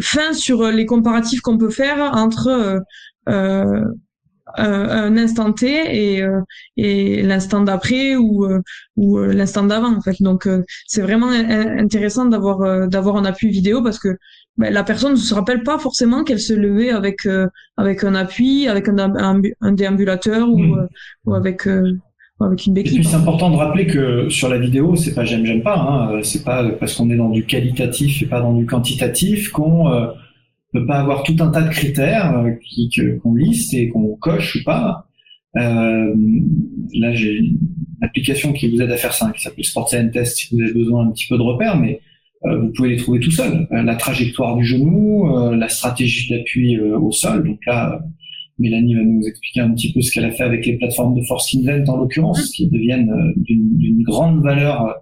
fin 0.00 0.32
sur 0.32 0.64
les 0.64 0.84
comparatifs 0.84 1.42
qu'on 1.42 1.58
peut 1.58 1.70
faire 1.70 2.10
entre 2.16 2.80
un 4.56 5.16
instant 5.16 5.52
T 5.52 6.16
et, 6.16 6.26
et 6.76 7.22
l'instant 7.22 7.62
d'après 7.62 8.16
ou, 8.16 8.48
ou 8.96 9.18
l'instant 9.18 9.62
d'avant 9.62 9.94
en 9.94 10.00
fait. 10.00 10.16
Donc 10.20 10.48
c'est 10.88 11.02
vraiment 11.02 11.28
intéressant 11.30 12.24
d'avoir 12.24 12.88
d'avoir 12.88 13.16
un 13.16 13.24
appui 13.24 13.48
vidéo 13.50 13.80
parce 13.80 14.00
que 14.00 14.16
ben, 14.60 14.70
la 14.74 14.84
personne 14.84 15.12
ne 15.12 15.16
se 15.16 15.32
rappelle 15.32 15.62
pas 15.62 15.78
forcément 15.78 16.22
qu'elle 16.22 16.38
se 16.38 16.52
levait 16.52 16.90
avec 16.90 17.24
euh, 17.24 17.46
avec 17.78 18.04
un 18.04 18.14
appui, 18.14 18.68
avec 18.68 18.88
un, 18.88 18.98
un, 18.98 19.72
déambulateur 19.72 20.50
ou, 20.50 20.58
hmm. 20.58 20.78
euh, 20.78 20.86
ou 21.24 21.34
avec 21.34 21.66
euh, 21.66 21.96
avec 22.40 22.66
une 22.66 22.74
béquille. 22.74 22.98
Et 22.98 23.00
puis 23.00 23.08
c'est 23.08 23.16
important 23.16 23.48
de 23.50 23.56
rappeler 23.56 23.86
que 23.86 24.28
sur 24.28 24.50
la 24.50 24.58
vidéo, 24.58 24.96
c'est 24.96 25.14
pas 25.14 25.24
j'aime 25.24 25.46
j'aime 25.46 25.62
pas. 25.62 25.78
Hein, 25.78 26.20
c'est 26.22 26.44
pas 26.44 26.68
parce 26.72 26.94
qu'on 26.94 27.08
est 27.08 27.16
dans 27.16 27.30
du 27.30 27.46
qualitatif 27.46 28.20
et 28.20 28.26
pas 28.26 28.42
dans 28.42 28.52
du 28.52 28.66
quantitatif 28.66 29.48
qu'on 29.48 30.12
peut 30.74 30.84
pas 30.84 30.98
avoir 30.98 31.22
tout 31.22 31.36
un 31.40 31.48
tas 31.48 31.62
de 31.62 31.70
critères 31.70 32.44
qui 32.62 32.90
qu'on 33.22 33.34
liste 33.34 33.72
et 33.72 33.88
qu'on 33.88 34.14
coche 34.16 34.56
ou 34.56 34.64
pas. 34.64 35.06
là, 35.54 37.14
j'ai 37.14 37.32
une 37.32 37.58
application 38.02 38.52
qui 38.52 38.70
vous 38.70 38.82
aide 38.82 38.90
à 38.90 38.98
faire 38.98 39.14
ça, 39.14 39.32
qui 39.34 39.40
s'appelle 39.40 39.64
Sports 39.64 39.88
Test 39.88 40.36
si 40.36 40.54
vous 40.54 40.60
avez 40.60 40.74
besoin 40.74 41.06
un 41.06 41.12
petit 41.12 41.26
peu 41.28 41.38
de 41.38 41.42
repères, 41.42 41.78
mais 41.78 41.98
euh, 41.98 42.09
vous 42.42 42.72
pouvez 42.74 42.90
les 42.90 42.96
trouver 42.96 43.20
tout 43.20 43.30
seul. 43.30 43.66
Euh, 43.72 43.82
la 43.82 43.96
trajectoire 43.96 44.56
du 44.56 44.64
genou, 44.64 45.36
euh, 45.36 45.56
la 45.56 45.68
stratégie 45.68 46.30
d'appui 46.30 46.78
au 46.78 47.12
sol. 47.12 47.46
Donc 47.46 47.58
là, 47.66 48.00
Mélanie 48.58 48.94
va 48.94 49.02
nous 49.02 49.26
expliquer 49.26 49.60
un 49.60 49.70
petit 49.72 49.92
peu 49.92 50.00
ce 50.00 50.12
qu'elle 50.12 50.24
a 50.24 50.30
fait 50.30 50.44
avec 50.44 50.64
les 50.66 50.76
plateformes 50.76 51.18
de 51.18 51.24
Force 51.24 51.54
Invent 51.54 51.88
en 51.88 51.96
l'occurrence, 51.96 52.50
qui 52.50 52.68
deviennent 52.68 53.12
d'une 53.36 54.02
grande 54.02 54.42
valeur 54.42 54.94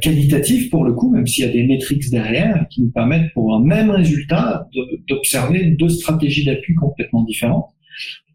qualitative 0.00 0.68
pour 0.70 0.84
le 0.84 0.92
coup, 0.92 1.10
même 1.10 1.26
s'il 1.26 1.44
y 1.44 1.48
a 1.48 1.52
des 1.52 1.64
métriques 1.64 2.10
derrière 2.10 2.66
qui 2.70 2.82
nous 2.82 2.90
permettent 2.90 3.32
pour 3.32 3.54
un 3.54 3.62
même 3.62 3.90
résultat 3.90 4.68
d'observer 5.08 5.70
deux 5.72 5.88
stratégies 5.88 6.44
d'appui 6.44 6.74
complètement 6.74 7.22
différentes. 7.22 7.70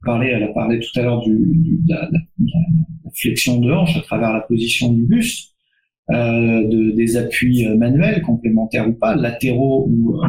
Elle 0.07 0.43
a 0.43 0.47
parlé 0.47 0.79
tout 0.79 0.99
à 0.99 1.03
l'heure 1.03 1.21
du, 1.21 1.31
de, 1.31 1.93
la, 1.93 2.07
de, 2.07 2.17
la, 2.39 3.11
flexion 3.13 3.59
de 3.59 3.71
hanche 3.71 3.95
à 3.97 4.01
travers 4.01 4.33
la 4.33 4.41
position 4.41 4.91
du 4.91 5.03
buste. 5.03 5.50
Euh, 6.09 6.67
de, 6.67 6.91
des 6.91 7.15
appuis 7.15 7.65
euh, 7.65 7.77
manuels, 7.77 8.21
complémentaires 8.23 8.89
ou 8.89 8.93
pas, 8.93 9.15
latéraux 9.15 9.87
ou, 9.87 10.15
euh, 10.15 10.27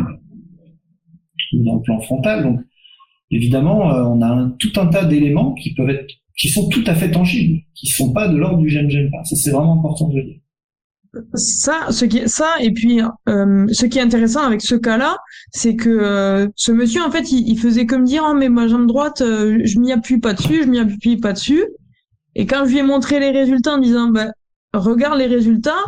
dans 1.55 1.77
le 1.77 1.81
plan 1.81 1.99
frontal. 2.01 2.45
Donc, 2.45 2.61
évidemment, 3.31 3.87
on 3.87 4.21
a 4.21 4.27
un, 4.27 4.51
tout 4.51 4.73
un 4.77 4.87
tas 4.87 5.05
d'éléments 5.05 5.55
qui 5.55 5.75
peuvent 5.75 5.89
être, 5.91 6.07
qui 6.39 6.49
sont 6.49 6.69
tout 6.69 6.85
à 6.87 6.95
fait 6.95 7.11
tangibles, 7.11 7.61
qui 7.75 7.87
sont 7.87 8.13
pas 8.13 8.29
de 8.29 8.37
l'ordre 8.37 8.59
du 8.59 8.69
j'aime 8.69 8.91
j'aime 8.91 9.11
pas. 9.11 9.25
Ça, 9.25 9.35
c'est 9.35 9.51
vraiment 9.51 9.79
important 9.79 10.09
de 10.09 10.19
le 10.19 10.23
dire. 10.25 10.37
Ça, 11.35 11.87
ce 11.91 12.05
qui, 12.05 12.29
ça, 12.29 12.55
et 12.61 12.71
puis 12.71 13.01
ce 13.27 13.87
qui 13.87 13.99
est 13.99 14.03
intéressant 14.03 14.45
avec 14.45 14.61
ce 14.61 14.75
cas-là, 14.75 15.17
c'est 15.51 15.75
que 15.75 16.49
ce 16.55 16.73
monsieur, 16.73 17.03
en 17.03 17.11
fait, 17.11 17.33
il, 17.33 17.59
faisait 17.59 17.87
comme 17.87 18.05
dire, 18.05 18.25
oh, 18.27 18.35
mais 18.35 18.49
ma 18.49 18.69
jambe 18.69 18.87
droite, 18.87 19.19
je 19.21 19.79
m'y 19.81 19.93
appuie 19.93 20.21
pas 20.21 20.33
dessus, 20.33 20.63
je 20.63 20.69
m'y 20.69 20.79
appuie 20.79 21.17
pas 21.17 21.33
dessus. 21.33 21.65
Et 22.35 22.47
quand 22.47 22.65
je 22.65 22.71
lui 22.71 22.79
ai 22.79 22.83
montré 22.83 23.21
les 23.21 23.31
résultats 23.31 23.75
en 23.75 23.79
disant, 23.79 24.09
bah, 24.09 24.31
regarde 24.75 25.19
les 25.19 25.27
résultats, 25.27 25.85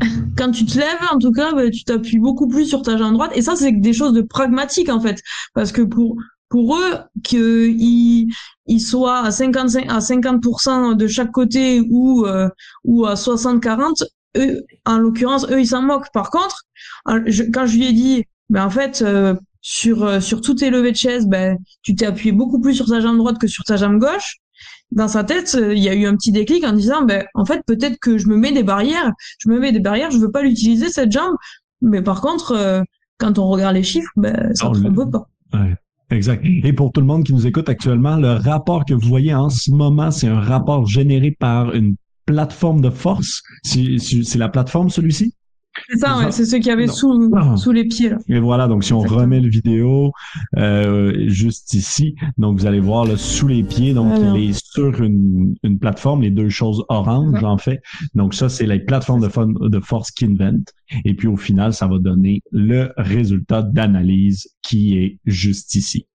quand 0.36 0.50
tu 0.50 0.66
te 0.66 0.78
lèves, 0.78 0.98
en 1.12 1.18
tout 1.18 1.32
cas, 1.32 1.52
bah, 1.52 1.70
tu 1.70 1.84
t'appuies 1.84 2.18
beaucoup 2.18 2.48
plus 2.48 2.66
sur 2.66 2.82
ta 2.82 2.96
jambe 2.96 3.14
droite. 3.14 3.32
Et 3.34 3.42
ça, 3.42 3.56
c'est 3.56 3.72
des 3.72 3.92
choses 3.92 4.12
de 4.12 4.22
pragmatiques, 4.22 4.88
en 4.88 5.00
fait. 5.00 5.20
Parce 5.54 5.72
que 5.72 5.82
pour, 5.82 6.16
pour 6.48 6.76
eux, 6.76 6.98
qu'ils 7.22 8.32
ils 8.66 8.80
soient 8.80 9.20
à 9.20 9.30
55, 9.30 9.90
à 9.90 10.00
50% 10.00 10.96
de 10.96 11.06
chaque 11.06 11.32
côté 11.32 11.80
ou, 11.90 12.26
euh, 12.26 12.48
ou 12.84 13.06
à 13.06 13.16
60-40, 13.16 14.04
eux, 14.36 14.62
en 14.84 14.98
l'occurrence, 14.98 15.46
eux, 15.50 15.60
ils 15.60 15.66
s'en 15.68 15.82
moquent. 15.82 16.12
Par 16.12 16.30
contre, 16.30 16.62
quand 17.06 17.66
je 17.66 17.76
lui 17.76 17.86
ai 17.86 17.92
dit, 17.92 18.24
ben, 18.50 18.64
en 18.64 18.70
fait, 18.70 19.02
euh, 19.02 19.34
sur, 19.60 20.04
euh, 20.04 20.20
sur 20.20 20.40
toutes 20.40 20.58
tes 20.58 20.70
levées 20.70 20.92
de 20.92 20.96
chaise, 20.96 21.26
ben, 21.26 21.58
tu 21.82 21.94
t'es 21.94 22.06
appuyé 22.06 22.32
beaucoup 22.32 22.60
plus 22.60 22.74
sur 22.74 22.86
ta 22.86 23.00
jambe 23.00 23.18
droite 23.18 23.38
que 23.38 23.46
sur 23.46 23.64
ta 23.64 23.76
jambe 23.76 23.98
gauche 23.98 24.38
dans 24.94 25.08
sa 25.08 25.24
tête, 25.24 25.58
il 25.60 25.78
y 25.78 25.88
a 25.88 25.94
eu 25.94 26.06
un 26.06 26.16
petit 26.16 26.32
déclic 26.32 26.64
en 26.64 26.72
disant, 26.72 27.02
ben, 27.02 27.24
en 27.34 27.44
fait, 27.44 27.62
peut-être 27.66 27.98
que 27.98 28.16
je 28.16 28.28
me 28.28 28.36
mets 28.36 28.52
des 28.52 28.62
barrières, 28.62 29.12
je 29.38 29.48
me 29.48 29.58
mets 29.58 29.72
des 29.72 29.80
barrières, 29.80 30.10
je 30.10 30.18
veux 30.18 30.30
pas 30.30 30.42
l'utiliser 30.42 30.88
cette 30.88 31.12
jambe, 31.12 31.34
mais 31.82 32.00
par 32.00 32.20
contre, 32.20 32.52
euh, 32.52 32.82
quand 33.18 33.38
on 33.38 33.48
regarde 33.48 33.74
les 33.74 33.82
chiffres, 33.82 34.10
ben, 34.16 34.50
ça 34.54 34.70
ne 34.70 34.74
trompe 34.74 35.12
pas. 35.12 35.28
Ouais. 35.52 35.74
Exact. 36.10 36.44
Et 36.44 36.72
pour 36.72 36.92
tout 36.92 37.00
le 37.00 37.06
monde 37.06 37.24
qui 37.24 37.32
nous 37.32 37.46
écoute 37.46 37.68
actuellement, 37.68 38.16
le 38.16 38.32
rapport 38.32 38.84
que 38.84 38.94
vous 38.94 39.08
voyez 39.08 39.34
en 39.34 39.48
ce 39.48 39.70
moment, 39.70 40.10
c'est 40.10 40.28
un 40.28 40.40
rapport 40.40 40.86
généré 40.86 41.32
par 41.32 41.74
une 41.74 41.96
plateforme 42.26 42.80
de 42.80 42.90
force? 42.90 43.42
C'est 43.62 44.36
la 44.36 44.48
plateforme, 44.48 44.90
celui-ci? 44.90 45.34
C'est 45.88 45.98
ça, 45.98 46.18
ouais, 46.18 46.30
c'est 46.30 46.44
ce 46.44 46.56
qu'il 46.56 46.66
y 46.66 46.70
avait 46.70 46.86
sous, 46.86 47.30
sous 47.56 47.72
les 47.72 47.84
pieds. 47.84 48.10
Là. 48.10 48.18
Et 48.28 48.38
voilà, 48.38 48.68
donc 48.68 48.84
si 48.84 48.92
on 48.92 49.00
remet 49.00 49.40
le 49.40 49.48
vidéo 49.48 50.12
euh, 50.56 51.28
juste 51.28 51.74
ici, 51.74 52.14
donc 52.38 52.58
vous 52.58 52.66
allez 52.66 52.80
voir 52.80 53.04
là, 53.04 53.16
sous 53.16 53.48
les 53.48 53.62
pieds, 53.62 53.92
donc 53.92 54.12
il 54.18 54.50
est 54.50 54.64
sur 54.72 55.02
une, 55.02 55.54
une 55.62 55.78
plateforme, 55.78 56.22
les 56.22 56.30
deux 56.30 56.48
choses 56.48 56.84
orange 56.88 57.42
en 57.42 57.58
fait. 57.58 57.82
Donc 58.14 58.34
ça, 58.34 58.48
c'est 58.48 58.66
la 58.66 58.78
plateforme 58.78 59.20
de, 59.20 59.68
de 59.68 59.80
force 59.80 60.10
Kinvent. 60.10 60.64
Et 61.04 61.14
puis 61.14 61.28
au 61.28 61.36
final, 61.36 61.72
ça 61.72 61.86
va 61.86 61.98
donner 61.98 62.42
le 62.50 62.92
résultat 62.96 63.62
d'analyse 63.62 64.48
qui 64.62 64.96
est 64.98 65.18
juste 65.26 65.74
ici. 65.74 66.06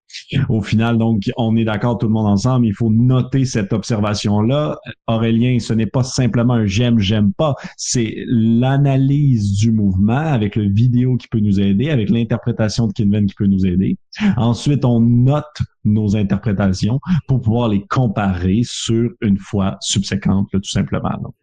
Au 0.49 0.61
final, 0.61 0.97
donc, 0.97 1.29
on 1.37 1.55
est 1.55 1.65
d'accord 1.65 1.97
tout 1.97 2.07
le 2.07 2.13
monde 2.13 2.27
ensemble, 2.27 2.65
il 2.65 2.73
faut 2.73 2.89
noter 2.89 3.45
cette 3.45 3.73
observation-là. 3.73 4.77
Aurélien, 5.07 5.59
ce 5.59 5.73
n'est 5.73 5.85
pas 5.85 6.03
simplement 6.03 6.53
un 6.53 6.65
j'aime, 6.65 6.99
j'aime 6.99 7.33
pas, 7.33 7.55
c'est 7.77 8.15
l'analyse 8.27 9.57
du 9.57 9.71
mouvement 9.71 10.17
avec 10.17 10.55
le 10.55 10.69
vidéo 10.69 11.17
qui 11.17 11.27
peut 11.27 11.39
nous 11.39 11.59
aider, 11.59 11.89
avec 11.89 12.09
l'interprétation 12.09 12.87
de 12.87 12.93
Kinven 12.93 13.27
qui 13.27 13.35
peut 13.35 13.47
nous 13.47 13.65
aider. 13.65 13.97
Ensuite, 14.37 14.85
on 14.85 14.99
note 14.99 15.45
nos 15.83 16.15
interprétations 16.15 16.99
pour 17.27 17.41
pouvoir 17.41 17.69
les 17.69 17.85
comparer 17.87 18.61
sur 18.63 19.11
une 19.21 19.37
fois 19.37 19.77
subséquente, 19.81 20.47
tout 20.51 20.63
simplement. 20.63 21.33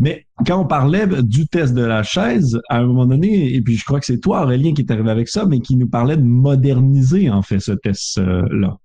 Mais 0.00 0.26
quand 0.46 0.62
on 0.62 0.66
parlait 0.66 1.06
du 1.22 1.46
test 1.46 1.74
de 1.74 1.84
la 1.84 2.02
chaise, 2.02 2.60
à 2.68 2.78
un 2.78 2.86
moment 2.86 3.06
donné, 3.06 3.54
et 3.54 3.60
puis 3.60 3.76
je 3.76 3.84
crois 3.84 4.00
que 4.00 4.06
c'est 4.06 4.20
toi, 4.20 4.42
Aurélien, 4.42 4.72
qui 4.72 4.82
est 4.82 4.90
arrivé 4.90 5.10
avec 5.10 5.28
ça, 5.28 5.44
mais 5.46 5.60
qui 5.60 5.76
nous 5.76 5.88
parlait 5.88 6.16
de 6.16 6.22
moderniser, 6.22 7.28
en 7.30 7.42
fait, 7.42 7.60
ce 7.60 7.72
test-là. 7.72 8.78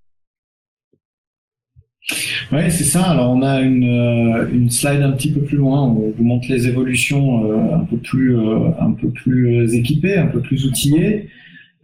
Oui, 2.54 2.60
c'est 2.70 2.86
ça. 2.86 3.04
Alors, 3.04 3.32
on 3.32 3.42
a 3.42 3.62
une, 3.62 3.84
euh, 3.84 4.48
une, 4.54 4.70
slide 4.70 5.02
un 5.02 5.12
petit 5.12 5.32
peu 5.32 5.42
plus 5.42 5.58
loin 5.58 5.84
on 5.84 6.14
vous 6.16 6.24
montre 6.24 6.48
les 6.50 6.68
évolutions 6.68 7.46
euh, 7.46 7.76
un 7.76 7.84
peu 7.84 7.98
plus, 7.98 8.38
euh, 8.38 8.70
un 8.80 8.94
peu 8.94 9.10
plus 9.10 9.74
équipées, 9.74 10.18
un 10.18 10.28
peu 10.28 10.42
plus 10.42 10.66
outillées. 10.66 11.28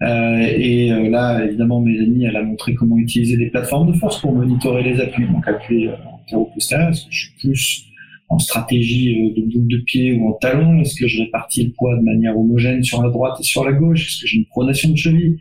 et 0.01 0.89
là, 1.09 1.45
évidemment, 1.45 1.81
Mélanie, 1.81 2.25
elle 2.25 2.37
a 2.37 2.43
montré 2.43 2.73
comment 2.73 2.97
utiliser 2.97 3.37
des 3.37 3.49
plateformes 3.49 3.91
de 3.91 3.97
force 3.97 4.21
pour 4.21 4.33
monitorer 4.33 4.83
les 4.83 4.99
appuis. 5.01 5.27
Donc, 5.27 5.47
appui 5.47 5.89
en 6.31 6.43
postérieur, 6.45 6.89
est-ce 6.89 7.05
que 7.05 7.11
je 7.11 7.19
suis 7.19 7.33
plus 7.39 7.92
en 8.29 8.39
stratégie 8.39 9.19
euh, 9.19 9.41
de 9.41 9.41
boule 9.51 9.67
de 9.67 9.77
pied 9.77 10.13
ou 10.13 10.29
en 10.29 10.33
talon 10.33 10.79
Est-ce 10.81 10.95
que 10.95 11.07
je 11.07 11.21
répartis 11.21 11.65
le 11.65 11.71
poids 11.71 11.95
de 11.95 12.01
manière 12.01 12.37
homogène 12.37 12.83
sur 12.83 13.01
la 13.01 13.09
droite 13.09 13.39
et 13.39 13.43
sur 13.43 13.63
la 13.63 13.73
gauche? 13.73 14.07
Est-ce 14.07 14.21
que 14.21 14.27
j'ai 14.27 14.37
une 14.37 14.45
pronation 14.45 14.89
de 14.89 14.97
cheville? 14.97 15.37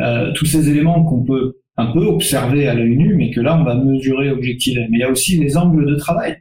Euh, 0.00 0.32
Tous 0.32 0.46
ces 0.46 0.70
éléments 0.70 1.04
qu'on 1.04 1.22
peut 1.22 1.58
un 1.76 1.86
peu 1.86 2.06
observer 2.06 2.68
à 2.68 2.74
l'œil 2.74 2.96
nu, 2.96 3.14
mais 3.14 3.30
que 3.30 3.40
là 3.40 3.58
on 3.60 3.64
va 3.64 3.74
mesurer 3.74 4.30
objectivement. 4.30 4.86
Mais 4.90 4.98
il 4.98 5.00
y 5.00 5.04
a 5.04 5.10
aussi 5.10 5.38
les 5.38 5.56
angles 5.56 5.86
de 5.86 5.96
travail. 5.96 6.36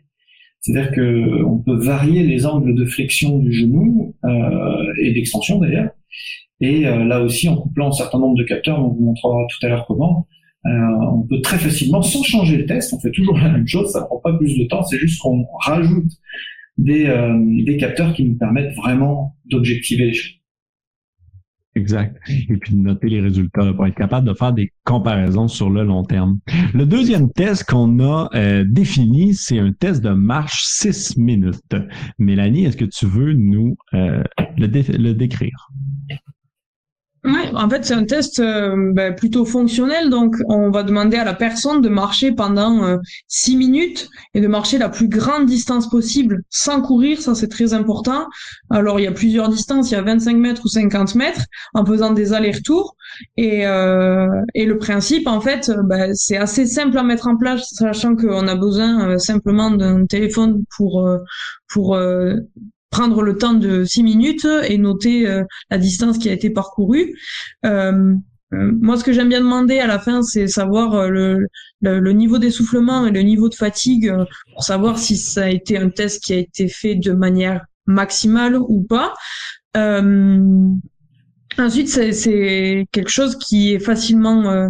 C'est-à-dire 0.61 0.91
que 0.91 1.43
on 1.43 1.57
peut 1.57 1.75
varier 1.75 2.23
les 2.23 2.45
angles 2.45 2.75
de 2.75 2.85
flexion 2.85 3.39
du 3.39 3.51
genou 3.51 4.15
euh, 4.23 4.93
et 5.01 5.11
d'extension 5.11 5.59
d'ailleurs. 5.59 5.91
Et 6.61 6.87
euh, 6.87 7.03
là 7.03 7.21
aussi, 7.21 7.49
en 7.49 7.57
couplant 7.57 7.89
un 7.89 7.91
certain 7.91 8.19
nombre 8.19 8.37
de 8.37 8.43
capteurs, 8.43 8.79
on 8.79 8.87
vous 8.87 9.03
montrera 9.03 9.45
tout 9.49 9.65
à 9.65 9.69
l'heure 9.69 9.85
comment, 9.85 10.27
euh, 10.65 10.69
on 11.11 11.23
peut 11.23 11.41
très 11.41 11.57
facilement, 11.57 12.01
sans 12.01 12.23
changer 12.23 12.57
le 12.57 12.65
test, 12.65 12.93
on 12.93 12.99
fait 12.99 13.11
toujours 13.11 13.37
la 13.37 13.51
même 13.51 13.67
chose, 13.67 13.91
ça 13.91 14.01
prend 14.03 14.19
pas 14.19 14.33
plus 14.33 14.57
de 14.57 14.65
temps, 14.65 14.83
c'est 14.83 14.97
juste 14.97 15.21
qu'on 15.21 15.45
rajoute 15.59 16.11
des, 16.77 17.05
euh, 17.07 17.37
des 17.65 17.77
capteurs 17.77 18.13
qui 18.13 18.23
nous 18.23 18.37
permettent 18.37 18.75
vraiment 18.75 19.35
d'objectiver 19.45 20.05
les 20.05 20.13
choses. 20.13 20.39
Exact. 21.75 22.15
Et 22.29 22.55
puis 22.57 22.75
de 22.75 22.79
noter 22.79 23.09
les 23.09 23.19
résultats 23.19 23.73
pour 23.73 23.87
être 23.87 23.95
capable 23.95 24.27
de 24.27 24.35
faire 24.35 24.53
des 24.53 24.71
comparaisons 24.83 25.47
sur 25.47 25.71
le 25.71 25.83
long 25.83 26.03
terme. 26.03 26.39
Le 26.73 26.85
deuxième 26.85 27.31
test 27.31 27.63
qu'on 27.65 27.99
a 27.99 28.29
euh, 28.35 28.63
défini, 28.67 29.33
c'est 29.33 29.57
un 29.57 29.73
test 29.73 30.03
de 30.03 30.11
marche 30.11 30.63
6 30.65 31.17
minutes. 31.17 31.75
Mélanie, 32.19 32.65
est-ce 32.65 32.77
que 32.77 32.85
tu 32.85 33.07
veux 33.07 33.33
nous 33.33 33.75
le 33.91 35.11
décrire? 35.13 35.71
Ouais, 37.25 37.49
en 37.53 37.69
fait, 37.69 37.85
c'est 37.85 37.93
un 37.93 38.03
test 38.03 38.39
euh, 38.39 38.75
ben, 38.93 39.15
plutôt 39.15 39.45
fonctionnel. 39.45 40.09
Donc, 40.09 40.35
on 40.49 40.71
va 40.71 40.83
demander 40.83 41.15
à 41.15 41.23
la 41.23 41.33
personne 41.33 41.79
de 41.79 41.87
marcher 41.87 42.33
pendant 42.33 42.83
euh, 42.83 42.97
6 43.29 43.55
minutes 43.55 44.09
et 44.33 44.41
de 44.41 44.47
marcher 44.47 44.77
la 44.77 44.89
plus 44.89 45.07
grande 45.07 45.45
distance 45.45 45.89
possible 45.89 46.43
sans 46.49 46.81
courir. 46.81 47.21
Ça, 47.21 47.33
c'est 47.33 47.47
très 47.47 47.73
important. 47.73 48.27
Alors, 48.69 48.99
il 48.99 49.03
y 49.03 49.07
a 49.07 49.13
plusieurs 49.13 49.47
distances. 49.47 49.89
Il 49.91 49.93
y 49.93 49.97
a 49.97 50.01
25 50.01 50.35
mètres 50.35 50.63
ou 50.65 50.67
50 50.67 51.15
mètres 51.15 51.45
en 51.73 51.85
faisant 51.85 52.11
des 52.11 52.33
allers-retours. 52.33 52.97
Et, 53.37 53.65
euh, 53.65 54.27
et 54.53 54.65
le 54.65 54.77
principe, 54.77 55.25
en 55.25 55.39
fait, 55.39 55.71
ben, 55.85 56.13
c'est 56.13 56.37
assez 56.37 56.65
simple 56.65 56.97
à 56.97 57.03
mettre 57.03 57.29
en 57.29 57.37
place, 57.37 57.69
sachant 57.71 58.17
qu'on 58.17 58.49
a 58.49 58.55
besoin 58.55 59.11
euh, 59.11 59.17
simplement 59.17 59.71
d'un 59.71 60.05
téléphone 60.05 60.63
pour 60.75 61.07
pour 61.69 61.97
prendre 62.93 63.23
le 63.23 63.35
temps 63.35 63.55
de 63.55 63.83
six 63.85 64.03
minutes 64.03 64.47
et 64.69 64.77
noter 64.77 65.27
euh, 65.27 65.43
la 65.71 65.79
distance 65.79 66.19
qui 66.19 66.29
a 66.29 66.31
été 66.31 66.51
parcourue. 66.51 67.17
Euh, 67.65 68.13
euh, 68.53 68.71
moi, 68.79 68.97
ce 68.97 69.03
que 69.03 69.11
j'aime 69.11 69.29
bien 69.29 69.41
demander 69.41 69.79
à 69.79 69.87
la 69.87 69.97
fin, 69.97 70.21
c'est 70.21 70.47
savoir 70.47 71.09
le, 71.09 71.47
le, 71.81 72.11
niveau 72.11 72.37
d'essoufflement 72.37 73.07
et 73.07 73.11
le 73.11 73.21
niveau 73.21 73.49
de 73.49 73.55
fatigue 73.55 74.13
pour 74.53 74.63
savoir 74.63 74.99
si 74.99 75.17
ça 75.17 75.45
a 75.45 75.49
été 75.49 75.75
un 75.75 75.89
test 75.89 76.23
qui 76.23 76.33
a 76.33 76.37
été 76.37 76.67
fait 76.67 76.93
de 76.93 77.13
manière 77.13 77.65
maximale 77.87 78.57
ou 78.57 78.83
pas. 78.83 79.15
ensuite, 81.57 81.89
c'est 81.89 82.85
quelque 82.91 83.09
chose 83.09 83.39
qui 83.39 83.73
est 83.73 83.79
facilement 83.79 84.69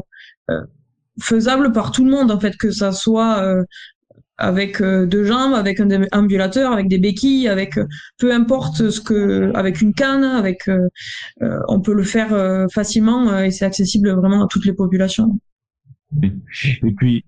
faisable 1.19 1.73
par 1.73 1.91
tout 1.91 2.05
le 2.05 2.11
monde, 2.11 2.31
en 2.31 2.39
fait, 2.39 2.55
que 2.55 2.71
ça 2.71 2.93
soit 2.93 3.43
avec 4.37 4.81
euh, 4.81 5.05
deux 5.05 5.25
jambes, 5.25 5.53
avec 5.53 5.79
un 5.79 5.87
ambulateur, 6.11 6.71
avec 6.71 6.87
des 6.87 6.97
béquilles, 6.97 7.47
avec 7.47 7.77
euh, 7.77 7.85
peu 8.17 8.33
importe 8.33 8.89
ce 8.89 8.99
que, 8.99 9.51
avec 9.55 9.81
une 9.81 9.93
canne, 9.93 10.23
avec, 10.23 10.67
euh, 10.67 10.87
on 11.67 11.81
peut 11.81 11.93
le 11.93 12.03
faire 12.03 12.67
facilement 12.73 13.39
et 13.39 13.51
c'est 13.51 13.65
accessible 13.65 14.11
vraiment 14.11 14.43
à 14.43 14.47
toutes 14.49 14.65
les 14.65 14.73
populations. 14.73 15.37
Et 16.21 16.91
puis. 16.97 17.23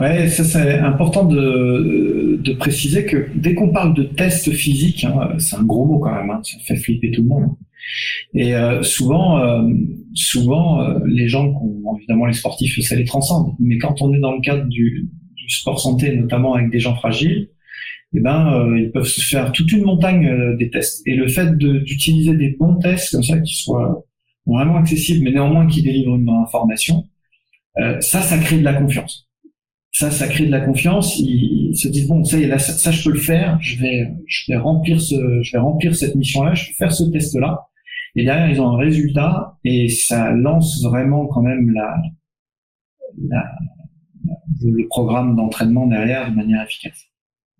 Ouais, 0.00 0.26
ça 0.28 0.42
c'est 0.42 0.78
important 0.78 1.26
de, 1.26 2.40
de 2.42 2.52
préciser 2.54 3.04
que 3.04 3.28
dès 3.34 3.54
qu'on 3.54 3.72
parle 3.72 3.92
de 3.92 4.04
test 4.04 4.50
physique, 4.52 5.04
hein, 5.04 5.34
c'est 5.38 5.56
un 5.56 5.64
gros 5.64 5.84
mot 5.84 5.98
quand 5.98 6.14
même, 6.14 6.30
hein, 6.30 6.40
ça 6.42 6.56
fait 6.64 6.76
flipper 6.76 7.10
tout 7.10 7.20
le 7.20 7.28
monde. 7.28 7.50
Et 8.32 8.54
souvent, 8.82 9.62
souvent, 10.14 10.98
les 11.04 11.28
gens, 11.28 11.60
évidemment 11.98 12.26
les 12.26 12.32
sportifs, 12.32 12.80
ça 12.80 12.94
les 12.94 13.04
transcende. 13.04 13.52
Mais 13.58 13.76
quand 13.76 14.00
on 14.00 14.14
est 14.14 14.20
dans 14.20 14.32
le 14.32 14.40
cadre 14.40 14.64
du, 14.66 15.10
sport 15.56 15.80
santé, 15.80 16.16
notamment 16.16 16.54
avec 16.54 16.70
des 16.70 16.80
gens 16.80 16.94
fragiles, 16.96 17.48
eh 18.12 18.20
ben, 18.20 18.52
euh, 18.52 18.80
ils 18.80 18.90
peuvent 18.90 19.06
se 19.06 19.20
faire 19.20 19.52
toute 19.52 19.70
une 19.72 19.84
montagne 19.84 20.26
euh, 20.26 20.56
des 20.56 20.70
tests. 20.70 21.06
Et 21.06 21.14
le 21.14 21.28
fait 21.28 21.56
d'utiliser 21.56 22.34
des 22.34 22.56
bons 22.58 22.76
tests 22.76 23.12
comme 23.12 23.22
ça, 23.22 23.38
qui 23.38 23.54
soient 23.54 24.04
vraiment 24.46 24.76
accessibles, 24.76 25.24
mais 25.24 25.30
néanmoins 25.30 25.66
qui 25.66 25.82
délivrent 25.82 26.16
une 26.16 26.28
information, 26.28 27.06
euh, 27.78 28.00
ça, 28.00 28.20
ça 28.20 28.38
crée 28.38 28.58
de 28.58 28.64
la 28.64 28.74
confiance. 28.74 29.28
Ça, 29.92 30.10
ça 30.10 30.26
crée 30.28 30.46
de 30.46 30.50
la 30.50 30.60
confiance. 30.60 31.18
Ils, 31.18 31.76
se 31.76 31.88
disent 31.88 32.08
bon, 32.08 32.24
ça, 32.24 32.38
là, 32.38 32.58
ça, 32.58 32.72
ça, 32.72 32.90
je 32.90 33.04
peux 33.04 33.12
le 33.12 33.20
faire. 33.20 33.58
Je 33.60 33.80
vais, 33.80 34.08
je 34.26 34.52
vais 34.52 34.58
remplir 34.58 35.00
ce, 35.00 35.42
je 35.42 35.52
vais 35.52 35.58
remplir 35.58 35.94
cette 35.94 36.16
mission-là. 36.16 36.54
Je 36.54 36.68
vais 36.68 36.72
faire 36.74 36.92
ce 36.92 37.04
test-là. 37.04 37.68
Et 38.16 38.24
derrière, 38.24 38.50
ils 38.50 38.60
ont 38.60 38.70
un 38.70 38.76
résultat 38.76 39.56
et 39.64 39.88
ça 39.88 40.32
lance 40.32 40.82
vraiment 40.82 41.26
quand 41.26 41.42
même 41.42 41.70
la, 41.70 41.96
la, 43.28 43.44
le 44.62 44.86
programme 44.88 45.36
d'entraînement 45.36 45.86
derrière 45.86 46.30
de 46.30 46.36
manière 46.36 46.64
efficace. 46.64 47.06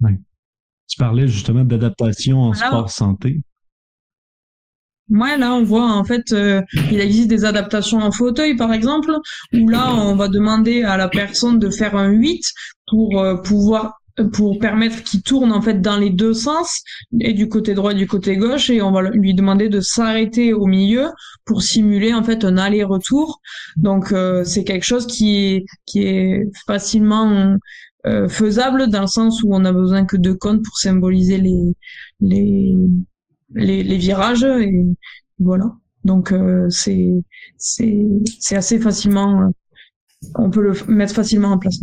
Oui. 0.00 0.12
Tu 0.88 0.98
parlais 0.98 1.28
justement 1.28 1.64
d'adaptation 1.64 2.40
en 2.40 2.52
sport 2.52 2.90
santé. 2.90 3.42
Ouais, 5.08 5.36
là, 5.36 5.54
on 5.54 5.64
voit 5.64 5.90
en 5.90 6.04
fait, 6.04 6.32
euh, 6.32 6.62
il 6.90 7.00
existe 7.00 7.28
des 7.28 7.44
adaptations 7.44 7.98
en 7.98 8.12
fauteuil, 8.12 8.56
par 8.56 8.72
exemple, 8.72 9.12
où 9.52 9.68
là, 9.68 9.92
on 9.92 10.14
va 10.14 10.28
demander 10.28 10.84
à 10.84 10.96
la 10.96 11.08
personne 11.08 11.58
de 11.58 11.68
faire 11.68 11.96
un 11.96 12.10
8 12.10 12.44
pour 12.86 13.18
euh, 13.18 13.36
pouvoir 13.36 13.99
pour 14.32 14.58
permettre 14.58 15.02
qu'il 15.02 15.22
tourne 15.22 15.52
en 15.52 15.62
fait 15.62 15.80
dans 15.80 15.96
les 15.96 16.10
deux 16.10 16.34
sens 16.34 16.82
et 17.20 17.32
du 17.32 17.48
côté 17.48 17.74
droit 17.74 17.92
et 17.92 17.94
du 17.94 18.06
côté 18.06 18.36
gauche 18.36 18.70
et 18.70 18.82
on 18.82 18.92
va 18.92 19.02
lui 19.02 19.34
demander 19.34 19.68
de 19.68 19.80
s'arrêter 19.80 20.52
au 20.52 20.66
milieu 20.66 21.08
pour 21.44 21.62
simuler 21.62 22.12
en 22.12 22.22
fait 22.22 22.44
un 22.44 22.56
aller-retour 22.58 23.40
donc 23.76 24.12
euh, 24.12 24.44
c'est 24.44 24.64
quelque 24.64 24.84
chose 24.84 25.06
qui 25.06 25.36
est 25.36 25.64
qui 25.86 26.02
est 26.02 26.42
facilement 26.66 27.56
euh, 28.06 28.28
faisable 28.28 28.88
dans 28.88 29.02
le 29.02 29.06
sens 29.06 29.42
où 29.42 29.54
on 29.54 29.64
a 29.64 29.72
besoin 29.72 30.04
que 30.04 30.16
de 30.16 30.32
cônes 30.32 30.62
pour 30.62 30.78
symboliser 30.78 31.38
les 31.38 31.74
les 32.20 32.74
les, 33.54 33.98
virages 33.98 34.44
et 34.44 34.84
voilà 35.38 35.66
donc 36.04 36.32
euh, 36.32 36.68
c'est 36.70 37.10
c'est 37.56 38.06
c'est 38.38 38.56
assez 38.56 38.78
facilement 38.78 39.50
on 40.34 40.50
peut 40.50 40.62
le 40.62 40.72
mettre 40.92 41.14
facilement 41.14 41.48
en 41.48 41.58
place. 41.58 41.80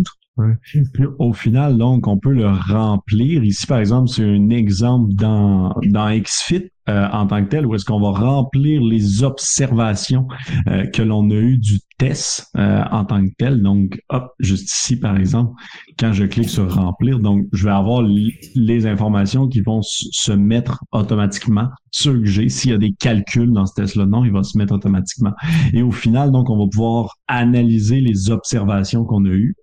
Puis 0.94 1.06
au 1.20 1.34
final, 1.34 1.78
donc, 1.78 2.08
on 2.08 2.18
peut 2.18 2.34
le 2.34 2.48
remplir. 2.50 3.44
Ici, 3.44 3.66
par 3.66 3.80
exemple, 3.80 4.10
c'est 4.10 4.24
un 4.24 4.50
exemple 4.50 5.14
dans, 5.14 5.74
dans 5.84 6.10
XFIT 6.16 6.72
euh, 6.90 7.06
en 7.12 7.28
tant 7.28 7.44
que 7.44 7.50
tel, 7.50 7.66
où 7.66 7.76
est-ce 7.76 7.84
qu'on 7.84 8.00
va 8.00 8.12
remplir 8.12 8.82
les 8.82 9.24
observations 9.24 10.26
euh, 10.70 10.86
que 10.86 11.02
l'on 11.02 11.30
a 11.32 11.34
eues 11.34 11.58
du 11.58 11.80
test 11.98 12.48
euh, 12.56 12.82
en 12.92 13.04
tant 13.04 13.26
que 13.26 13.34
tel. 13.38 13.62
Donc, 13.62 14.00
hop, 14.08 14.32
juste 14.40 14.72
ici, 14.74 14.98
par 14.98 15.18
exemple, 15.18 15.52
quand 16.00 16.14
je 16.14 16.24
clique 16.24 16.50
sur 16.50 16.74
remplir, 16.74 17.20
donc 17.20 17.46
je 17.52 17.66
vais 17.66 17.72
avoir 17.72 18.04
les 18.04 18.88
informations 18.88 19.50
qui 19.50 19.60
vont 19.60 19.82
se 19.82 20.32
mettre 20.32 20.82
automatiquement 20.94 21.68
sur 21.92 22.14
que 22.14 22.26
j'ai. 22.26 22.48
S'il 22.48 22.72
y 22.72 22.74
a 22.74 22.78
des 22.78 22.94
calculs 22.94 23.52
dans 23.52 23.66
ce 23.66 23.74
test-là, 23.74 24.06
non, 24.06 24.24
il 24.24 24.32
va 24.32 24.44
se 24.44 24.58
mettre 24.58 24.74
automatiquement. 24.74 25.34
Et 25.74 25.82
au 25.82 25.92
final, 25.92 26.32
donc, 26.32 26.50
on 26.50 26.58
va 26.58 26.70
pouvoir 26.72 27.18
analyser 27.28 28.00
les 28.00 28.30
observations 28.30 29.04
qu'on 29.04 29.26
a 29.26 29.30
eues. 29.30 29.56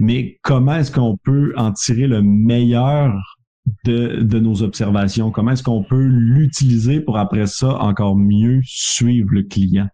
Mais 0.00 0.38
comment 0.42 0.76
est-ce 0.76 0.90
qu'on 0.90 1.16
peut 1.16 1.52
en 1.56 1.72
tirer 1.72 2.06
le 2.06 2.22
meilleur 2.22 3.14
de, 3.84 4.22
de 4.22 4.38
nos 4.38 4.62
observations? 4.62 5.30
Comment 5.30 5.52
est-ce 5.52 5.62
qu'on 5.62 5.84
peut 5.84 6.04
l'utiliser 6.04 7.00
pour 7.00 7.18
après 7.18 7.46
ça 7.46 7.78
encore 7.78 8.16
mieux 8.16 8.60
suivre 8.64 9.28
le 9.32 9.42
client? 9.42 9.88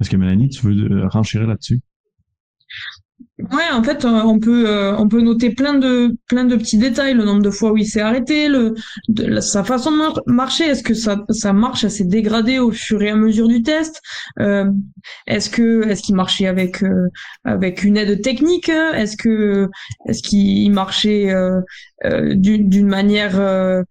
Est-ce 0.00 0.10
que 0.10 0.16
Mélanie, 0.16 0.48
tu 0.48 0.66
veux 0.66 0.90
euh, 0.90 1.08
renchérir 1.08 1.48
là-dessus? 1.48 1.80
Ouais, 3.52 3.70
en 3.72 3.82
fait, 3.82 4.04
euh, 4.04 4.22
on 4.24 4.38
peut 4.38 4.68
euh, 4.68 4.96
on 4.96 5.08
peut 5.08 5.20
noter 5.20 5.50
plein 5.50 5.74
de 5.74 6.16
plein 6.28 6.44
de 6.44 6.56
petits 6.56 6.78
détails, 6.78 7.14
le 7.14 7.24
nombre 7.24 7.42
de 7.42 7.50
fois 7.50 7.72
où 7.72 7.76
il 7.76 7.86
s'est 7.86 8.00
arrêté, 8.00 8.48
le 8.48 8.74
sa 9.40 9.64
façon 9.64 9.90
de 9.90 10.32
marcher, 10.32 10.64
est-ce 10.64 10.82
que 10.82 10.94
ça 10.94 11.24
ça 11.30 11.52
marche, 11.52 11.86
s'est 11.86 12.04
dégradé 12.04 12.58
au 12.58 12.70
fur 12.70 13.02
et 13.02 13.10
à 13.10 13.16
mesure 13.16 13.48
du 13.48 13.62
test, 13.62 14.00
euh, 14.40 14.70
est-ce 15.26 15.48
que 15.50 15.86
est-ce 15.88 16.02
qu'il 16.02 16.14
marchait 16.16 16.46
avec 16.46 16.84
avec 17.44 17.82
une 17.84 17.96
aide 17.96 18.20
technique, 18.22 18.68
est-ce 18.68 19.16
que 19.16 19.68
est-ce 20.06 20.22
qu'il 20.22 20.70
marchait 20.72 21.34
d'une 22.04 22.88
manière 22.88 23.84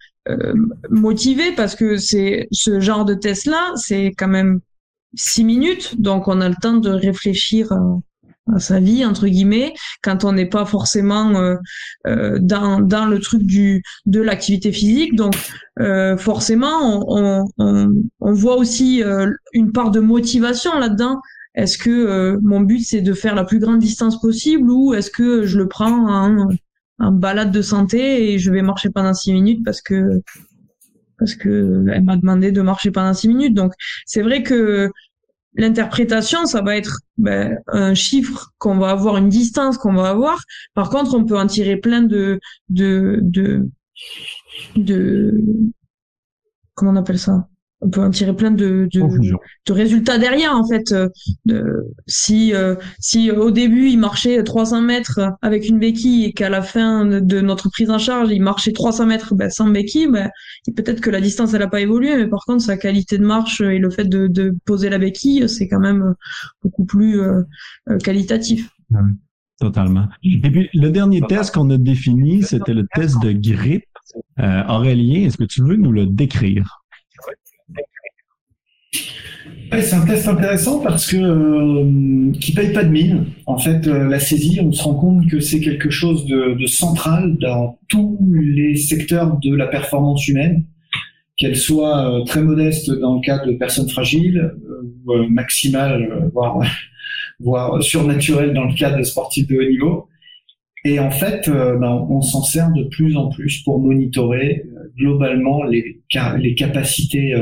motivée 0.90 1.52
parce 1.54 1.76
que 1.76 1.98
c'est 1.98 2.48
ce 2.52 2.80
genre 2.80 3.06
de 3.06 3.16
test 3.16 3.46
là, 3.46 3.72
c'est 3.76 4.14
quand 4.18 4.28
même 4.28 4.60
six 5.16 5.44
minutes, 5.44 6.00
donc 6.00 6.28
on 6.28 6.40
a 6.40 6.50
le 6.50 6.56
temps 6.62 6.78
de 6.78 6.90
réfléchir 6.92 7.74
sa 8.58 8.80
vie 8.80 9.06
entre 9.06 9.28
guillemets 9.28 9.74
quand 10.02 10.24
on 10.24 10.34
n'est 10.34 10.50
pas 10.50 10.66
forcément 10.66 11.36
euh, 11.36 11.56
euh, 12.08 12.38
dans, 12.40 12.80
dans 12.80 13.06
le 13.06 13.20
truc 13.20 13.44
du 13.44 13.84
de 14.06 14.22
l'activité 14.22 14.72
physique. 14.72 15.16
Donc 15.16 15.36
euh, 15.80 16.18
forcément 16.18 17.06
on, 17.08 17.46
on, 17.58 17.94
on, 18.20 18.34
voit 18.34 18.58
aussi 18.58 19.04
une 19.54 19.72
part 19.72 19.92
de 19.92 20.00
motivation 20.00 20.78
là-dedans. 20.80 21.22
Est-ce 21.56 21.78
que 21.78 22.38
mon 22.42 22.62
but 22.62 22.80
c'est 22.80 23.02
de 23.02 23.14
faire 23.14 23.36
la 23.36 23.44
plus 23.44 23.60
grande 23.60 23.80
distance 23.80 24.20
possible 24.22 24.70
ou 24.72 24.94
est-ce 24.94 25.12
que 25.12 25.46
je 25.46 25.58
le 25.58 25.68
prends 25.68 26.08
en, 26.10 26.48
en 27.00 27.12
balade 27.12 27.52
de 27.52 27.62
santé 27.62 28.32
et 28.34 28.40
je 28.40 28.52
vais 28.52 28.62
marcher 28.62 28.90
pendant 28.90 29.14
six 29.14 29.34
minutes 29.34 29.64
parce 29.66 29.82
que 29.82 30.22
parce 31.18 31.36
que 31.36 31.86
elle 31.92 32.04
m'a 32.04 32.16
demandé 32.16 32.52
de 32.52 32.62
marcher 32.62 32.92
pendant 32.92 33.14
six 33.14 33.28
minutes. 33.28 33.54
Donc 33.54 33.74
c'est 34.06 34.22
vrai 34.22 34.42
que 34.42 34.90
L'interprétation, 35.56 36.46
ça 36.46 36.62
va 36.62 36.78
être 36.78 37.00
ben, 37.18 37.58
un 37.68 37.94
chiffre 37.94 38.52
qu'on 38.60 38.78
va 38.78 38.92
avoir, 38.92 39.18
une 39.18 39.30
distance 39.30 39.78
qu'on 39.78 39.94
va 39.94 40.10
avoir. 40.10 40.44
Par 40.74 40.90
contre, 40.90 41.16
on 41.16 41.26
peut 41.26 41.38
en 41.38 41.48
tirer 41.48 41.78
plein 41.78 42.02
de 42.02 42.40
de 42.70 43.20
de, 43.22 43.68
de 44.76 45.42
comment 46.76 46.92
on 46.92 46.96
appelle 46.96 47.20
ça? 47.20 47.48
On 47.82 47.90
peut 47.90 48.02
en 48.02 48.10
tirer 48.10 48.36
plein 48.36 48.52
de, 48.52 48.90
de, 48.92 49.02
de, 49.66 49.74
résultats 49.74 50.18
derrière 50.18 50.54
en 50.54 50.68
fait. 50.68 50.92
Euh, 50.92 51.08
de, 51.46 51.86
si 52.08 52.54
euh, 52.54 52.76
si 53.00 53.32
au 53.32 53.52
début 53.52 53.88
il 53.90 53.98
marchait 53.98 54.44
300 54.44 54.82
mètres 54.82 55.20
avec 55.42 55.68
une 55.68 55.80
béquille 55.80 56.26
et 56.26 56.34
qu'à 56.34 56.50
la 56.50 56.62
fin 56.62 57.06
de 57.06 57.42
notre 57.42 57.70
prise 57.70 57.90
en 57.90 57.98
charge 57.98 58.30
il 58.32 58.42
marchait 58.42 58.74
300 58.74 59.06
mètres 59.06 59.34
ben, 59.34 59.50
sans 59.50 59.70
béquille, 59.70 60.08
ben, 60.08 60.30
peut-être 60.76 61.00
que 61.00 61.10
la 61.10 61.22
distance 61.22 61.54
elle 61.54 61.62
a 61.62 61.68
pas 61.68 61.82
évolué, 61.82 62.16
mais 62.18 62.28
par 62.28 62.44
contre 62.46 62.64
sa 62.64 62.78
qualité 62.78 63.18
de 63.18 63.26
marche 63.26 63.62
et 63.62 63.80
le 63.80 63.90
fait 63.90 64.06
de, 64.06 64.28
de 64.28 64.54
poser 64.66 64.90
la 64.90 64.98
béquille 64.98 65.48
c'est 65.48 65.68
quand 65.68 65.80
même 65.80 66.16
beaucoup 66.64 66.86
plus 66.86 67.22
euh, 67.22 67.44
qualitatif. 68.04 68.70
totalement. 69.60 70.08
Et 70.24 70.40
puis 70.42 70.70
le 70.74 70.90
dernier 70.90 71.22
test 71.22 71.54
qu'on 71.54 71.70
a 71.70 71.78
défini, 71.78 72.44
c'était 72.44 72.74
le 72.74 72.86
test 72.94 73.22
de 73.22 73.32
grippe. 73.32 73.86
Aurélien, 74.38 75.26
est-ce 75.26 75.38
que 75.38 75.44
tu 75.44 75.62
veux 75.62 75.76
nous 75.76 75.92
le 75.92 76.06
décrire? 76.06 76.79
C'est 79.82 79.96
un 79.96 80.06
test 80.06 80.28
intéressant 80.28 80.80
parce 80.82 81.08
que 81.08 81.18
euh, 81.18 82.32
qui 82.40 82.54
paye 82.54 82.74
pas 82.74 82.84
de 82.84 82.90
mine. 82.90 83.26
En 83.46 83.58
fait, 83.58 83.88
euh, 83.88 84.08
la 84.10 84.20
saisie, 84.20 84.60
on 84.62 84.72
se 84.72 84.84
rend 84.84 84.96
compte 84.96 85.28
que 85.28 85.40
c'est 85.40 85.60
quelque 85.60 85.90
chose 85.90 86.26
de, 86.26 86.66
central 86.66 87.38
dans 87.38 87.80
tous 87.88 88.20
les 88.32 88.76
secteurs 88.76 89.38
de 89.38 89.56
la 89.56 89.68
performance 89.68 90.28
humaine, 90.28 90.66
qu'elle 91.38 91.56
soit 91.56 92.12
euh, 92.12 92.24
très 92.24 92.42
modeste 92.42 92.92
dans 92.92 93.16
le 93.16 93.22
cas 93.22 93.46
de 93.46 93.54
personnes 93.54 93.90
fragiles, 93.90 94.54
euh, 95.10 95.28
maximale, 95.30 96.30
voire, 96.34 96.62
voire 97.40 97.82
surnaturelle 97.84 98.54
dans 98.54 98.66
le 98.66 98.76
cas 98.76 98.96
de 98.96 99.04
sportifs 99.04 99.48
de 99.48 99.58
haut 99.58 99.70
niveau. 99.70 100.08
Et 100.86 100.98
en 100.98 101.12
fait, 101.12 101.50
ben, 101.50 102.08
on 102.10 102.22
s'en 102.22 102.42
sert 102.42 102.72
de 102.72 102.84
plus 102.84 103.18
en 103.18 103.28
plus 103.28 103.62
pour 103.64 103.80
monitorer 103.80 104.64
globalement 104.98 105.66
les, 105.66 106.00
les 106.38 106.56
capacités 106.56 107.36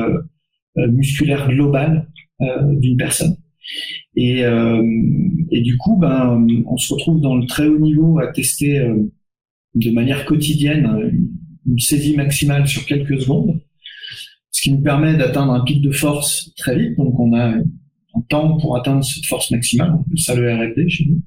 musculaires 0.78 1.48
globales 1.48 2.08
euh, 2.40 2.76
d'une 2.76 2.98
personne. 2.98 3.36
Et, 4.16 4.46
euh, 4.46 4.84
et, 5.50 5.62
du 5.62 5.76
coup, 5.78 5.98
ben, 5.98 6.46
on 6.68 6.78
se 6.78 6.94
retrouve 6.94 7.20
dans 7.20 7.36
le 7.36 7.48
très 7.48 7.66
haut 7.66 7.80
niveau 7.80 8.20
à 8.20 8.28
tester 8.28 8.78
euh, 8.78 8.96
de 9.74 9.90
manière 9.90 10.24
quotidienne 10.24 11.28
une 11.66 11.80
saisie 11.80 12.16
maximale 12.16 12.68
sur 12.68 12.86
quelques 12.86 13.20
secondes, 13.22 13.60
ce 14.52 14.62
qui 14.62 14.72
nous 14.72 14.82
permet 14.82 15.18
d'atteindre 15.18 15.52
un 15.52 15.64
pic 15.64 15.82
de 15.82 15.90
force 15.90 16.54
très 16.58 16.78
vite. 16.78 16.96
Donc, 16.96 17.20
on 17.20 17.34
a 17.34 17.56
un 17.56 18.22
temps 18.30 18.58
pour 18.58 18.78
atteindre 18.78 19.04
cette 19.04 19.26
force 19.26 19.50
maximale, 19.50 19.94
on 19.96 20.16
ça 20.16 20.36
le 20.36 20.48
RFD 20.48 20.88
chez 20.90 21.08
nous. 21.08 21.24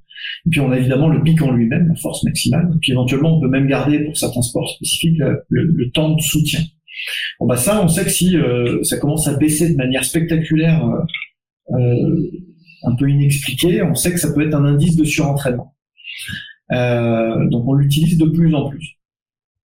Et 0.46 0.50
puis, 0.50 0.60
on 0.60 0.70
a 0.70 0.78
évidemment 0.78 1.08
le 1.08 1.24
pic 1.24 1.42
en 1.42 1.50
lui-même, 1.50 1.88
la 1.88 1.96
force 1.96 2.22
maximale. 2.22 2.70
Et 2.72 2.78
puis, 2.80 2.92
éventuellement, 2.92 3.36
on 3.36 3.40
peut 3.40 3.48
même 3.48 3.66
garder 3.66 3.98
pour 4.04 4.16
certains 4.16 4.42
sports 4.42 4.70
spécifiques 4.70 5.18
le 5.48 5.90
temps 5.90 6.14
de 6.14 6.20
soutien. 6.20 6.60
Bon 7.38 7.46
bah 7.46 7.56
ça, 7.56 7.82
on 7.82 7.88
sait 7.88 8.04
que 8.04 8.10
si 8.10 8.36
euh, 8.36 8.82
ça 8.82 8.98
commence 8.98 9.28
à 9.28 9.36
baisser 9.36 9.70
de 9.70 9.76
manière 9.76 10.04
spectaculaire, 10.04 10.84
euh, 10.84 11.78
euh, 11.78 12.30
un 12.84 12.94
peu 12.96 13.08
inexpliquée, 13.08 13.82
on 13.82 13.94
sait 13.94 14.12
que 14.12 14.20
ça 14.20 14.32
peut 14.32 14.46
être 14.46 14.54
un 14.54 14.64
indice 14.64 14.96
de 14.96 15.04
surentraînement. 15.04 15.74
donc 16.70 17.68
on 17.68 17.74
l'utilise 17.74 18.18
de 18.18 18.26
plus 18.26 18.54
en 18.54 18.68
plus. 18.68 18.96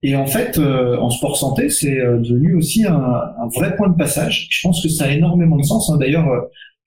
Et 0.04 0.16
en 0.16 0.26
fait, 0.26 0.58
en 0.58 1.10
sport 1.10 1.36
santé, 1.36 1.68
c'est 1.68 1.96
devenu 1.96 2.56
aussi 2.56 2.84
un, 2.84 3.48
vrai 3.54 3.76
point 3.76 3.88
de 3.88 3.96
passage. 3.96 4.48
Je 4.50 4.66
pense 4.66 4.82
que 4.82 4.88
ça 4.88 5.04
a 5.04 5.12
énormément 5.12 5.56
de 5.56 5.62
sens. 5.62 5.90
Hein. 5.90 5.98
D'ailleurs, 5.98 6.26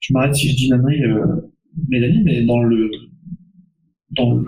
je 0.00 0.12
m'arrête 0.12 0.34
si 0.34 0.50
je 0.50 0.56
dis 0.56 0.72
euh, 0.72 1.26
Mélanie, 1.88 2.22
mais 2.24 2.42
dans 2.42 2.62
le 2.62 2.90
dans 4.10 4.34
le 4.34 4.46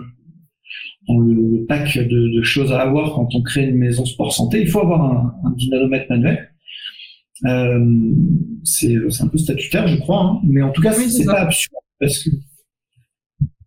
le, 1.17 1.65
pack 1.67 1.97
de, 1.97 2.41
choses 2.41 2.71
à 2.71 2.81
avoir 2.81 3.13
quand 3.13 3.29
on 3.33 3.41
crée 3.41 3.67
une 3.67 3.77
maison 3.77 4.05
sport 4.05 4.33
santé. 4.33 4.61
Il 4.61 4.67
faut 4.67 4.81
avoir 4.81 5.01
un, 5.01 5.35
un 5.45 5.51
dynamomètre 5.51 6.05
manuel. 6.09 6.49
Euh, 7.45 8.15
c'est 8.63 8.95
un 9.21 9.27
peu 9.27 9.37
statutaire, 9.37 9.87
je 9.87 9.97
crois, 9.97 10.23
hein. 10.23 10.41
mais 10.43 10.61
en 10.61 10.71
tout 10.71 10.81
cas, 10.81 10.91
c'est 10.93 11.25
pas 11.25 11.41
absurde 11.41 11.81
parce 11.99 12.23
que 12.23 12.29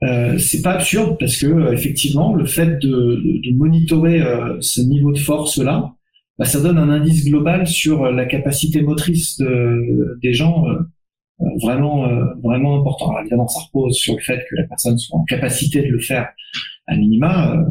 euh, 0.05 0.37
c'est 0.39 0.63
pas 0.63 0.73
absurde 0.73 1.17
parce 1.19 1.37
que 1.39 1.47
euh, 1.47 1.73
effectivement, 1.73 2.35
le 2.35 2.45
fait 2.45 2.79
de, 2.79 2.89
de, 2.89 3.57
monitorer 3.57 4.23
ce 4.61 4.81
niveau 4.83 5.13
de 5.13 5.19
force 5.19 5.59
là, 5.59 5.95
bah, 6.39 6.45
ça 6.45 6.61
donne 6.61 6.77
un 6.77 6.91
indice 6.91 7.25
global 7.25 7.67
sur 7.67 8.11
la 8.11 8.27
capacité 8.27 8.83
motrice 8.83 9.39
de, 9.39 10.19
des 10.23 10.35
gens 10.35 10.65
vraiment 11.63 12.09
vraiment 12.43 12.81
important. 12.81 13.11
Alors 13.11 13.21
évidemment, 13.21 13.49
ça 13.49 13.61
repose 13.61 13.95
sur 13.97 14.15
le 14.15 14.21
fait 14.21 14.45
que 14.51 14.57
la 14.57 14.65
personne 14.65 14.99
soit 14.99 15.19
en 15.19 15.25
capacité 15.25 15.83
de 15.83 15.89
le 15.89 16.01
faire 16.01 16.29
à 16.93 16.97
minima. 16.97 17.57
Euh, 17.57 17.65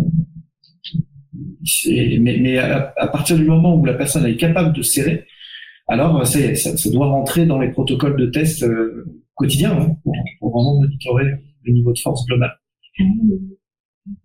mais, 2.20 2.58
à, 2.58 3.08
partir 3.08 3.38
du 3.38 3.46
moment 3.46 3.76
où 3.76 3.86
la 3.86 3.94
personne 3.94 4.26
est 4.26 4.36
capable 4.36 4.76
de 4.76 4.82
serrer, 4.82 5.26
alors 5.88 6.26
ça, 6.26 6.56
ça 6.56 6.90
doit 6.90 7.08
rentrer 7.08 7.46
dans 7.46 7.60
les 7.60 7.70
protocoles 7.70 8.18
de 8.18 8.28
test 8.28 8.64
euh, 8.64 9.06
quotidiens 9.36 9.78
hein, 9.80 9.96
pour, 10.40 10.52
vraiment 10.52 10.82
monitorer 10.82 11.26
le 11.64 11.74
niveau 11.74 11.94
de 11.94 12.00
force 12.00 12.26
global. 12.26 12.52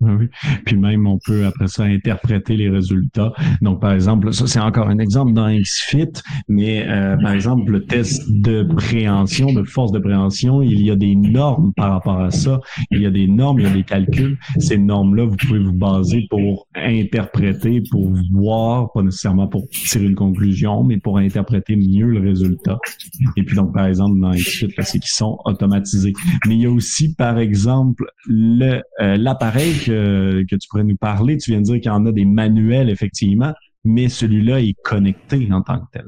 Oui, 0.00 0.28
puis 0.64 0.76
même 0.76 1.06
on 1.06 1.18
peut 1.18 1.44
après 1.44 1.68
ça 1.68 1.84
interpréter 1.84 2.56
les 2.56 2.70
résultats. 2.70 3.32
Donc 3.60 3.80
par 3.80 3.92
exemple, 3.92 4.32
ça 4.32 4.46
c'est 4.46 4.58
encore 4.58 4.88
un 4.88 4.98
exemple 4.98 5.34
dans 5.34 5.50
XFIT, 5.50 6.12
mais 6.48 6.86
euh, 6.88 7.16
par 7.18 7.32
exemple 7.32 7.70
le 7.70 7.84
test 7.84 8.22
de 8.30 8.62
préhension, 8.62 9.52
de 9.52 9.64
force 9.64 9.92
de 9.92 9.98
préhension, 9.98 10.62
il 10.62 10.80
y 10.80 10.90
a 10.90 10.96
des 10.96 11.14
normes 11.14 11.74
par 11.74 11.90
rapport 11.90 12.20
à 12.20 12.30
ça. 12.30 12.60
Il 12.90 13.02
y 13.02 13.06
a 13.06 13.10
des 13.10 13.26
normes, 13.26 13.60
il 13.60 13.66
y 13.66 13.68
a 13.68 13.72
des 13.72 13.82
calculs. 13.82 14.38
Ces 14.58 14.78
normes-là, 14.78 15.26
vous 15.26 15.36
pouvez 15.36 15.58
vous 15.58 15.74
baser 15.74 16.26
pour 16.30 16.68
interpréter, 16.74 17.82
pour 17.90 18.10
voir, 18.32 18.92
pas 18.92 19.02
nécessairement 19.02 19.46
pour 19.46 19.68
tirer 19.68 20.06
une 20.06 20.14
conclusion, 20.14 20.84
mais 20.84 20.96
pour 20.96 21.18
interpréter 21.18 21.76
mieux 21.76 22.06
le 22.06 22.20
résultat. 22.20 22.78
Et 23.36 23.42
puis 23.42 23.56
donc 23.56 23.74
par 23.74 23.86
exemple 23.86 24.18
dans 24.20 24.30
XFIT, 24.30 24.72
c'est 24.82 24.98
qu'ils 25.00 25.10
sont 25.10 25.38
automatisés. 25.44 26.14
Mais 26.46 26.54
il 26.54 26.62
y 26.62 26.66
a 26.66 26.70
aussi 26.70 27.14
par 27.14 27.38
exemple 27.38 28.06
le 28.26 28.80
euh, 29.00 29.16
que, 29.72 30.44
tu 30.44 30.68
pourrais 30.68 30.84
nous 30.84 30.96
parler. 30.96 31.36
Tu 31.36 31.50
viens 31.50 31.60
de 31.60 31.64
dire 31.64 31.76
qu'il 31.76 31.86
y 31.86 31.90
en 31.90 32.06
a 32.06 32.12
des 32.12 32.24
manuels, 32.24 32.90
effectivement, 32.90 33.52
mais 33.84 34.08
celui-là 34.08 34.60
est 34.60 34.74
connecté 34.82 35.48
en 35.52 35.62
tant 35.62 35.78
que 35.78 35.86
tel. 35.92 36.06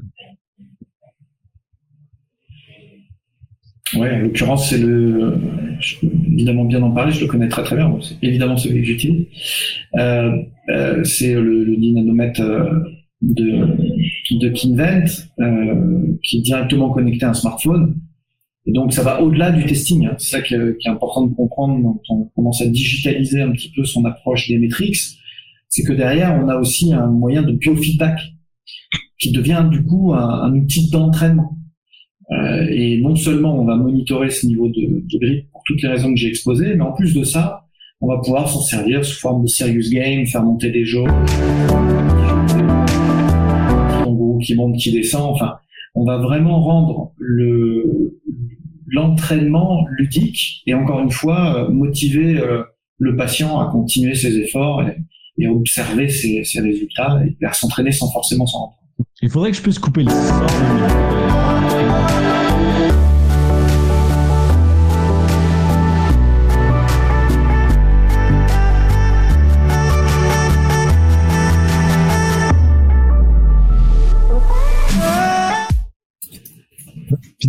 Oui, 3.95 4.07
en 4.07 4.19
l'occurrence, 4.19 4.69
c'est 4.69 4.77
le. 4.77 5.35
Évidemment 6.03 6.65
bien 6.65 6.81
en 6.83 6.91
parler, 6.91 7.11
je 7.11 7.21
le 7.21 7.27
connais 7.27 7.47
très 7.47 7.63
très 7.63 7.75
bien. 7.75 7.97
C'est 8.01 8.15
évidemment 8.21 8.57
celui 8.57 8.81
que 8.81 8.85
j'utilise. 8.85 9.25
Euh, 9.95 10.41
euh, 10.69 11.03
c'est 11.03 11.33
le, 11.33 11.63
le, 11.63 11.73
euh, 11.73 12.79
de, 13.21 14.37
de 14.37 14.49
Kinvent 14.49 15.27
qui 16.23 16.37
est 16.37 16.41
directement 16.41 16.91
connecté 16.91 17.25
à 17.25 17.29
un 17.29 17.33
smartphone 17.33 17.95
et 18.65 18.71
donc 18.71 18.93
ça 18.93 19.03
va 19.03 19.21
au-delà 19.21 19.51
du 19.51 19.65
testing. 19.65 20.05
Hein. 20.05 20.15
C'est 20.17 20.37
ça 20.37 20.41
qui 20.41 20.53
est, 20.53 20.87
important 20.87 21.25
de 21.25 21.33
comprendre 21.33 21.99
quand 22.07 22.15
on 22.15 22.23
commence 22.35 22.61
à 22.61 22.67
digitaliser 22.67 23.41
un 23.41 23.51
petit 23.51 23.71
peu 23.75 23.83
son 23.83 24.05
approche 24.05 24.47
des 24.47 24.57
métriques. 24.57 24.99
C'est 25.69 25.83
que 25.83 25.93
derrière, 25.93 26.39
on 26.43 26.49
a 26.49 26.57
aussi 26.57 26.93
un 26.93 27.07
moyen 27.07 27.43
de 27.43 27.51
biofeedback 27.51 28.19
qui 29.19 29.31
devient 29.31 29.67
du 29.69 29.83
coup 29.83 30.13
un, 30.13 30.53
outil 30.53 30.89
d'entraînement. 30.89 31.57
Euh, 32.31 32.67
et 32.69 32.99
non 33.01 33.15
seulement 33.15 33.59
on 33.59 33.65
va 33.65 33.75
monitorer 33.75 34.29
ce 34.29 34.45
niveau 34.45 34.67
de, 34.67 35.03
de 35.11 35.17
grip 35.17 35.49
pour 35.51 35.63
toutes 35.65 35.81
les 35.81 35.89
raisons 35.89 36.13
que 36.13 36.19
j'ai 36.19 36.27
exposées, 36.27 36.75
mais 36.75 36.83
en 36.83 36.91
plus 36.91 37.13
de 37.15 37.23
ça, 37.23 37.65
on 38.01 38.07
va 38.07 38.19
pouvoir 38.19 38.47
s'en 38.47 38.61
servir 38.61 39.03
sous 39.03 39.19
forme 39.19 39.43
de 39.43 39.47
serious 39.47 39.89
game, 39.91 40.25
faire 40.27 40.43
monter 40.43 40.69
des 40.69 40.85
jauges, 40.85 41.09
qui 44.39 44.55
monte, 44.55 44.77
qui 44.77 44.91
descend. 44.91 45.33
Enfin, 45.33 45.55
on 45.95 46.05
va 46.05 46.17
vraiment 46.17 46.61
rendre 46.61 47.11
le 47.17 48.08
l'entraînement 48.91 49.85
ludique 49.89 50.61
et 50.65 50.73
encore 50.73 50.99
une 50.99 51.11
fois 51.11 51.55
euh, 51.55 51.69
motiver 51.69 52.37
euh, 52.37 52.63
le 52.97 53.15
patient 53.15 53.59
à 53.59 53.71
continuer 53.71 54.15
ses 54.15 54.37
efforts 54.37 54.83
et, 54.83 55.47
observer 55.47 56.09
ses, 56.09 56.43
ses, 56.43 56.59
résultats 56.59 57.21
et 57.23 57.45
à 57.45 57.53
s'entraîner 57.53 57.93
sans 57.93 58.11
forcément 58.11 58.45
s'en 58.45 58.57
rendre 58.57 58.73
compte. 58.97 59.07
Il 59.21 59.29
faudrait 59.29 59.51
que 59.51 59.57
je 59.57 59.61
puisse 59.61 59.79
couper 59.79 60.03
le. 60.03 61.48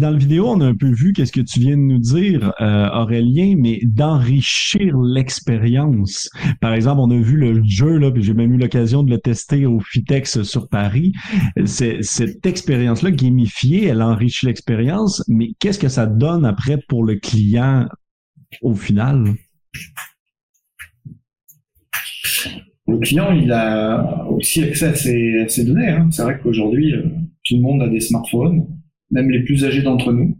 Dans 0.00 0.10
la 0.10 0.16
vidéo, 0.16 0.48
on 0.48 0.60
a 0.60 0.66
un 0.66 0.74
peu 0.74 0.90
vu 0.90 1.12
qu'est-ce 1.12 1.30
que 1.30 1.40
tu 1.40 1.60
viens 1.60 1.76
de 1.76 1.82
nous 1.82 1.98
dire, 1.98 2.52
euh, 2.60 2.88
Aurélien, 2.88 3.54
mais 3.58 3.80
d'enrichir 3.84 4.96
l'expérience. 4.98 6.28
Par 6.60 6.72
exemple, 6.72 7.00
on 7.02 7.10
a 7.10 7.20
vu 7.20 7.36
le 7.36 7.62
jeu, 7.64 7.98
là, 7.98 8.10
puis 8.10 8.22
j'ai 8.22 8.34
même 8.34 8.52
eu 8.52 8.56
l'occasion 8.56 9.02
de 9.02 9.10
le 9.10 9.18
tester 9.18 9.66
au 9.66 9.78
Fitex 9.78 10.42
sur 10.42 10.68
Paris. 10.68 11.12
Cette 11.66 12.44
expérience-là 12.46 13.10
gamifiée, 13.10 13.86
elle 13.86 14.02
enrichit 14.02 14.46
l'expérience, 14.46 15.22
mais 15.28 15.50
qu'est-ce 15.60 15.78
que 15.78 15.88
ça 15.88 16.06
donne 16.06 16.44
après 16.44 16.78
pour 16.88 17.04
le 17.04 17.16
client 17.16 17.86
au 18.62 18.74
final? 18.74 19.34
Le 22.88 22.98
client, 22.98 23.32
il 23.32 23.52
a 23.52 24.26
aussi 24.30 24.64
accès 24.64 24.86
à 24.86 24.94
ses, 24.94 25.64
données. 25.64 25.88
Hein. 25.88 26.08
C'est 26.10 26.22
vrai 26.22 26.40
qu'aujourd'hui, 26.42 26.94
euh, 26.94 27.02
tout 27.44 27.54
le 27.54 27.60
monde 27.60 27.82
a 27.82 27.88
des 27.88 28.00
smartphones 28.00 28.66
même 29.10 29.30
les 29.30 29.42
plus 29.42 29.64
âgés 29.64 29.82
d'entre 29.82 30.12
nous. 30.12 30.36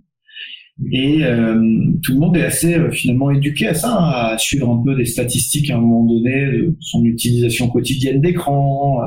Et 0.93 1.25
euh, 1.25 1.61
tout 2.03 2.15
le 2.15 2.21
monde 2.21 2.37
est 2.37 2.45
assez 2.45 2.75
euh, 2.75 2.91
finalement 2.91 3.31
éduqué 3.31 3.69
à 3.69 3.75
ça, 3.75 3.93
hein, 3.93 4.33
à 4.33 4.39
suivre 4.39 4.71
un 4.71 4.83
peu 4.83 4.95
des 4.97 5.05
statistiques 5.05 5.71
à 5.71 5.77
un 5.77 5.81
moment 5.81 6.05
donné 6.05 6.47
de 6.47 6.77
son 6.81 7.05
utilisation 7.05 7.69
quotidienne 7.69 8.21
d'écran, 8.21 9.03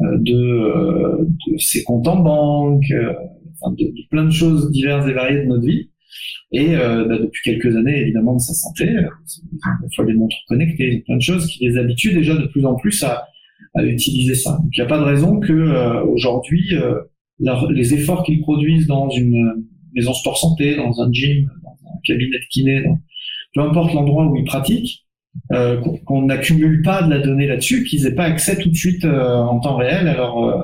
euh, 0.00 0.18
de, 0.18 1.26
de, 1.48 1.58
ses 1.58 1.82
comptes 1.82 2.06
en 2.06 2.20
banque, 2.20 2.92
enfin 3.60 3.74
de, 3.76 3.92
plein 4.10 4.24
de 4.24 4.30
choses 4.30 4.70
diverses 4.70 5.08
et 5.08 5.12
variées 5.12 5.42
de 5.42 5.48
notre 5.48 5.66
vie. 5.66 5.88
Et 6.54 6.76
bah, 6.76 7.18
depuis 7.18 7.40
quelques 7.44 7.74
années, 7.76 7.98
évidemment, 7.98 8.34
de 8.34 8.40
sa 8.40 8.52
santé, 8.52 8.84
il 8.86 9.88
faut 9.96 10.04
des 10.04 10.12
montres 10.12 10.36
connectées, 10.48 11.02
plein 11.06 11.16
de 11.16 11.22
choses 11.22 11.46
qui 11.46 11.66
les 11.66 11.78
habituent 11.78 12.12
déjà 12.12 12.36
de 12.36 12.46
plus 12.48 12.66
en 12.66 12.74
plus 12.74 13.02
à, 13.04 13.26
à 13.74 13.82
utiliser 13.82 14.34
ça. 14.34 14.58
Donc 14.62 14.68
il 14.76 14.80
n'y 14.80 14.84
a 14.84 14.88
pas 14.88 14.98
de 14.98 15.04
raison 15.04 15.40
que 15.40 16.02
aujourd'hui 16.04 16.74
les 17.70 17.94
efforts 17.94 18.22
qu'ils 18.24 18.40
produisent 18.40 18.86
dans 18.86 19.08
une 19.10 19.64
maison 19.94 20.12
sport 20.12 20.38
santé, 20.38 20.76
dans 20.76 21.00
un 21.00 21.12
gym, 21.12 21.50
dans 21.62 21.90
un 21.90 21.98
cabinet 22.04 22.38
de 22.38 22.44
kiné, 22.50 22.84
peu 23.54 23.60
importe 23.60 23.92
l'endroit 23.94 24.26
où 24.26 24.36
ils 24.36 24.44
pratiquent, 24.44 25.02
euh, 25.50 25.80
qu'on 26.04 26.22
n'accumule 26.22 26.82
pas 26.82 27.02
de 27.02 27.10
la 27.10 27.18
donnée 27.18 27.46
là-dessus, 27.46 27.84
qu'ils 27.84 28.06
aient 28.06 28.14
pas 28.14 28.24
accès 28.24 28.56
tout 28.58 28.68
de 28.68 28.74
suite 28.74 29.04
euh, 29.04 29.36
en 29.36 29.60
temps 29.60 29.76
réel 29.76 30.06
à 30.06 30.14
leur, 30.14 30.38
euh, 30.38 30.60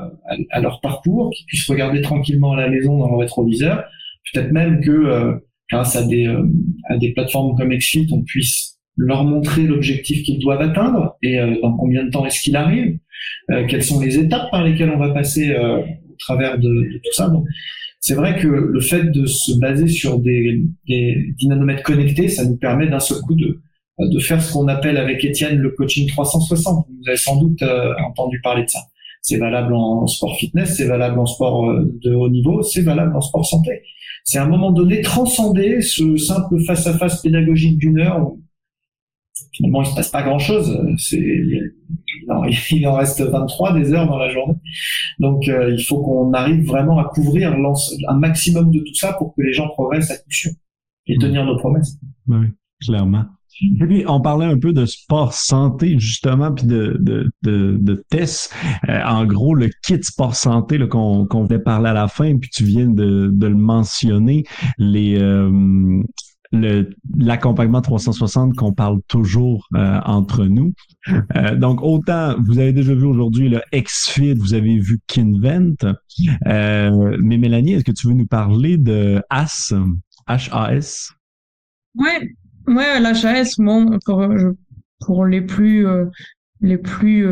à, 0.50 0.60
leur 0.60 0.80
parcours, 0.80 1.30
qu'ils 1.30 1.46
puissent 1.46 1.68
regarder 1.68 2.02
tranquillement 2.02 2.52
à 2.52 2.56
la 2.56 2.68
maison 2.68 2.98
dans 2.98 3.10
le 3.10 3.16
rétroviseur. 3.16 3.84
Peut-être 4.32 4.52
même 4.52 4.80
que 4.80 5.40
grâce 5.70 5.96
à 5.96 6.04
des, 6.04 6.26
à 6.90 6.98
des 6.98 7.12
plateformes 7.12 7.56
comme 7.56 7.70
XFIT, 7.70 8.08
on 8.12 8.22
puisse 8.22 8.78
leur 8.96 9.24
montrer 9.24 9.62
l'objectif 9.62 10.22
qu'ils 10.22 10.38
doivent 10.38 10.60
atteindre 10.60 11.16
et 11.22 11.38
dans 11.62 11.74
combien 11.76 12.04
de 12.04 12.10
temps 12.10 12.26
est-ce 12.26 12.42
qu'il 12.42 12.56
arrive, 12.56 12.98
quelles 13.48 13.82
sont 13.82 14.00
les 14.00 14.18
étapes 14.18 14.50
par 14.50 14.64
lesquelles 14.64 14.90
on 14.90 14.98
va 14.98 15.14
passer 15.14 15.56
travers 16.18 16.58
de, 16.58 16.98
tout 17.02 17.12
ça. 17.12 17.32
C'est 18.00 18.14
vrai 18.14 18.36
que 18.36 18.46
le 18.46 18.80
fait 18.80 19.10
de 19.10 19.26
se 19.26 19.58
baser 19.58 19.88
sur 19.88 20.18
des, 20.18 20.62
des 20.86 21.34
dynanomètres 21.38 21.82
connectés, 21.82 22.28
ça 22.28 22.44
nous 22.44 22.56
permet 22.56 22.86
d'un 22.86 23.00
seul 23.00 23.18
coup 23.22 23.34
de, 23.34 23.60
de 23.98 24.18
faire 24.20 24.40
ce 24.40 24.52
qu'on 24.52 24.68
appelle 24.68 24.96
avec 24.96 25.24
Étienne 25.24 25.58
le 25.58 25.70
coaching 25.70 26.08
360. 26.08 26.86
Vous 26.88 27.08
avez 27.08 27.16
sans 27.16 27.40
doute 27.40 27.60
euh, 27.62 27.92
entendu 28.08 28.40
parler 28.40 28.64
de 28.64 28.68
ça. 28.68 28.80
C'est 29.22 29.38
valable 29.38 29.74
en 29.74 30.06
sport 30.06 30.36
fitness, 30.36 30.76
c'est 30.76 30.86
valable 30.86 31.18
en 31.18 31.26
sport 31.26 31.68
euh, 31.68 31.92
de 32.02 32.14
haut 32.14 32.28
niveau, 32.28 32.62
c'est 32.62 32.82
valable 32.82 33.16
en 33.16 33.20
sport 33.20 33.44
santé. 33.44 33.82
C'est 34.24 34.38
à 34.38 34.44
un 34.44 34.48
moment 34.48 34.70
donné 34.70 35.00
transcender 35.00 35.80
ce 35.80 36.16
simple 36.16 36.60
face-à-face 36.66 37.22
pédagogique 37.22 37.78
d'une 37.78 37.98
heure 37.98 38.32
finalement 39.52 39.82
il 39.82 39.86
se 39.86 39.94
passe 39.94 40.10
pas 40.10 40.22
grand-chose. 40.22 40.78
Il 42.70 42.86
en 42.86 42.94
reste 42.94 43.22
23 43.22 43.72
des 43.78 43.92
heures 43.92 44.06
dans 44.06 44.18
la 44.18 44.28
journée. 44.28 44.54
Donc 45.18 45.48
euh, 45.48 45.74
il 45.76 45.82
faut 45.82 46.02
qu'on 46.02 46.32
arrive 46.34 46.66
vraiment 46.66 46.98
à 46.98 47.04
couvrir 47.04 47.54
un 47.54 48.18
maximum 48.18 48.70
de 48.70 48.80
tout 48.80 48.94
ça 48.94 49.14
pour 49.14 49.34
que 49.34 49.42
les 49.42 49.52
gens 49.52 49.68
progressent 49.68 50.10
à 50.10 50.16
coup 50.16 50.56
et 51.06 51.16
mmh. 51.16 51.20
tenir 51.20 51.44
nos 51.46 51.56
promesses. 51.56 51.96
Oui, 52.26 52.46
clairement. 52.84 53.24
Et 53.60 53.86
puis, 53.86 54.04
on 54.06 54.20
parlait 54.20 54.46
un 54.46 54.58
peu 54.58 54.72
de 54.72 54.86
sport 54.86 55.32
santé, 55.32 55.98
justement, 55.98 56.52
puis 56.52 56.66
de, 56.66 56.96
de, 57.00 57.28
de, 57.42 57.76
de 57.80 58.04
tests. 58.08 58.54
Euh, 58.88 59.00
en 59.04 59.26
gros, 59.26 59.54
le 59.54 59.68
kit 59.84 60.00
sport 60.00 60.36
santé 60.36 60.78
qu'on 60.88 61.26
qu'on 61.26 61.44
venait 61.44 61.58
parler 61.58 61.88
à 61.88 61.94
la 61.94 62.06
fin, 62.06 62.36
puis 62.38 62.50
tu 62.50 62.64
viens 62.64 62.86
de, 62.86 63.30
de 63.32 63.46
le 63.46 63.56
mentionner, 63.56 64.44
les, 64.78 65.18
euh, 65.18 66.02
l'accompagnement 66.52 67.80
360 67.80 68.54
qu'on 68.54 68.72
parle 68.72 69.00
toujours 69.08 69.66
euh, 69.74 70.00
entre 70.04 70.44
nous. 70.44 70.72
Euh, 71.36 71.54
donc, 71.56 71.82
autant, 71.82 72.36
vous 72.40 72.58
avez 72.58 72.72
déjà 72.72 72.94
vu 72.94 73.04
aujourd'hui 73.04 73.48
le 73.48 73.60
XFIT, 73.72 74.34
vous 74.34 74.54
avez 74.54 74.78
vu 74.78 74.98
Kinvent, 75.06 75.76
euh, 76.46 77.16
mais 77.22 77.38
Mélanie, 77.38 77.74
est-ce 77.74 77.84
que 77.84 77.92
tu 77.92 78.08
veux 78.08 78.14
nous 78.14 78.26
parler 78.26 78.78
de 78.78 79.22
HAS, 79.30 79.74
H-A-S? 80.28 81.12
Ouais, 81.94 82.34
ouais, 82.66 83.00
l'HAS, 83.00 83.56
bon, 83.58 83.98
pour, 84.04 84.26
pour 85.00 85.24
les 85.24 85.42
plus, 85.42 85.86
les 86.60 86.78
plus 86.78 87.26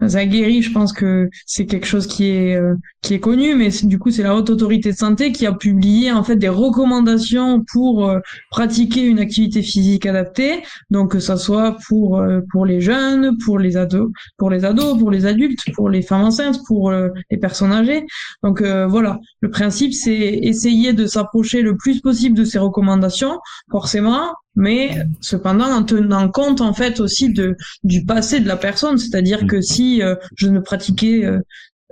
aguerris, 0.00 0.62
je 0.62 0.72
pense 0.72 0.92
que 0.92 1.28
c'est 1.46 1.66
quelque 1.66 1.86
chose 1.86 2.06
qui 2.06 2.26
est 2.28 2.56
euh, 2.56 2.74
qui 3.02 3.14
est 3.14 3.20
connu, 3.20 3.54
mais 3.54 3.68
du 3.84 3.98
coup 3.98 4.10
c'est 4.10 4.22
la 4.22 4.34
haute 4.34 4.50
autorité 4.50 4.92
de 4.92 4.96
santé 4.96 5.32
qui 5.32 5.46
a 5.46 5.52
publié 5.52 6.12
en 6.12 6.22
fait 6.22 6.36
des 6.36 6.48
recommandations 6.48 7.64
pour 7.72 8.08
euh, 8.08 8.20
pratiquer 8.50 9.02
une 9.02 9.18
activité 9.18 9.62
physique 9.62 10.06
adaptée, 10.06 10.62
donc 10.90 11.12
que 11.12 11.20
ça 11.20 11.36
soit 11.36 11.76
pour 11.88 12.18
euh, 12.18 12.40
pour 12.52 12.66
les 12.66 12.80
jeunes, 12.80 13.36
pour 13.44 13.58
les 13.58 13.76
ados, 13.76 14.10
pour 14.38 14.50
les 14.50 14.64
ados, 14.64 14.98
pour 14.98 15.10
les 15.10 15.26
adultes, 15.26 15.60
pour 15.74 15.88
les 15.88 16.02
femmes 16.02 16.24
enceintes, 16.24 16.60
pour 16.66 16.92
les 16.92 17.36
personnes 17.38 17.72
âgées. 17.72 18.04
Donc 18.42 18.62
voilà, 18.62 19.18
le 19.40 19.50
principe 19.50 19.92
c'est 19.92 20.12
essayer 20.42 20.92
de 20.92 21.06
s'approcher 21.06 21.62
le 21.62 21.76
plus 21.76 22.00
possible 22.00 22.36
de 22.36 22.44
ces 22.44 22.58
recommandations. 22.58 23.38
Forcément, 23.70 24.32
mais 24.56 24.96
cependant 25.20 25.66
en 25.66 25.82
tenant 25.82 26.28
compte 26.28 26.60
en 26.60 26.74
fait 26.74 27.00
aussi 27.00 27.32
de 27.32 27.56
du 27.84 28.04
passé 28.04 28.40
de 28.40 28.48
la 28.48 28.56
personne, 28.56 28.98
c'est-à-dire 28.98 29.46
que 29.46 29.60
si 29.60 30.02
euh, 30.02 30.14
je 30.36 30.48
ne 30.48 30.60
pratiquais 30.60 31.24
euh, 31.24 31.38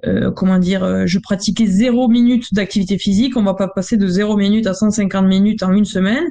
euh, 0.07 0.31
comment 0.31 0.59
dire, 0.59 1.07
je 1.09 1.19
pratiquais 1.19 1.67
zéro 1.67 2.09
minute 2.09 2.55
d'activité 2.55 2.99
physique, 2.99 3.37
on 3.37 3.43
va 3.43 3.55
pas 3.55 3.67
passer 3.69 3.97
de 3.97 4.07
zéro 4.07 4.37
minute 4.37 4.67
à 4.69 4.75
150 4.75 5.27
minutes 5.27 5.63
en 5.65 5.73
une 5.73 5.85
semaine. 5.85 6.25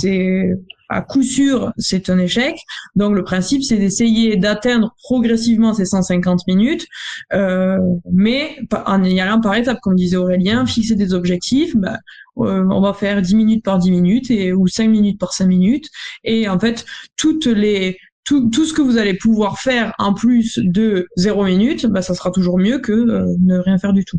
C'est 0.00 0.50
à 0.92 1.02
coup 1.02 1.22
sûr, 1.22 1.72
c'est 1.78 2.10
un 2.10 2.18
échec. 2.18 2.56
Donc 2.94 3.14
le 3.14 3.24
principe, 3.24 3.62
c'est 3.62 3.78
d'essayer 3.78 4.36
d'atteindre 4.36 4.94
progressivement 5.02 5.72
ces 5.74 5.86
150 5.86 6.46
minutes, 6.46 6.86
euh, 7.32 7.78
mais 8.10 8.56
en 8.86 9.02
y 9.02 9.20
allant 9.20 9.40
par 9.40 9.54
étapes, 9.54 9.80
comme 9.80 9.96
disait 9.96 10.16
Aurélien, 10.16 10.66
fixer 10.66 10.94
des 10.94 11.14
objectifs. 11.14 11.74
Bah, 11.76 11.98
euh, 12.38 12.66
on 12.70 12.80
va 12.80 12.92
faire 12.92 13.22
10 13.22 13.34
minutes 13.34 13.64
par 13.64 13.78
10 13.78 13.90
minutes 13.90 14.30
et 14.30 14.52
ou 14.52 14.66
5 14.68 14.88
minutes 14.88 15.18
par 15.18 15.32
5 15.32 15.46
minutes. 15.46 15.88
Et 16.24 16.48
en 16.48 16.58
fait, 16.58 16.84
toutes 17.16 17.46
les 17.46 17.98
tout, 18.24 18.48
tout 18.50 18.64
ce 18.64 18.72
que 18.72 18.82
vous 18.82 18.98
allez 18.98 19.14
pouvoir 19.14 19.58
faire 19.58 19.92
en 19.98 20.14
plus 20.14 20.58
de 20.58 21.08
0 21.16 21.44
minutes, 21.44 21.86
bah, 21.86 22.02
ça 22.02 22.14
sera 22.14 22.30
toujours 22.30 22.58
mieux 22.58 22.78
que 22.78 22.92
euh, 22.92 23.26
ne 23.40 23.58
rien 23.58 23.78
faire 23.78 23.92
du 23.92 24.04
tout. 24.04 24.18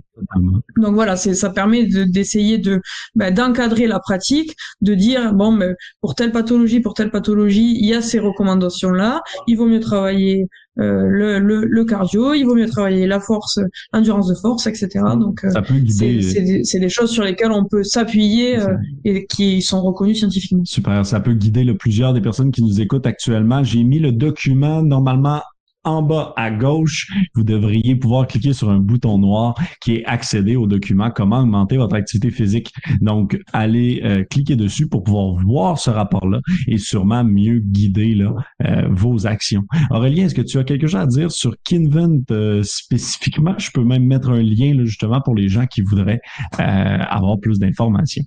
Donc 0.77 0.93
voilà, 0.93 1.15
c'est 1.15 1.33
ça 1.33 1.49
permet 1.49 1.85
d'essayer 1.85 2.57
de, 2.57 2.81
bah, 3.15 3.31
d'encadrer 3.31 3.87
la 3.87 3.99
pratique, 3.99 4.55
de 4.81 4.93
dire 4.93 5.33
bon, 5.33 5.51
mais 5.51 5.73
pour 6.01 6.15
telle 6.15 6.31
pathologie, 6.31 6.81
pour 6.81 6.93
telle 6.93 7.11
pathologie, 7.11 7.77
il 7.79 7.85
y 7.85 7.93
a 7.93 8.01
ces 8.01 8.19
recommandations 8.19 8.91
là. 8.91 9.21
Il 9.47 9.57
vaut 9.57 9.67
mieux 9.67 9.79
travailler 9.79 10.47
le, 10.75 11.39
le, 11.39 11.65
le, 11.65 11.85
cardio, 11.85 12.33
il 12.33 12.43
vaut 12.43 12.55
mieux 12.55 12.67
travailler 12.67 13.05
la 13.05 13.19
force, 13.19 13.59
l'endurance 13.93 14.27
de 14.27 14.35
force, 14.35 14.67
etc. 14.67 14.89
Donc, 15.19 15.43
euh, 15.43 15.51
c'est 15.87 16.79
des, 16.79 16.89
choses 16.89 17.11
sur 17.11 17.23
lesquelles 17.23 17.51
on 17.51 17.65
peut 17.65 17.83
s'appuyer 17.83 18.59
euh, 18.59 18.75
et 19.05 19.25
qui 19.25 19.61
sont 19.61 19.81
reconnues 19.81 20.15
scientifiquement. 20.15 20.65
Super, 20.65 21.05
ça 21.05 21.19
peut 21.19 21.33
guider 21.33 21.63
le 21.63 21.77
plusieurs 21.77 22.13
des 22.13 22.21
personnes 22.21 22.51
qui 22.51 22.63
nous 22.63 22.81
écoutent 22.81 23.05
actuellement. 23.05 23.63
J'ai 23.63 23.83
mis 23.83 23.99
le 23.99 24.11
document 24.11 24.81
normalement 24.81 25.41
en 25.83 26.01
bas 26.01 26.33
à 26.37 26.49
gauche, 26.51 27.07
vous 27.35 27.43
devriez 27.43 27.95
pouvoir 27.95 28.27
cliquer 28.27 28.53
sur 28.53 28.69
un 28.69 28.79
bouton 28.79 29.17
noir 29.17 29.55
qui 29.81 29.95
est 29.95 30.05
accéder 30.05 30.55
au 30.55 30.67
document 30.67 31.11
comment 31.11 31.39
augmenter 31.39 31.77
votre 31.77 31.95
activité 31.95 32.31
physique. 32.31 32.73
Donc, 33.01 33.39
allez 33.51 34.01
euh, 34.03 34.23
cliquer 34.23 34.55
dessus 34.55 34.87
pour 34.87 35.03
pouvoir 35.03 35.35
voir 35.43 35.77
ce 35.79 35.89
rapport-là 35.89 36.39
et 36.67 36.77
sûrement 36.77 37.23
mieux 37.23 37.59
guider 37.59 38.17
euh, 38.63 38.87
vos 38.89 39.27
actions. 39.27 39.65
Aurélien, 39.89 40.25
est-ce 40.25 40.35
que 40.35 40.41
tu 40.41 40.57
as 40.57 40.63
quelque 40.63 40.87
chose 40.87 41.01
à 41.01 41.07
dire 41.07 41.31
sur 41.31 41.55
Kinvent 41.63 42.23
euh, 42.31 42.63
spécifiquement? 42.63 43.55
Je 43.57 43.71
peux 43.71 43.83
même 43.83 44.05
mettre 44.05 44.29
un 44.29 44.41
lien 44.41 44.73
là, 44.73 44.85
justement 44.85 45.21
pour 45.21 45.35
les 45.35 45.49
gens 45.49 45.65
qui 45.65 45.81
voudraient 45.81 46.21
avoir 46.57 47.39
plus 47.39 47.59
d'informations. 47.59 48.23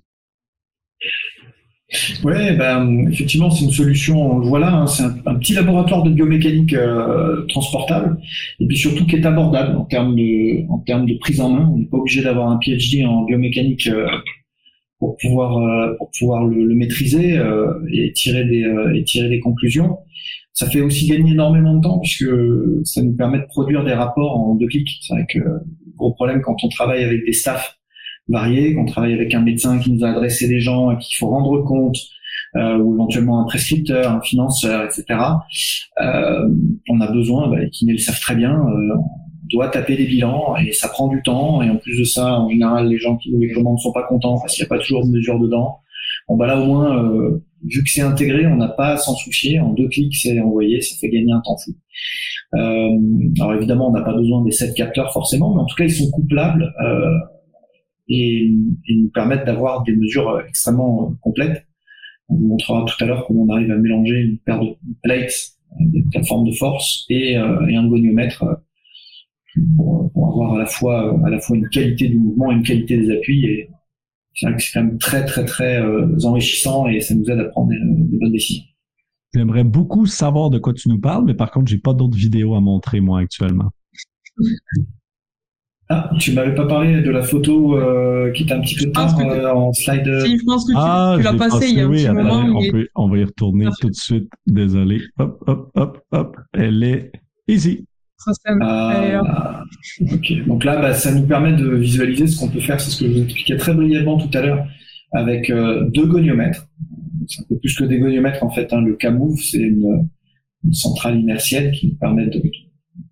Oui, 2.25 2.33
ben, 2.57 3.07
effectivement, 3.09 3.49
c'est 3.49 3.63
une 3.63 3.71
solution, 3.71 4.39
voilà, 4.41 4.73
hein, 4.73 4.87
c'est 4.87 5.03
un, 5.03 5.35
petit 5.35 5.53
laboratoire 5.53 6.03
de 6.03 6.09
biomécanique 6.09 6.73
euh, 6.73 7.45
transportable, 7.47 8.17
et 8.59 8.67
puis 8.67 8.75
surtout 8.75 9.05
qui 9.05 9.15
est 9.15 9.25
abordable 9.25 9.77
en 9.77 9.85
termes 9.85 10.13
de, 10.13 10.69
en 10.69 10.79
termes 10.79 11.05
de 11.05 11.13
prise 11.17 11.39
en 11.39 11.49
main. 11.49 11.71
On 11.73 11.77
n'est 11.77 11.85
pas 11.85 11.97
obligé 11.97 12.21
d'avoir 12.21 12.49
un 12.49 12.59
PhD 12.59 13.05
en 13.05 13.23
biomécanique 13.23 13.87
euh, 13.87 14.05
pour 14.99 15.15
pouvoir, 15.15 15.57
euh, 15.59 15.93
pour 15.97 16.11
pouvoir 16.19 16.45
le, 16.45 16.75
maîtriser 16.75 17.39
et 17.93 18.11
tirer 18.11 18.43
des, 18.43 18.65
et 18.93 19.03
tirer 19.05 19.29
des 19.29 19.39
conclusions. 19.39 19.99
Ça 20.51 20.69
fait 20.69 20.81
aussi 20.81 21.07
gagner 21.07 21.31
énormément 21.31 21.75
de 21.75 21.81
temps 21.81 21.99
puisque 21.99 22.29
ça 22.83 23.01
nous 23.01 23.15
permet 23.15 23.39
de 23.39 23.45
produire 23.45 23.85
des 23.85 23.93
rapports 23.93 24.37
en 24.37 24.55
deux 24.55 24.67
clics. 24.67 24.89
C'est 25.01 25.13
vrai 25.13 25.25
que 25.29 25.39
gros 25.95 26.13
problème 26.13 26.41
quand 26.41 26.55
on 26.63 26.67
travaille 26.67 27.03
avec 27.03 27.25
des 27.25 27.33
staffs 27.33 27.76
variés, 28.29 28.73
qu'on 28.75 28.85
travaille 28.85 29.13
avec 29.13 29.33
un 29.33 29.41
médecin 29.41 29.79
qui 29.79 29.91
nous 29.91 30.03
a 30.03 30.09
adressé 30.09 30.47
des 30.47 30.59
gens 30.59 30.91
et 30.91 30.97
qu'il 30.97 31.17
faut 31.17 31.27
rendre 31.27 31.63
compte, 31.63 31.97
euh, 32.55 32.77
ou 32.77 32.95
éventuellement 32.95 33.41
un 33.41 33.45
prescripteur, 33.45 34.11
un 34.11 34.21
financeur, 34.21 34.83
etc. 34.83 35.19
Euh, 36.01 36.47
on 36.89 37.01
a 37.01 37.11
besoin, 37.11 37.49
bah, 37.49 37.59
les 37.59 37.69
kinés 37.69 37.93
le 37.93 37.97
savent 37.97 38.19
très 38.19 38.35
bien, 38.35 38.53
euh, 38.53 38.95
on 38.95 39.57
doit 39.57 39.69
taper 39.69 39.95
des 39.95 40.05
bilans 40.05 40.55
et 40.57 40.71
ça 40.73 40.89
prend 40.89 41.07
du 41.07 41.21
temps. 41.21 41.61
Et 41.61 41.69
en 41.69 41.77
plus 41.77 41.97
de 41.97 42.03
ça, 42.03 42.39
en 42.39 42.49
général, 42.49 42.89
les 42.89 42.97
gens 42.97 43.17
qui 43.17 43.31
nous 43.31 43.39
les 43.39 43.51
commandent 43.51 43.79
sont 43.79 43.93
pas 43.93 44.03
contents 44.03 44.39
parce 44.39 44.55
qu'il 44.55 44.63
n'y 44.63 44.67
a 44.67 44.69
pas 44.69 44.79
toujours 44.79 45.05
de 45.05 45.11
mesure 45.11 45.39
dedans. 45.39 45.79
Bon 46.27 46.35
bah 46.35 46.47
là 46.47 46.59
au 46.59 46.65
moins, 46.65 47.03
euh, 47.03 47.41
vu 47.65 47.83
que 47.83 47.89
c'est 47.89 48.01
intégré, 48.01 48.45
on 48.47 48.57
n'a 48.57 48.67
pas 48.67 48.89
à 48.89 48.97
s'en 48.97 49.15
soucier. 49.15 49.59
En 49.59 49.73
deux 49.73 49.87
clics, 49.87 50.15
c'est 50.15 50.39
envoyé, 50.39 50.81
ça 50.81 50.95
fait 50.99 51.09
gagner 51.09 51.31
un 51.31 51.41
temps 51.41 51.57
fou. 51.57 51.71
Euh, 52.55 52.97
alors 53.39 53.53
évidemment, 53.53 53.89
on 53.89 53.91
n'a 53.91 54.01
pas 54.01 54.13
besoin 54.13 54.43
des 54.43 54.51
sept 54.51 54.73
capteurs 54.75 55.11
forcément, 55.13 55.53
mais 55.55 55.61
en 55.61 55.65
tout 55.65 55.75
cas, 55.75 55.85
ils 55.85 55.93
sont 55.93 56.09
couplables. 56.11 56.73
Euh, 56.83 57.09
et, 58.09 58.51
nous 58.89 59.09
permettent 59.09 59.45
d'avoir 59.45 59.83
des 59.83 59.95
mesures 59.95 60.41
extrêmement 60.47 61.15
complètes. 61.21 61.65
On 62.29 62.35
vous 62.35 62.47
montrera 62.47 62.85
tout 62.85 63.03
à 63.03 63.07
l'heure 63.07 63.25
comment 63.25 63.43
on 63.43 63.49
arrive 63.49 63.71
à 63.71 63.77
mélanger 63.77 64.19
une 64.19 64.37
paire 64.39 64.59
de 64.59 64.75
plates, 65.01 65.33
des 65.79 66.03
plateformes 66.11 66.47
de 66.47 66.53
force 66.53 67.05
et, 67.09 67.37
euh, 67.37 67.61
un 67.61 67.87
goniomètre 67.87 68.43
euh, 68.43 68.55
pour, 69.75 70.11
avoir 70.15 70.55
à 70.55 70.59
la 70.59 70.65
fois 70.65 71.19
à 71.25 71.29
la 71.29 71.39
fois 71.39 71.57
une 71.57 71.69
qualité 71.69 72.09
du 72.09 72.19
mouvement 72.19 72.51
et 72.51 72.55
une 72.55 72.63
qualité 72.63 72.97
des 72.97 73.11
appuis. 73.11 73.45
Et 73.45 73.69
c'est 74.33 74.47
quand 74.73 74.83
même 74.83 74.97
très 74.97 75.25
très 75.25 75.45
très 75.45 75.81
euh, 75.81 76.17
enrichissant 76.23 76.87
et 76.87 76.99
ça 76.99 77.15
nous 77.15 77.25
aide 77.29 77.39
à 77.39 77.45
prendre 77.45 77.69
des, 77.69 77.77
des 77.79 78.17
bonnes 78.17 78.31
décisions. 78.31 78.63
J'aimerais 79.33 79.63
beaucoup 79.63 80.05
savoir 80.05 80.49
de 80.49 80.57
quoi 80.57 80.73
tu 80.73 80.89
nous 80.89 80.99
parles, 80.99 81.25
mais 81.25 81.33
par 81.33 81.51
contre, 81.51 81.67
j'ai 81.69 81.77
pas 81.77 81.93
d'autres 81.93 82.17
vidéos 82.17 82.55
à 82.55 82.61
montrer 82.61 83.01
moi 83.01 83.19
actuellement. 83.19 83.71
Ah, 85.89 86.09
tu 86.19 86.33
m'avais 86.33 86.53
pas 86.53 86.65
parlé 86.65 87.01
de 87.01 87.09
la 87.09 87.21
photo 87.21 87.77
euh, 87.77 88.29
qui 88.33 88.43
était 88.43 88.53
un 88.53 88.59
petit 88.59 88.75
peu 88.75 88.91
tard 88.91 89.17
euh, 89.21 89.49
en 89.53 89.71
slide. 89.71 90.19
Si, 90.25 90.37
je 90.37 90.43
pense 90.43 90.65
que 90.65 90.71
tu, 90.71 90.77
ah, 90.77 91.15
tu 91.17 91.23
l'as 91.23 91.33
passé 91.33 91.69
il 91.69 91.77
y 91.77 91.81
a 91.81 91.85
un 91.85 91.89
petit 91.89 92.09
moment. 92.09 92.59
On, 92.59 92.71
peut, 92.71 92.87
on 92.95 93.07
va 93.07 93.17
y 93.17 93.23
retourner 93.23 93.67
tout 93.79 93.89
de 93.89 93.95
suite. 93.95 94.29
Désolé. 94.45 94.99
Hop, 95.17 95.41
hop, 95.47 95.71
hop, 95.75 95.99
hop. 96.11 96.37
Elle 96.53 96.83
est 96.83 97.11
ici. 97.47 97.85
Ah, 98.61 99.63
ok. 100.01 100.45
Donc 100.45 100.65
là, 100.65 100.75
bah, 100.81 100.93
ça 100.93 101.13
nous 101.13 101.25
permet 101.25 101.53
de 101.53 101.69
visualiser 101.69 102.27
ce 102.27 102.37
qu'on 102.37 102.49
peut 102.49 102.59
faire. 102.59 102.81
C'est 102.81 102.91
ce 102.91 102.99
que 102.99 103.09
je 103.09 103.13
vous 103.13 103.23
expliquais 103.23 103.55
très 103.55 103.73
brièvement 103.73 104.17
tout 104.17 104.37
à 104.37 104.41
l'heure 104.41 104.65
avec 105.13 105.49
euh, 105.49 105.89
deux 105.93 106.05
goniomètres. 106.05 106.67
C'est 107.27 107.43
un 107.43 107.45
peu 107.47 107.59
plus 107.59 107.73
que 107.77 107.85
des 107.85 107.99
goniomètres 107.99 108.43
en 108.43 108.49
fait. 108.49 108.73
Hein. 108.73 108.81
Le 108.81 108.95
CAMOVE, 108.95 109.39
c'est 109.39 109.59
une, 109.59 110.09
une 110.65 110.73
centrale 110.73 111.17
inertielle 111.17 111.71
qui 111.71 111.95
permet 111.95 112.27
de 112.27 112.41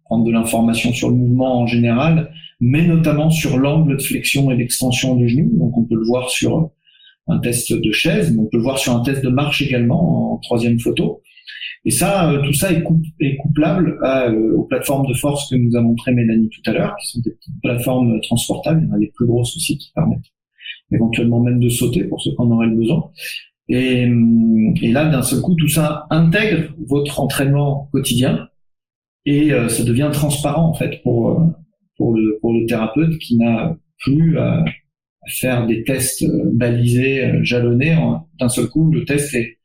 prendre 0.04 0.26
de 0.26 0.32
l'information 0.32 0.92
sur 0.92 1.10
le 1.10 1.16
mouvement 1.16 1.62
en 1.62 1.68
général 1.68 2.32
mais 2.60 2.86
notamment 2.86 3.30
sur 3.30 3.58
l'angle 3.58 3.97
de 3.97 4.01
flexion 4.01 4.51
et 4.51 4.58
d'extension 4.58 5.16
du 5.16 5.28
genou. 5.28 5.58
Donc 5.58 5.78
on 5.78 5.84
peut 5.84 5.95
le 5.95 6.06
voir 6.06 6.30
sur 6.30 6.72
un 7.28 7.39
test 7.39 7.74
de 7.74 7.91
chaise, 7.91 8.34
mais 8.34 8.39
on 8.39 8.45
peut 8.45 8.58
le 8.58 8.64
voir 8.64 8.78
sur 8.78 8.95
un 8.95 9.01
test 9.01 9.24
de 9.24 9.30
marche 9.30 9.62
également 9.62 10.34
en 10.34 10.38
troisième 10.38 10.80
photo. 10.80 11.22
Et 11.86 11.91
ça, 11.91 12.32
euh, 12.32 12.41
tout 12.41 12.53
ça 12.53 12.72
est, 12.72 12.84
est 13.20 13.36
couplable 13.38 13.99
à, 14.03 14.30
euh, 14.30 14.56
aux 14.56 14.64
plateformes 14.64 15.08
de 15.08 15.14
force 15.14 15.49
que 15.49 15.56
nous 15.56 15.76
a 15.76 15.82
montré 15.82 16.14
Mélanie 16.14 16.49
tout 16.49 16.70
à 16.70 16.74
l'heure, 16.74 16.95
qui 16.99 17.08
sont 17.08 17.20
des 17.22 17.32
petites 17.32 17.62
plateformes 17.62 18.20
transportables. 18.22 18.82
Il 18.82 18.88
y 18.88 18.91
en 18.91 18.95
a 18.95 18.99
des 18.99 19.12
plus 19.16 19.28
grosses 19.28 19.56
aussi 19.56 19.78
qui 19.78 19.91
permettent 19.93 20.32
éventuellement 20.91 21.41
même 21.41 21.60
de 21.60 21.70
sauter 21.70 22.03
pour 22.03 22.22
ceux 22.22 22.32
qui 22.32 22.38
en 22.39 22.49
auraient 22.49 22.70
besoin. 22.70 23.12
Et, 23.68 24.08
et 24.82 24.91
là, 24.91 25.06
d'un 25.06 25.24
seul 25.24 25.41
coup, 25.41 25.56
tout 25.56 25.68
ça 25.68 26.06
intègre 26.10 26.74
votre 26.88 27.20
entraînement 27.20 27.89
quotidien 27.91 28.47
et 29.26 29.51
euh, 29.51 29.70
ça 29.70 29.84
devient 29.84 30.10
transparent 30.14 30.70
en 30.70 30.74
fait 30.74 31.01
pour 31.01 31.39
pour 31.98 32.16
le, 32.16 32.38
pour 32.41 32.54
le 32.54 32.66
thérapeute 32.66 33.18
qui 33.20 33.38
n'a 33.38 33.78
plus 34.00 34.38
à, 34.38 34.64
faire 35.28 35.66
des 35.66 35.84
tests 35.84 36.22
euh, 36.22 36.52
balisés, 36.54 37.26
euh, 37.26 37.43
jalonnés. 37.43 37.98
D'un 38.39 38.48
seul 38.48 38.68
coup, 38.68 38.91
le 38.91 39.06
test 39.06 39.34
est, 39.34 39.58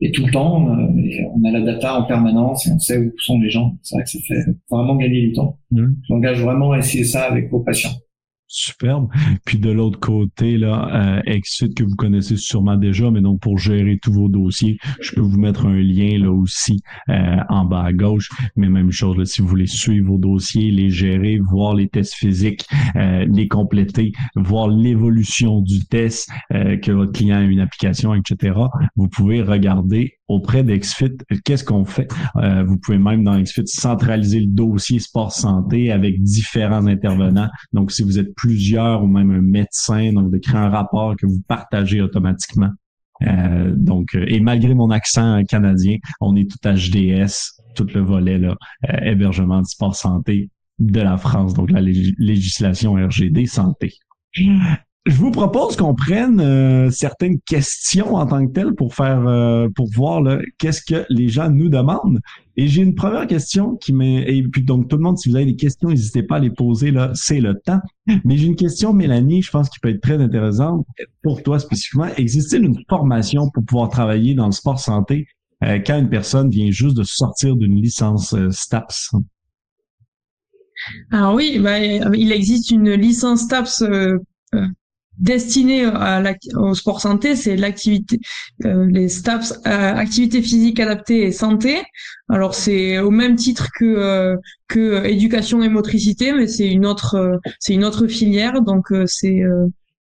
est 0.00 0.12
tout 0.12 0.26
le 0.26 0.32
temps. 0.32 0.76
Et 0.98 1.24
on 1.32 1.44
a 1.44 1.52
la 1.52 1.60
data 1.60 2.00
en 2.00 2.04
permanence 2.04 2.66
et 2.66 2.72
on 2.72 2.78
sait 2.80 2.98
où 2.98 3.12
sont 3.18 3.38
les 3.40 3.50
gens. 3.50 3.76
C'est 3.82 3.94
vrai 3.94 4.04
que 4.04 4.10
ça 4.10 4.18
fait 4.26 4.50
vraiment 4.68 4.96
gagner 4.96 5.20
du 5.20 5.32
temps. 5.32 5.58
Mmh. 5.70 5.86
J'engage 6.08 6.42
vraiment 6.42 6.72
à 6.72 6.78
essayer 6.78 7.04
ça 7.04 7.22
avec 7.22 7.50
vos 7.50 7.60
patients. 7.60 7.92
Superbe. 8.52 9.08
Puis 9.44 9.58
de 9.58 9.70
l'autre 9.70 10.00
côté, 10.00 10.58
là, 10.58 11.20
euh, 11.20 11.40
que 11.76 11.84
vous 11.84 11.94
connaissez 11.94 12.36
sûrement 12.36 12.76
déjà, 12.76 13.08
mais 13.10 13.20
donc 13.20 13.40
pour 13.40 13.58
gérer 13.58 13.98
tous 14.02 14.12
vos 14.12 14.28
dossiers, 14.28 14.76
je 15.00 15.12
peux 15.12 15.20
vous 15.20 15.38
mettre 15.38 15.66
un 15.66 15.78
lien 15.78 16.18
là 16.18 16.32
aussi 16.32 16.82
euh, 17.08 17.36
en 17.48 17.64
bas 17.64 17.84
à 17.84 17.92
gauche. 17.92 18.28
Mais 18.56 18.68
même 18.68 18.90
chose, 18.90 19.16
là, 19.16 19.24
si 19.24 19.40
vous 19.40 19.46
voulez 19.46 19.68
suivre 19.68 20.08
vos 20.08 20.18
dossiers, 20.18 20.72
les 20.72 20.90
gérer, 20.90 21.38
voir 21.38 21.74
les 21.74 21.88
tests 21.88 22.14
physiques, 22.14 22.66
euh, 22.96 23.24
les 23.30 23.46
compléter, 23.46 24.10
voir 24.34 24.66
l'évolution 24.66 25.60
du 25.60 25.86
test, 25.86 26.28
euh, 26.52 26.76
que 26.76 26.90
votre 26.90 27.12
client 27.12 27.38
a 27.38 27.42
une 27.42 27.60
application, 27.60 28.14
etc. 28.14 28.58
Vous 28.96 29.08
pouvez 29.08 29.42
regarder 29.42 30.18
auprès 30.30 30.62
d'Exfit, 30.62 31.16
qu'est-ce 31.44 31.64
qu'on 31.64 31.84
fait? 31.84 32.08
Euh, 32.36 32.62
vous 32.62 32.78
pouvez 32.78 32.98
même 32.98 33.24
dans 33.24 33.36
Exfit 33.36 33.66
centraliser 33.66 34.38
le 34.38 34.46
dossier 34.46 35.00
sport 35.00 35.32
santé 35.32 35.90
avec 35.90 36.22
différents 36.22 36.86
intervenants. 36.86 37.48
Donc, 37.72 37.90
si 37.90 38.04
vous 38.04 38.18
êtes 38.18 38.32
plusieurs 38.40 39.02
ou 39.02 39.06
même 39.06 39.30
un 39.30 39.42
médecin, 39.42 40.12
donc 40.12 40.30
de 40.30 40.38
créer 40.38 40.60
un 40.60 40.70
rapport 40.70 41.14
que 41.16 41.26
vous 41.26 41.40
partagez 41.46 42.00
automatiquement. 42.00 42.70
Euh, 43.22 43.74
donc, 43.76 44.14
euh, 44.14 44.24
et 44.28 44.40
malgré 44.40 44.74
mon 44.74 44.90
accent 44.90 45.44
canadien, 45.44 45.98
on 46.20 46.36
est 46.36 46.50
tout 46.50 46.58
HDS, 46.66 47.62
tout 47.74 47.86
le 47.94 48.00
volet 48.00 48.38
là, 48.38 48.56
hébergement 49.02 49.60
de 49.60 49.66
sport 49.66 49.94
santé 49.94 50.48
de 50.78 51.00
la 51.00 51.18
France, 51.18 51.52
donc 51.52 51.70
la 51.70 51.82
législation 51.82 52.94
RGD 52.94 53.46
santé. 53.46 53.92
Je 55.06 55.16
vous 55.16 55.30
propose 55.30 55.76
qu'on 55.76 55.94
prenne 55.94 56.40
euh, 56.40 56.90
certaines 56.90 57.40
questions 57.40 58.16
en 58.16 58.26
tant 58.26 58.46
que 58.46 58.52
telles 58.52 58.74
pour 58.74 58.94
faire 58.94 59.26
euh, 59.26 59.66
pour 59.74 59.88
voir 59.90 60.22
qu'est-ce 60.58 60.82
que 60.82 61.06
les 61.08 61.28
gens 61.28 61.48
nous 61.48 61.70
demandent. 61.70 62.20
Et 62.58 62.68
j'ai 62.68 62.82
une 62.82 62.94
première 62.94 63.26
question 63.26 63.76
qui 63.76 63.94
m'est 63.94 64.22
et 64.28 64.42
puis 64.42 64.62
donc 64.62 64.88
tout 64.88 64.96
le 64.96 65.02
monde 65.02 65.16
si 65.16 65.30
vous 65.30 65.36
avez 65.36 65.46
des 65.46 65.56
questions 65.56 65.88
n'hésitez 65.88 66.22
pas 66.22 66.36
à 66.36 66.38
les 66.38 66.50
poser 66.50 66.90
là, 66.90 67.12
c'est 67.14 67.40
le 67.40 67.54
temps. 67.54 67.80
Mais 68.24 68.36
j'ai 68.36 68.46
une 68.46 68.56
question 68.56 68.92
Mélanie, 68.92 69.40
je 69.40 69.50
pense 69.50 69.70
qui 69.70 69.80
peut 69.80 69.88
être 69.88 70.02
très 70.02 70.20
intéressante 70.20 70.84
pour 71.22 71.42
toi 71.42 71.58
spécifiquement. 71.58 72.08
Existe-t-il 72.16 72.64
une 72.64 72.78
formation 72.86 73.48
pour 73.48 73.64
pouvoir 73.64 73.88
travailler 73.88 74.34
dans 74.34 74.46
le 74.46 74.52
sport 74.52 74.80
santé 74.80 75.28
euh, 75.64 75.78
quand 75.78 75.98
une 75.98 76.10
personne 76.10 76.50
vient 76.50 76.70
juste 76.70 76.96
de 76.98 77.04
sortir 77.04 77.56
d'une 77.56 77.80
licence 77.80 78.34
STAPS? 78.50 79.14
Alors 81.10 81.34
oui, 81.34 81.58
bah, 81.58 81.78
il 81.78 82.32
existe 82.32 82.70
une 82.70 82.92
licence 82.92 83.42
STAPS 83.42 83.82
destiné 85.20 85.84
à 85.84 86.22
au 86.56 86.74
sport 86.74 87.00
santé, 87.00 87.36
c'est 87.36 87.56
l'activité, 87.56 88.18
euh, 88.64 88.86
les 88.86 89.08
STAPS, 89.08 89.60
euh, 89.66 89.94
activité 89.94 90.42
physique 90.42 90.80
adaptée 90.80 91.22
et 91.22 91.32
santé. 91.32 91.82
Alors 92.28 92.54
c'est 92.54 92.98
au 92.98 93.10
même 93.10 93.36
titre 93.36 93.68
que 93.78 93.84
euh, 93.84 94.36
que 94.68 95.04
éducation 95.06 95.62
et 95.62 95.68
motricité, 95.68 96.32
mais 96.32 96.46
c'est 96.46 96.68
une 96.68 96.86
autre 96.86 97.38
c'est 97.58 97.74
une 97.74 97.84
autre 97.84 98.06
filière. 98.06 98.62
Donc 98.62 98.86
c'est 99.06 99.42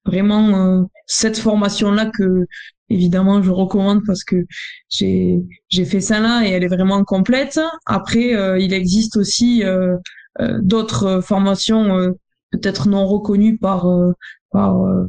vraiment 0.05 0.87
cette 1.05 1.37
formation 1.37 1.91
là 1.91 2.05
que 2.05 2.45
évidemment 2.89 3.41
je 3.41 3.51
recommande 3.51 4.01
parce 4.05 4.23
que 4.23 4.45
j'ai 4.89 5.39
j'ai 5.67 5.85
fait 5.85 6.01
ça 6.01 6.19
là 6.19 6.43
et 6.45 6.51
elle 6.51 6.63
est 6.63 6.67
vraiment 6.67 7.03
complète. 7.03 7.59
Après 7.85 8.35
il 8.61 8.73
existe 8.73 9.17
aussi 9.17 9.63
d'autres 10.61 11.21
formations 11.21 12.13
peut-être 12.51 12.87
non 12.87 13.05
reconnues 13.07 13.57
par 13.57 13.87
par 14.51 14.81
euh, 14.81 15.05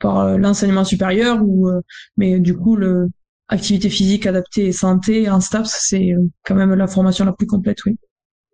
par 0.00 0.18
euh, 0.20 0.36
l'enseignement 0.36 0.84
supérieur 0.84 1.38
ou 1.42 1.68
euh, 1.68 1.80
mais 2.16 2.38
du 2.40 2.56
coup 2.56 2.76
le 2.76 3.08
activité 3.48 3.90
physique 3.90 4.26
adaptée 4.26 4.66
et 4.66 4.72
santé 4.72 5.28
en 5.28 5.40
STAPS 5.40 5.76
c'est 5.80 6.14
quand 6.44 6.54
même 6.54 6.74
la 6.74 6.86
formation 6.86 7.24
la 7.24 7.32
plus 7.32 7.46
complète 7.46 7.84
oui 7.84 7.96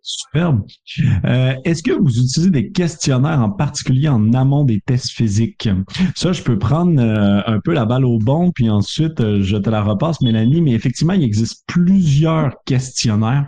Superbe. 0.03 0.63
Euh, 1.25 1.53
Est-ce 1.63 1.83
que 1.83 1.91
vous 1.91 2.09
utilisez 2.09 2.49
des 2.49 2.71
questionnaires 2.71 3.39
en 3.39 3.51
particulier 3.51 4.09
en 4.09 4.33
amont 4.33 4.63
des 4.63 4.81
tests 4.83 5.11
physiques? 5.11 5.69
Ça, 6.15 6.31
je 6.31 6.41
peux 6.41 6.57
prendre 6.57 6.99
euh, 6.99 7.41
un 7.45 7.59
peu 7.59 7.71
la 7.71 7.85
balle 7.85 8.05
au 8.05 8.17
bon, 8.17 8.51
puis 8.51 8.67
ensuite 8.71 9.21
je 9.41 9.57
te 9.57 9.69
la 9.69 9.83
repasse, 9.83 10.19
Mélanie. 10.21 10.61
Mais 10.61 10.71
effectivement, 10.71 11.13
il 11.13 11.23
existe 11.23 11.63
plusieurs 11.67 12.55
questionnaires, 12.65 13.45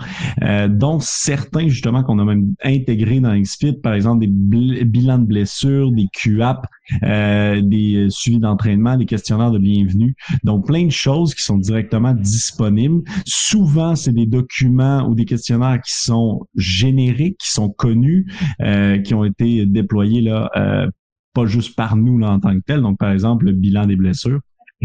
dont 0.69 0.99
certains 0.99 1.69
justement 1.69 2.03
qu'on 2.03 2.19
a 2.19 2.23
même 2.25 2.53
intégrés 2.63 3.19
dans 3.19 3.35
XFIT, 3.35 3.81
par 3.81 3.95
exemple 3.95 4.19
des 4.19 4.85
bilans 4.85 5.17
de 5.17 5.25
blessures, 5.25 5.91
des 5.91 6.07
QAP, 6.13 6.67
des 7.01 8.07
suivis 8.09 8.39
d'entraînement, 8.39 8.97
des 8.97 9.05
questionnaires 9.05 9.51
de 9.51 9.59
bienvenue. 9.59 10.15
Donc, 10.43 10.67
plein 10.67 10.85
de 10.85 10.91
choses 10.91 11.33
qui 11.33 11.43
sont 11.43 11.57
directement 11.57 12.13
disponibles. 12.13 13.03
Souvent, 13.25 13.95
c'est 13.95 14.13
des 14.13 14.25
documents 14.25 15.07
ou 15.07 15.15
des 15.15 15.25
questionnaires 15.25 15.79
qui 15.81 15.93
sont 15.93 16.47
génériques, 16.55 17.37
qui 17.39 17.51
sont 17.51 17.69
connus, 17.69 18.25
euh, 18.61 18.99
qui 18.99 19.13
ont 19.13 19.25
été 19.25 19.65
déployés 19.65 20.21
là, 20.21 20.49
euh, 20.55 20.87
pas 21.33 21.45
juste 21.45 21.75
par 21.75 21.95
nous 21.95 22.17
là, 22.17 22.31
en 22.31 22.39
tant 22.39 22.53
que 22.55 22.63
tel. 22.65 22.81
Donc, 22.81 22.99
par 22.99 23.11
exemple, 23.11 23.45
le 23.45 23.53
bilan 23.53 23.85
des 23.85 23.95
blessures. 23.95 24.39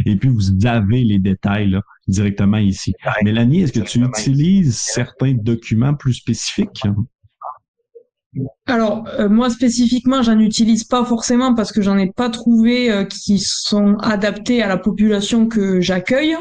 Et 0.07 0.17
puis, 0.17 0.29
vous 0.29 0.65
avez 0.67 1.03
les 1.03 1.19
détails 1.19 1.71
là, 1.71 1.83
directement 2.07 2.59
ici. 2.59 2.95
Mélanie, 3.25 3.63
est-ce 3.63 3.73
que 3.73 3.81
tu 3.81 4.01
utilises 4.01 4.77
certains 4.77 5.35
documents 5.35 5.95
plus 5.95 6.15
spécifiques? 6.15 6.83
Alors 8.67 9.09
euh, 9.19 9.29
moi 9.29 9.49
spécifiquement, 9.49 10.23
j'en 10.23 10.39
utilise 10.39 10.85
pas 10.85 11.05
forcément 11.05 11.55
parce 11.55 11.73
que 11.73 11.81
j'en 11.81 11.97
ai 11.97 12.13
pas 12.13 12.29
trouvé 12.29 12.91
euh, 12.91 13.05
qui 13.05 13.39
sont 13.39 13.97
adaptés 14.01 14.63
à 14.63 14.69
la 14.69 14.77
population 14.77 15.47
que 15.49 15.81
j'accueille. 15.81 16.37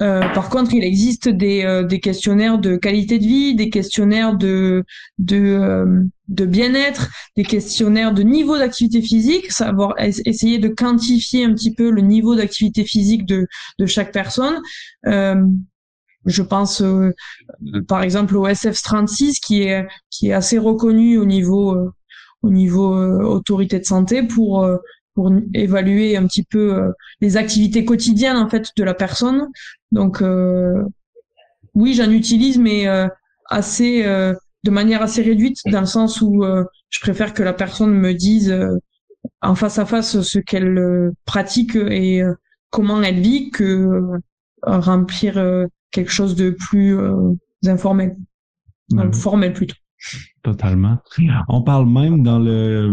Euh, 0.00 0.20
par 0.32 0.48
contre, 0.48 0.72
il 0.72 0.82
existe 0.82 1.28
des, 1.28 1.84
des 1.88 2.00
questionnaires 2.00 2.58
de 2.58 2.76
qualité 2.76 3.18
de 3.18 3.24
vie, 3.24 3.54
des 3.54 3.68
questionnaires 3.68 4.34
de 4.34 4.84
de 5.18 6.06
de 6.28 6.46
bien-être, 6.46 7.08
des 7.36 7.44
questionnaires 7.44 8.12
de 8.12 8.22
niveau 8.22 8.56
d'activité 8.58 9.02
physique, 9.02 9.52
savoir 9.52 9.94
essayer 10.00 10.58
de 10.58 10.68
quantifier 10.68 11.44
un 11.44 11.52
petit 11.52 11.74
peu 11.74 11.90
le 11.90 12.00
niveau 12.00 12.34
d'activité 12.34 12.84
physique 12.84 13.26
de 13.26 13.46
de 13.78 13.86
chaque 13.86 14.12
personne. 14.12 14.58
Je 16.26 16.42
pense 16.42 16.82
euh, 16.82 17.12
par 17.86 18.02
exemple 18.02 18.36
au 18.36 18.46
SF36 18.46 19.38
qui 19.40 19.62
est 19.62 19.86
qui 20.10 20.28
est 20.28 20.32
assez 20.32 20.58
reconnu 20.58 21.18
au 21.18 21.24
niveau 21.24 21.74
euh, 21.74 21.92
au 22.42 22.50
niveau 22.50 22.94
euh, 22.94 23.22
autorité 23.22 23.78
de 23.78 23.84
santé 23.84 24.24
pour 24.24 24.68
pour 25.14 25.32
évaluer 25.54 26.16
un 26.16 26.26
petit 26.26 26.42
peu 26.42 26.92
les 27.20 27.36
activités 27.36 27.84
quotidiennes 27.86 28.36
en 28.36 28.50
fait 28.50 28.70
de 28.76 28.84
la 28.84 28.92
personne. 28.92 29.48
Donc 29.90 30.22
oui, 31.74 31.94
j'en 31.94 32.10
utilise 32.10 32.58
mais 32.58 32.86
assez 33.48 34.02
de 34.02 34.70
manière 34.70 35.00
assez 35.00 35.22
réduite 35.22 35.56
dans 35.72 35.80
le 35.80 35.86
sens 35.86 36.20
où 36.20 36.44
je 36.90 37.00
préfère 37.00 37.32
que 37.32 37.42
la 37.42 37.54
personne 37.54 37.94
me 37.94 38.12
dise 38.12 38.54
en 39.40 39.54
face 39.54 39.78
à 39.78 39.86
face 39.86 40.20
ce 40.20 40.38
qu'elle 40.38 41.10
pratique 41.24 41.76
et 41.76 42.22
comment 42.68 43.00
elle 43.00 43.20
vit 43.20 43.50
que 43.50 44.02
remplir 44.62 45.38
quelque 45.90 46.10
chose 46.10 46.36
de 46.36 46.50
plus 46.50 46.98
euh, 46.98 47.32
informel, 47.66 48.16
formel 49.12 49.52
plutôt. 49.52 49.76
Totalement. 50.42 50.98
On 51.48 51.62
parle 51.62 51.88
même 51.88 52.22
dans 52.22 52.38
le 52.38 52.92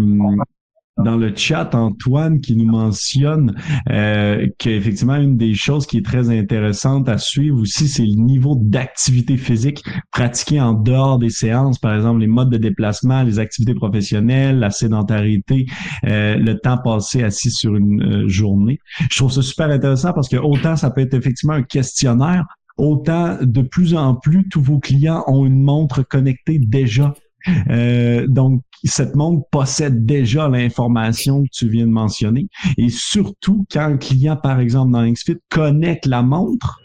dans 0.98 1.18
le 1.18 1.36
chat, 1.36 1.74
Antoine 1.74 2.40
qui 2.40 2.56
nous 2.56 2.70
mentionne 2.70 3.56
euh, 3.90 4.48
qu'effectivement, 4.60 5.16
une 5.16 5.38
des 5.38 5.56
choses 5.56 5.88
qui 5.88 5.98
est 5.98 6.06
très 6.06 6.30
intéressante 6.30 7.10
à 7.10 7.18
suivre 7.18 7.60
aussi, 7.60 7.88
c'est 7.88 8.06
le 8.06 8.16
niveau 8.16 8.56
d'activité 8.60 9.38
physique 9.38 9.84
pratiquée 10.12 10.62
en 10.62 10.74
dehors 10.74 11.18
des 11.18 11.32
séances, 11.32 11.80
par 11.80 11.96
exemple 11.96 12.20
les 12.20 12.28
modes 12.28 12.52
de 12.52 12.58
déplacement, 12.58 13.24
les 13.24 13.40
activités 13.40 13.74
professionnelles, 13.74 14.60
la 14.60 14.70
sédentarité, 14.70 15.66
euh, 16.06 16.36
le 16.36 16.60
temps 16.60 16.78
passé 16.78 17.24
assis 17.24 17.50
sur 17.50 17.76
une 17.76 18.26
euh, 18.26 18.28
journée. 18.28 18.80
Je 19.10 19.18
trouve 19.18 19.32
ça 19.32 19.42
super 19.42 19.70
intéressant 19.72 20.14
parce 20.14 20.30
que 20.30 20.38
autant 20.38 20.76
ça 20.76 20.92
peut 20.92 21.02
être 21.02 21.16
effectivement 21.16 21.54
un 21.54 21.64
questionnaire, 21.64 22.46
autant 22.78 23.38
de 23.42 23.62
plus 23.62 23.96
en 23.96 24.16
plus 24.16 24.48
tous 24.50 24.62
vos 24.62 24.80
clients 24.80 25.24
ont 25.28 25.46
une 25.46 25.62
montre 25.62 26.04
connectée 26.04 26.60
déjà. 26.60 27.14
Euh, 27.70 28.26
donc, 28.28 28.62
cette 28.86 29.16
montre 29.16 29.46
possède 29.52 30.06
déjà 30.06 30.48
l'information 30.48 31.44
que 31.44 31.50
tu 31.52 31.70
viens 31.70 31.86
de 31.86 31.92
mentionner. 31.92 32.48
Et 32.78 32.90
surtout, 32.90 33.66
quand 33.72 33.82
un 33.82 33.98
client, 33.98 34.38
par 34.38 34.60
exemple, 34.60 34.92
dans 34.92 35.10
XFIT, 35.10 35.40
connecte 35.50 36.06
la 36.06 36.22
montre, 36.22 36.80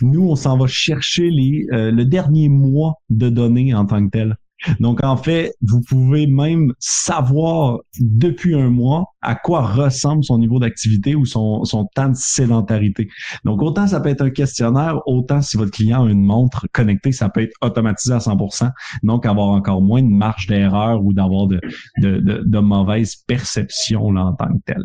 nous, 0.00 0.28
on 0.28 0.36
s'en 0.36 0.56
va 0.56 0.66
chercher 0.66 1.30
les, 1.30 1.66
euh, 1.72 1.90
le 1.90 2.04
dernier 2.04 2.48
mois 2.48 2.94
de 3.10 3.28
données 3.28 3.74
en 3.74 3.84
tant 3.84 4.04
que 4.04 4.10
tel. 4.10 4.36
Donc, 4.80 5.04
en 5.04 5.16
fait, 5.16 5.54
vous 5.60 5.80
pouvez 5.82 6.26
même 6.26 6.72
savoir 6.78 7.80
depuis 8.00 8.54
un 8.54 8.70
mois 8.70 9.04
à 9.20 9.34
quoi 9.34 9.60
ressemble 9.60 10.24
son 10.24 10.38
niveau 10.38 10.58
d'activité 10.58 11.14
ou 11.14 11.24
son, 11.24 11.64
son 11.64 11.86
temps 11.94 12.08
de 12.08 12.16
sédentarité. 12.16 13.08
Donc, 13.44 13.62
autant 13.62 13.86
ça 13.86 14.00
peut 14.00 14.08
être 14.08 14.22
un 14.22 14.30
questionnaire, 14.30 15.00
autant 15.06 15.42
si 15.42 15.56
votre 15.56 15.72
client 15.72 16.06
a 16.06 16.10
une 16.10 16.24
montre 16.24 16.66
connectée, 16.72 17.12
ça 17.12 17.28
peut 17.28 17.42
être 17.42 17.54
automatisé 17.60 18.14
à 18.14 18.18
100%. 18.18 18.70
Donc, 19.02 19.26
avoir 19.26 19.48
encore 19.48 19.82
moins 19.82 20.02
de 20.02 20.08
marge 20.08 20.46
d'erreur 20.46 21.04
ou 21.04 21.12
d'avoir 21.12 21.46
de, 21.46 21.60
de, 21.98 22.42
de, 22.44 22.58
mauvaises 22.58 23.16
perceptions 23.26 24.06
en 24.06 24.32
tant 24.34 24.48
que 24.48 24.62
tel. 24.64 24.82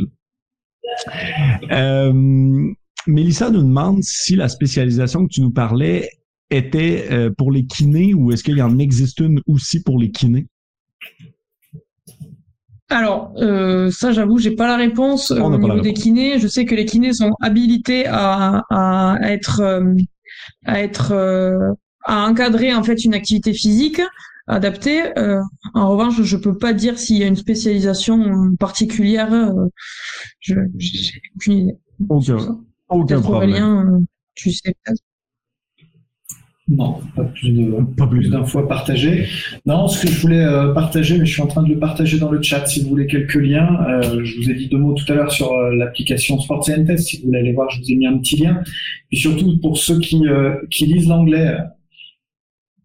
Euh, 1.72 2.74
Mélissa 3.08 3.50
nous 3.50 3.64
demande 3.64 4.04
si 4.04 4.36
la 4.36 4.48
spécialisation 4.48 5.26
que 5.26 5.34
tu 5.34 5.42
nous 5.42 5.52
parlais 5.52 6.10
était 6.52 7.08
euh, 7.12 7.32
pour 7.36 7.52
les 7.52 7.66
kinés 7.66 8.14
ou 8.14 8.32
est-ce 8.32 8.44
qu'il 8.44 8.58
y 8.58 8.62
en 8.62 8.78
existe 8.78 9.20
une 9.20 9.42
aussi 9.48 9.82
pour 9.82 9.98
les 9.98 10.12
kinés? 10.12 10.48
Alors, 12.90 13.34
euh, 13.38 13.90
ça, 13.90 14.12
j'avoue, 14.12 14.38
j'ai 14.38 14.52
pas 14.52 14.68
la 14.68 14.76
réponse 14.76 15.32
au 15.32 15.58
niveau 15.58 15.80
des 15.80 15.94
kinés. 15.94 16.40
Je 16.40 16.48
sais 16.48 16.66
que 16.66 16.76
les 16.76 16.86
kinés 16.86 17.14
sont 17.14 17.32
habilités 17.42 18.06
à, 18.06 18.64
à 18.70 19.18
être, 19.22 19.62
euh, 19.62 19.96
à 20.66 20.82
être, 20.82 21.14
à 22.04 22.28
encadrer 22.28 22.74
en 22.74 22.84
fait 22.84 23.06
une 23.06 23.14
activité 23.14 23.54
physique 23.54 24.02
adaptée. 24.48 25.04
en 25.74 25.90
revanche, 25.90 26.22
je 26.22 26.36
peux 26.36 26.58
pas 26.58 26.74
dire 26.74 27.00
s'il 27.00 27.18
y 27.18 27.24
a 27.24 27.28
une 27.28 27.38
spécialisation 27.38 28.56
particulière. 28.60 29.54
je, 30.42 30.56
j'ai 30.78 31.22
aucune 31.38 31.54
idée. 31.54 31.78
Aucun, 32.10 32.60
aucun 32.90 33.22
problème. 33.22 34.06
tu 34.36 34.52
sais 34.52 34.76
non, 36.72 37.00
pas 37.16 37.26
plus 37.26 37.52
de, 37.52 38.06
plus 38.06 38.30
d'infos 38.30 38.60
à 38.60 38.68
partager. 38.68 39.26
Non, 39.66 39.88
ce 39.88 40.02
que 40.02 40.12
je 40.12 40.22
voulais 40.22 40.44
euh, 40.44 40.74
partager, 40.74 41.18
mais 41.18 41.26
je 41.26 41.34
suis 41.34 41.42
en 41.42 41.48
train 41.48 41.64
de 41.64 41.70
le 41.70 41.80
partager 41.80 42.18
dans 42.18 42.32
le 42.32 42.42
chat 42.42 42.66
si 42.66 42.82
vous 42.82 42.90
voulez 42.90 43.08
quelques 43.08 43.36
liens. 43.36 43.86
Euh, 43.90 44.24
je 44.24 44.38
vous 44.38 44.50
ai 44.50 44.54
dit 44.54 44.70
deux 44.70 44.78
mots 44.78 44.94
tout 44.94 45.12
à 45.12 45.16
l'heure 45.16 45.32
sur 45.32 45.52
euh, 45.52 45.76
l'application 45.76 46.40
Sports 46.40 46.66
Test. 46.66 46.98
Si 47.00 47.18
vous 47.18 47.28
voulez 47.28 47.40
aller 47.40 47.54
voir, 47.54 47.70
je 47.70 47.82
vous 47.82 47.92
ai 47.92 47.96
mis 47.96 48.06
un 48.06 48.18
petit 48.18 48.38
lien. 48.38 48.62
Et 49.12 49.18
surtout 49.18 49.60
pour 49.60 49.78
ceux 49.78 50.00
qui, 50.00 50.24
qui 50.70 50.86
lisent 50.86 51.10
l'anglais, 51.10 51.58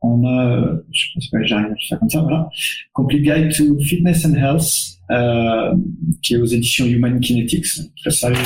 on 0.03 0.27
a, 0.27 0.81
je 0.93 1.07
pense 1.15 1.29
pas 1.31 1.39
que 1.39 1.47
j'arrive 1.47 1.73
à 1.73 1.77
faire 1.89 1.99
comme 1.99 2.11
ça, 2.11 2.21
voilà, 2.23 2.49
Complete 2.93 3.23
Guide 3.23 3.55
to 3.55 3.79
Fitness 3.81 4.27
and 4.27 4.35
Health, 4.35 4.99
euh, 5.11 5.75
qui 6.23 6.35
est 6.35 6.39
aux 6.39 6.47
éditions 6.47 6.87
Human 6.87 7.21
Kinetics, 7.21 7.67
très 8.01 8.11
sérieux, 8.11 8.37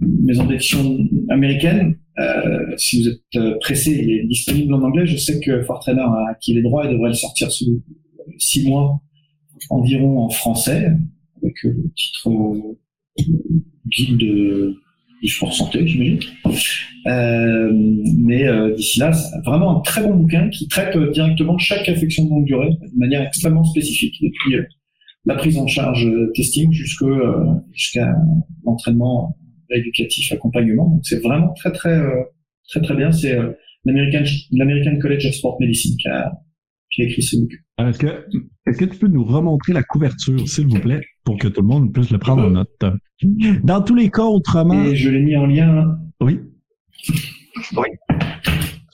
maison 0.00 0.46
d'édition 0.46 0.98
américaine. 1.28 1.96
Euh, 2.18 2.74
si 2.76 3.02
vous 3.02 3.08
êtes 3.08 3.20
euh, 3.36 3.58
pressé, 3.60 3.92
il 3.92 4.10
est 4.10 4.24
disponible 4.24 4.74
en 4.74 4.82
anglais. 4.82 5.06
Je 5.06 5.16
sais 5.16 5.40
que 5.40 5.62
Fortrainer 5.62 6.00
a 6.00 6.30
acquis 6.30 6.54
les 6.54 6.62
droits 6.62 6.86
et 6.86 6.92
devrait 6.92 7.10
le 7.10 7.14
sortir 7.14 7.50
sous 7.50 7.82
six 8.38 8.66
mois 8.66 9.00
environ 9.70 10.20
en 10.20 10.30
français, 10.30 10.92
avec 11.42 11.54
le 11.62 11.90
titre 11.94 12.30
guide 13.86 14.16
de 14.16 14.76
pour 15.38 15.52
santé, 15.52 15.86
j'imagine. 15.86 16.20
Euh, 17.06 17.70
mais 17.72 18.46
euh, 18.46 18.74
d'ici 18.74 18.98
là, 18.98 19.12
c'est 19.12 19.38
vraiment 19.44 19.78
un 19.78 19.80
très 19.80 20.02
bon 20.02 20.14
bouquin 20.14 20.48
qui 20.48 20.68
traite 20.68 20.94
euh, 20.96 21.10
directement 21.10 21.58
chaque 21.58 21.88
affection 21.88 22.24
de 22.24 22.30
longue 22.30 22.44
durée 22.44 22.70
de 22.70 22.98
manière 22.98 23.22
extrêmement 23.22 23.64
spécifique, 23.64 24.14
depuis 24.22 24.56
la 25.24 25.34
prise 25.34 25.58
en 25.58 25.66
charge 25.66 26.08
testing 26.34 26.72
jusqu'à 26.72 28.14
l'entraînement 28.64 29.36
éducatif, 29.70 30.32
accompagnement. 30.32 30.88
Donc 30.88 31.00
c'est 31.04 31.22
vraiment 31.22 31.52
très 31.54 31.72
très 31.72 32.00
très 32.68 32.80
très 32.80 32.94
bien. 32.94 33.12
C'est 33.12 33.38
l'American 33.84 34.24
l'American 34.52 34.98
College 34.98 35.26
of 35.26 35.34
Sport 35.34 35.58
Medicine 35.60 35.96
qui 35.96 36.08
a, 36.08 36.32
qui 36.90 37.02
a 37.02 37.04
écrit 37.06 37.22
ce 37.22 37.36
bouquin. 37.36 37.56
Est-ce 37.78 37.98
que, 37.98 38.26
est-ce 38.66 38.78
que 38.78 38.84
tu 38.86 38.98
peux 38.98 39.08
nous 39.08 39.24
remontrer 39.24 39.72
la 39.74 39.82
couverture, 39.82 40.48
s'il 40.48 40.66
vous 40.66 40.80
plaît, 40.80 41.02
pour 41.24 41.36
que 41.38 41.48
tout 41.48 41.60
le 41.60 41.68
monde 41.68 41.92
puisse 41.92 42.10
le 42.10 42.18
prendre 42.18 42.44
en 42.44 42.50
note? 42.50 42.84
Dans 43.62 43.82
tous 43.82 43.94
les 43.94 44.10
cas, 44.10 44.24
autrement. 44.24 44.82
Et 44.84 44.96
je 44.96 45.10
l'ai 45.10 45.20
mis 45.20 45.36
en 45.36 45.46
lien. 45.46 45.98
Oui. 46.20 46.40
Oui. 47.76 47.88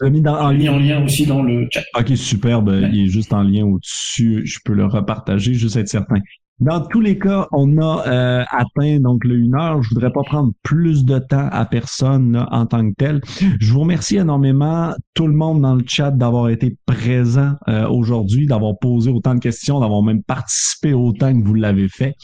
Je 0.00 0.04
l'ai 0.04 0.10
mis 0.10 0.20
dans, 0.20 0.34
en, 0.34 0.50
lien. 0.50 0.72
en 0.72 0.78
lien 0.80 1.04
aussi 1.04 1.26
dans 1.26 1.42
le 1.42 1.68
chat. 1.70 1.84
Ok, 1.96 2.16
superbe. 2.16 2.76
Il 2.92 3.04
est 3.04 3.08
juste 3.08 3.32
en 3.32 3.42
lien 3.42 3.64
au-dessus. 3.64 4.42
Je 4.44 4.58
peux 4.64 4.72
le 4.72 4.86
repartager, 4.86 5.54
juste 5.54 5.76
être 5.76 5.88
certain. 5.88 6.16
Dans 6.62 6.80
tous 6.80 7.00
les 7.00 7.18
cas, 7.18 7.48
on 7.50 7.76
a 7.78 8.06
euh, 8.06 8.44
atteint 8.48 9.00
donc 9.00 9.24
le 9.24 9.34
1 9.34 9.54
heure. 9.54 9.82
Je 9.82 9.88
voudrais 9.88 10.12
pas 10.12 10.22
prendre 10.22 10.52
plus 10.62 11.04
de 11.04 11.18
temps 11.18 11.48
à 11.50 11.64
personne 11.66 12.46
en 12.52 12.66
tant 12.66 12.88
que 12.88 12.94
tel. 12.96 13.20
Je 13.58 13.72
vous 13.72 13.80
remercie 13.80 14.18
énormément 14.18 14.94
tout 15.12 15.26
le 15.26 15.32
monde 15.32 15.62
dans 15.62 15.74
le 15.74 15.82
chat 15.84 16.12
d'avoir 16.12 16.50
été 16.50 16.76
présent 16.86 17.54
euh, 17.66 17.88
aujourd'hui, 17.88 18.46
d'avoir 18.46 18.78
posé 18.78 19.10
autant 19.10 19.34
de 19.34 19.40
questions, 19.40 19.80
d'avoir 19.80 20.04
même 20.04 20.22
participé 20.22 20.92
autant 20.92 21.36
que 21.36 21.44
vous 21.44 21.54
l'avez 21.54 21.88
fait. 21.88 22.14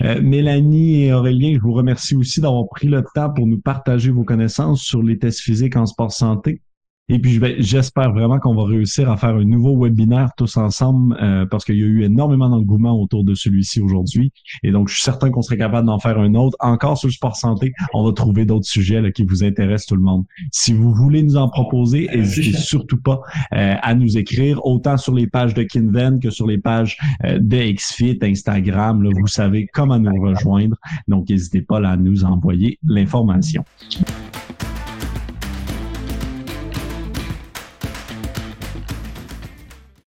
Euh, 0.00 0.22
Mélanie 0.22 1.04
et 1.04 1.12
Aurélien, 1.12 1.52
je 1.56 1.60
vous 1.60 1.74
remercie 1.74 2.16
aussi 2.16 2.40
d'avoir 2.40 2.64
pris 2.70 2.88
le 2.88 3.04
temps 3.14 3.28
pour 3.28 3.46
nous 3.46 3.60
partager 3.60 4.10
vos 4.10 4.24
connaissances 4.24 4.80
sur 4.80 5.02
les 5.02 5.18
tests 5.18 5.40
physiques 5.40 5.76
en 5.76 5.84
sport 5.84 6.12
santé. 6.12 6.62
Et 7.08 7.18
puis, 7.18 7.40
j'espère 7.58 8.12
vraiment 8.12 8.38
qu'on 8.38 8.54
va 8.54 8.64
réussir 8.64 9.10
à 9.10 9.16
faire 9.16 9.34
un 9.34 9.44
nouveau 9.44 9.76
webinaire 9.76 10.30
tous 10.36 10.56
ensemble 10.56 11.16
euh, 11.20 11.44
parce 11.46 11.64
qu'il 11.64 11.76
y 11.76 11.82
a 11.82 11.86
eu 11.86 12.04
énormément 12.04 12.48
d'engouement 12.48 12.98
autour 12.98 13.24
de 13.24 13.34
celui-ci 13.34 13.80
aujourd'hui. 13.80 14.32
Et 14.62 14.70
donc, 14.70 14.88
je 14.88 14.94
suis 14.94 15.02
certain 15.02 15.30
qu'on 15.30 15.42
serait 15.42 15.58
capable 15.58 15.86
d'en 15.88 15.98
faire 15.98 16.18
un 16.18 16.34
autre. 16.34 16.56
Encore 16.60 16.96
sur 16.96 17.08
le 17.08 17.12
sport 17.12 17.36
santé, 17.36 17.72
on 17.92 18.04
va 18.04 18.12
trouver 18.12 18.44
d'autres 18.44 18.66
sujets 18.66 19.12
qui 19.12 19.24
vous 19.24 19.42
intéressent 19.42 19.86
tout 19.86 19.96
le 19.96 20.02
monde. 20.02 20.24
Si 20.52 20.72
vous 20.72 20.94
voulez 20.94 21.22
nous 21.22 21.36
en 21.36 21.48
proposer, 21.48 22.08
n'hésitez 22.14 22.56
surtout 22.56 23.00
pas 23.00 23.20
euh, 23.52 23.74
à 23.82 23.94
nous 23.94 24.16
écrire, 24.16 24.64
autant 24.64 24.96
sur 24.96 25.14
les 25.14 25.26
pages 25.26 25.54
de 25.54 25.64
Kinven 25.64 26.20
que 26.20 26.30
sur 26.30 26.46
les 26.46 26.58
pages 26.58 26.96
euh, 27.24 27.38
de 27.40 27.72
XFIT, 27.72 28.18
Instagram. 28.22 29.02
Là, 29.02 29.10
vous 29.18 29.26
savez 29.26 29.66
comment 29.72 29.98
nous 29.98 30.22
rejoindre. 30.22 30.76
Donc, 31.08 31.28
n'hésitez 31.28 31.62
pas 31.62 31.78
à 31.86 31.96
nous 31.96 32.24
envoyer 32.24 32.78
l'information. 32.84 33.64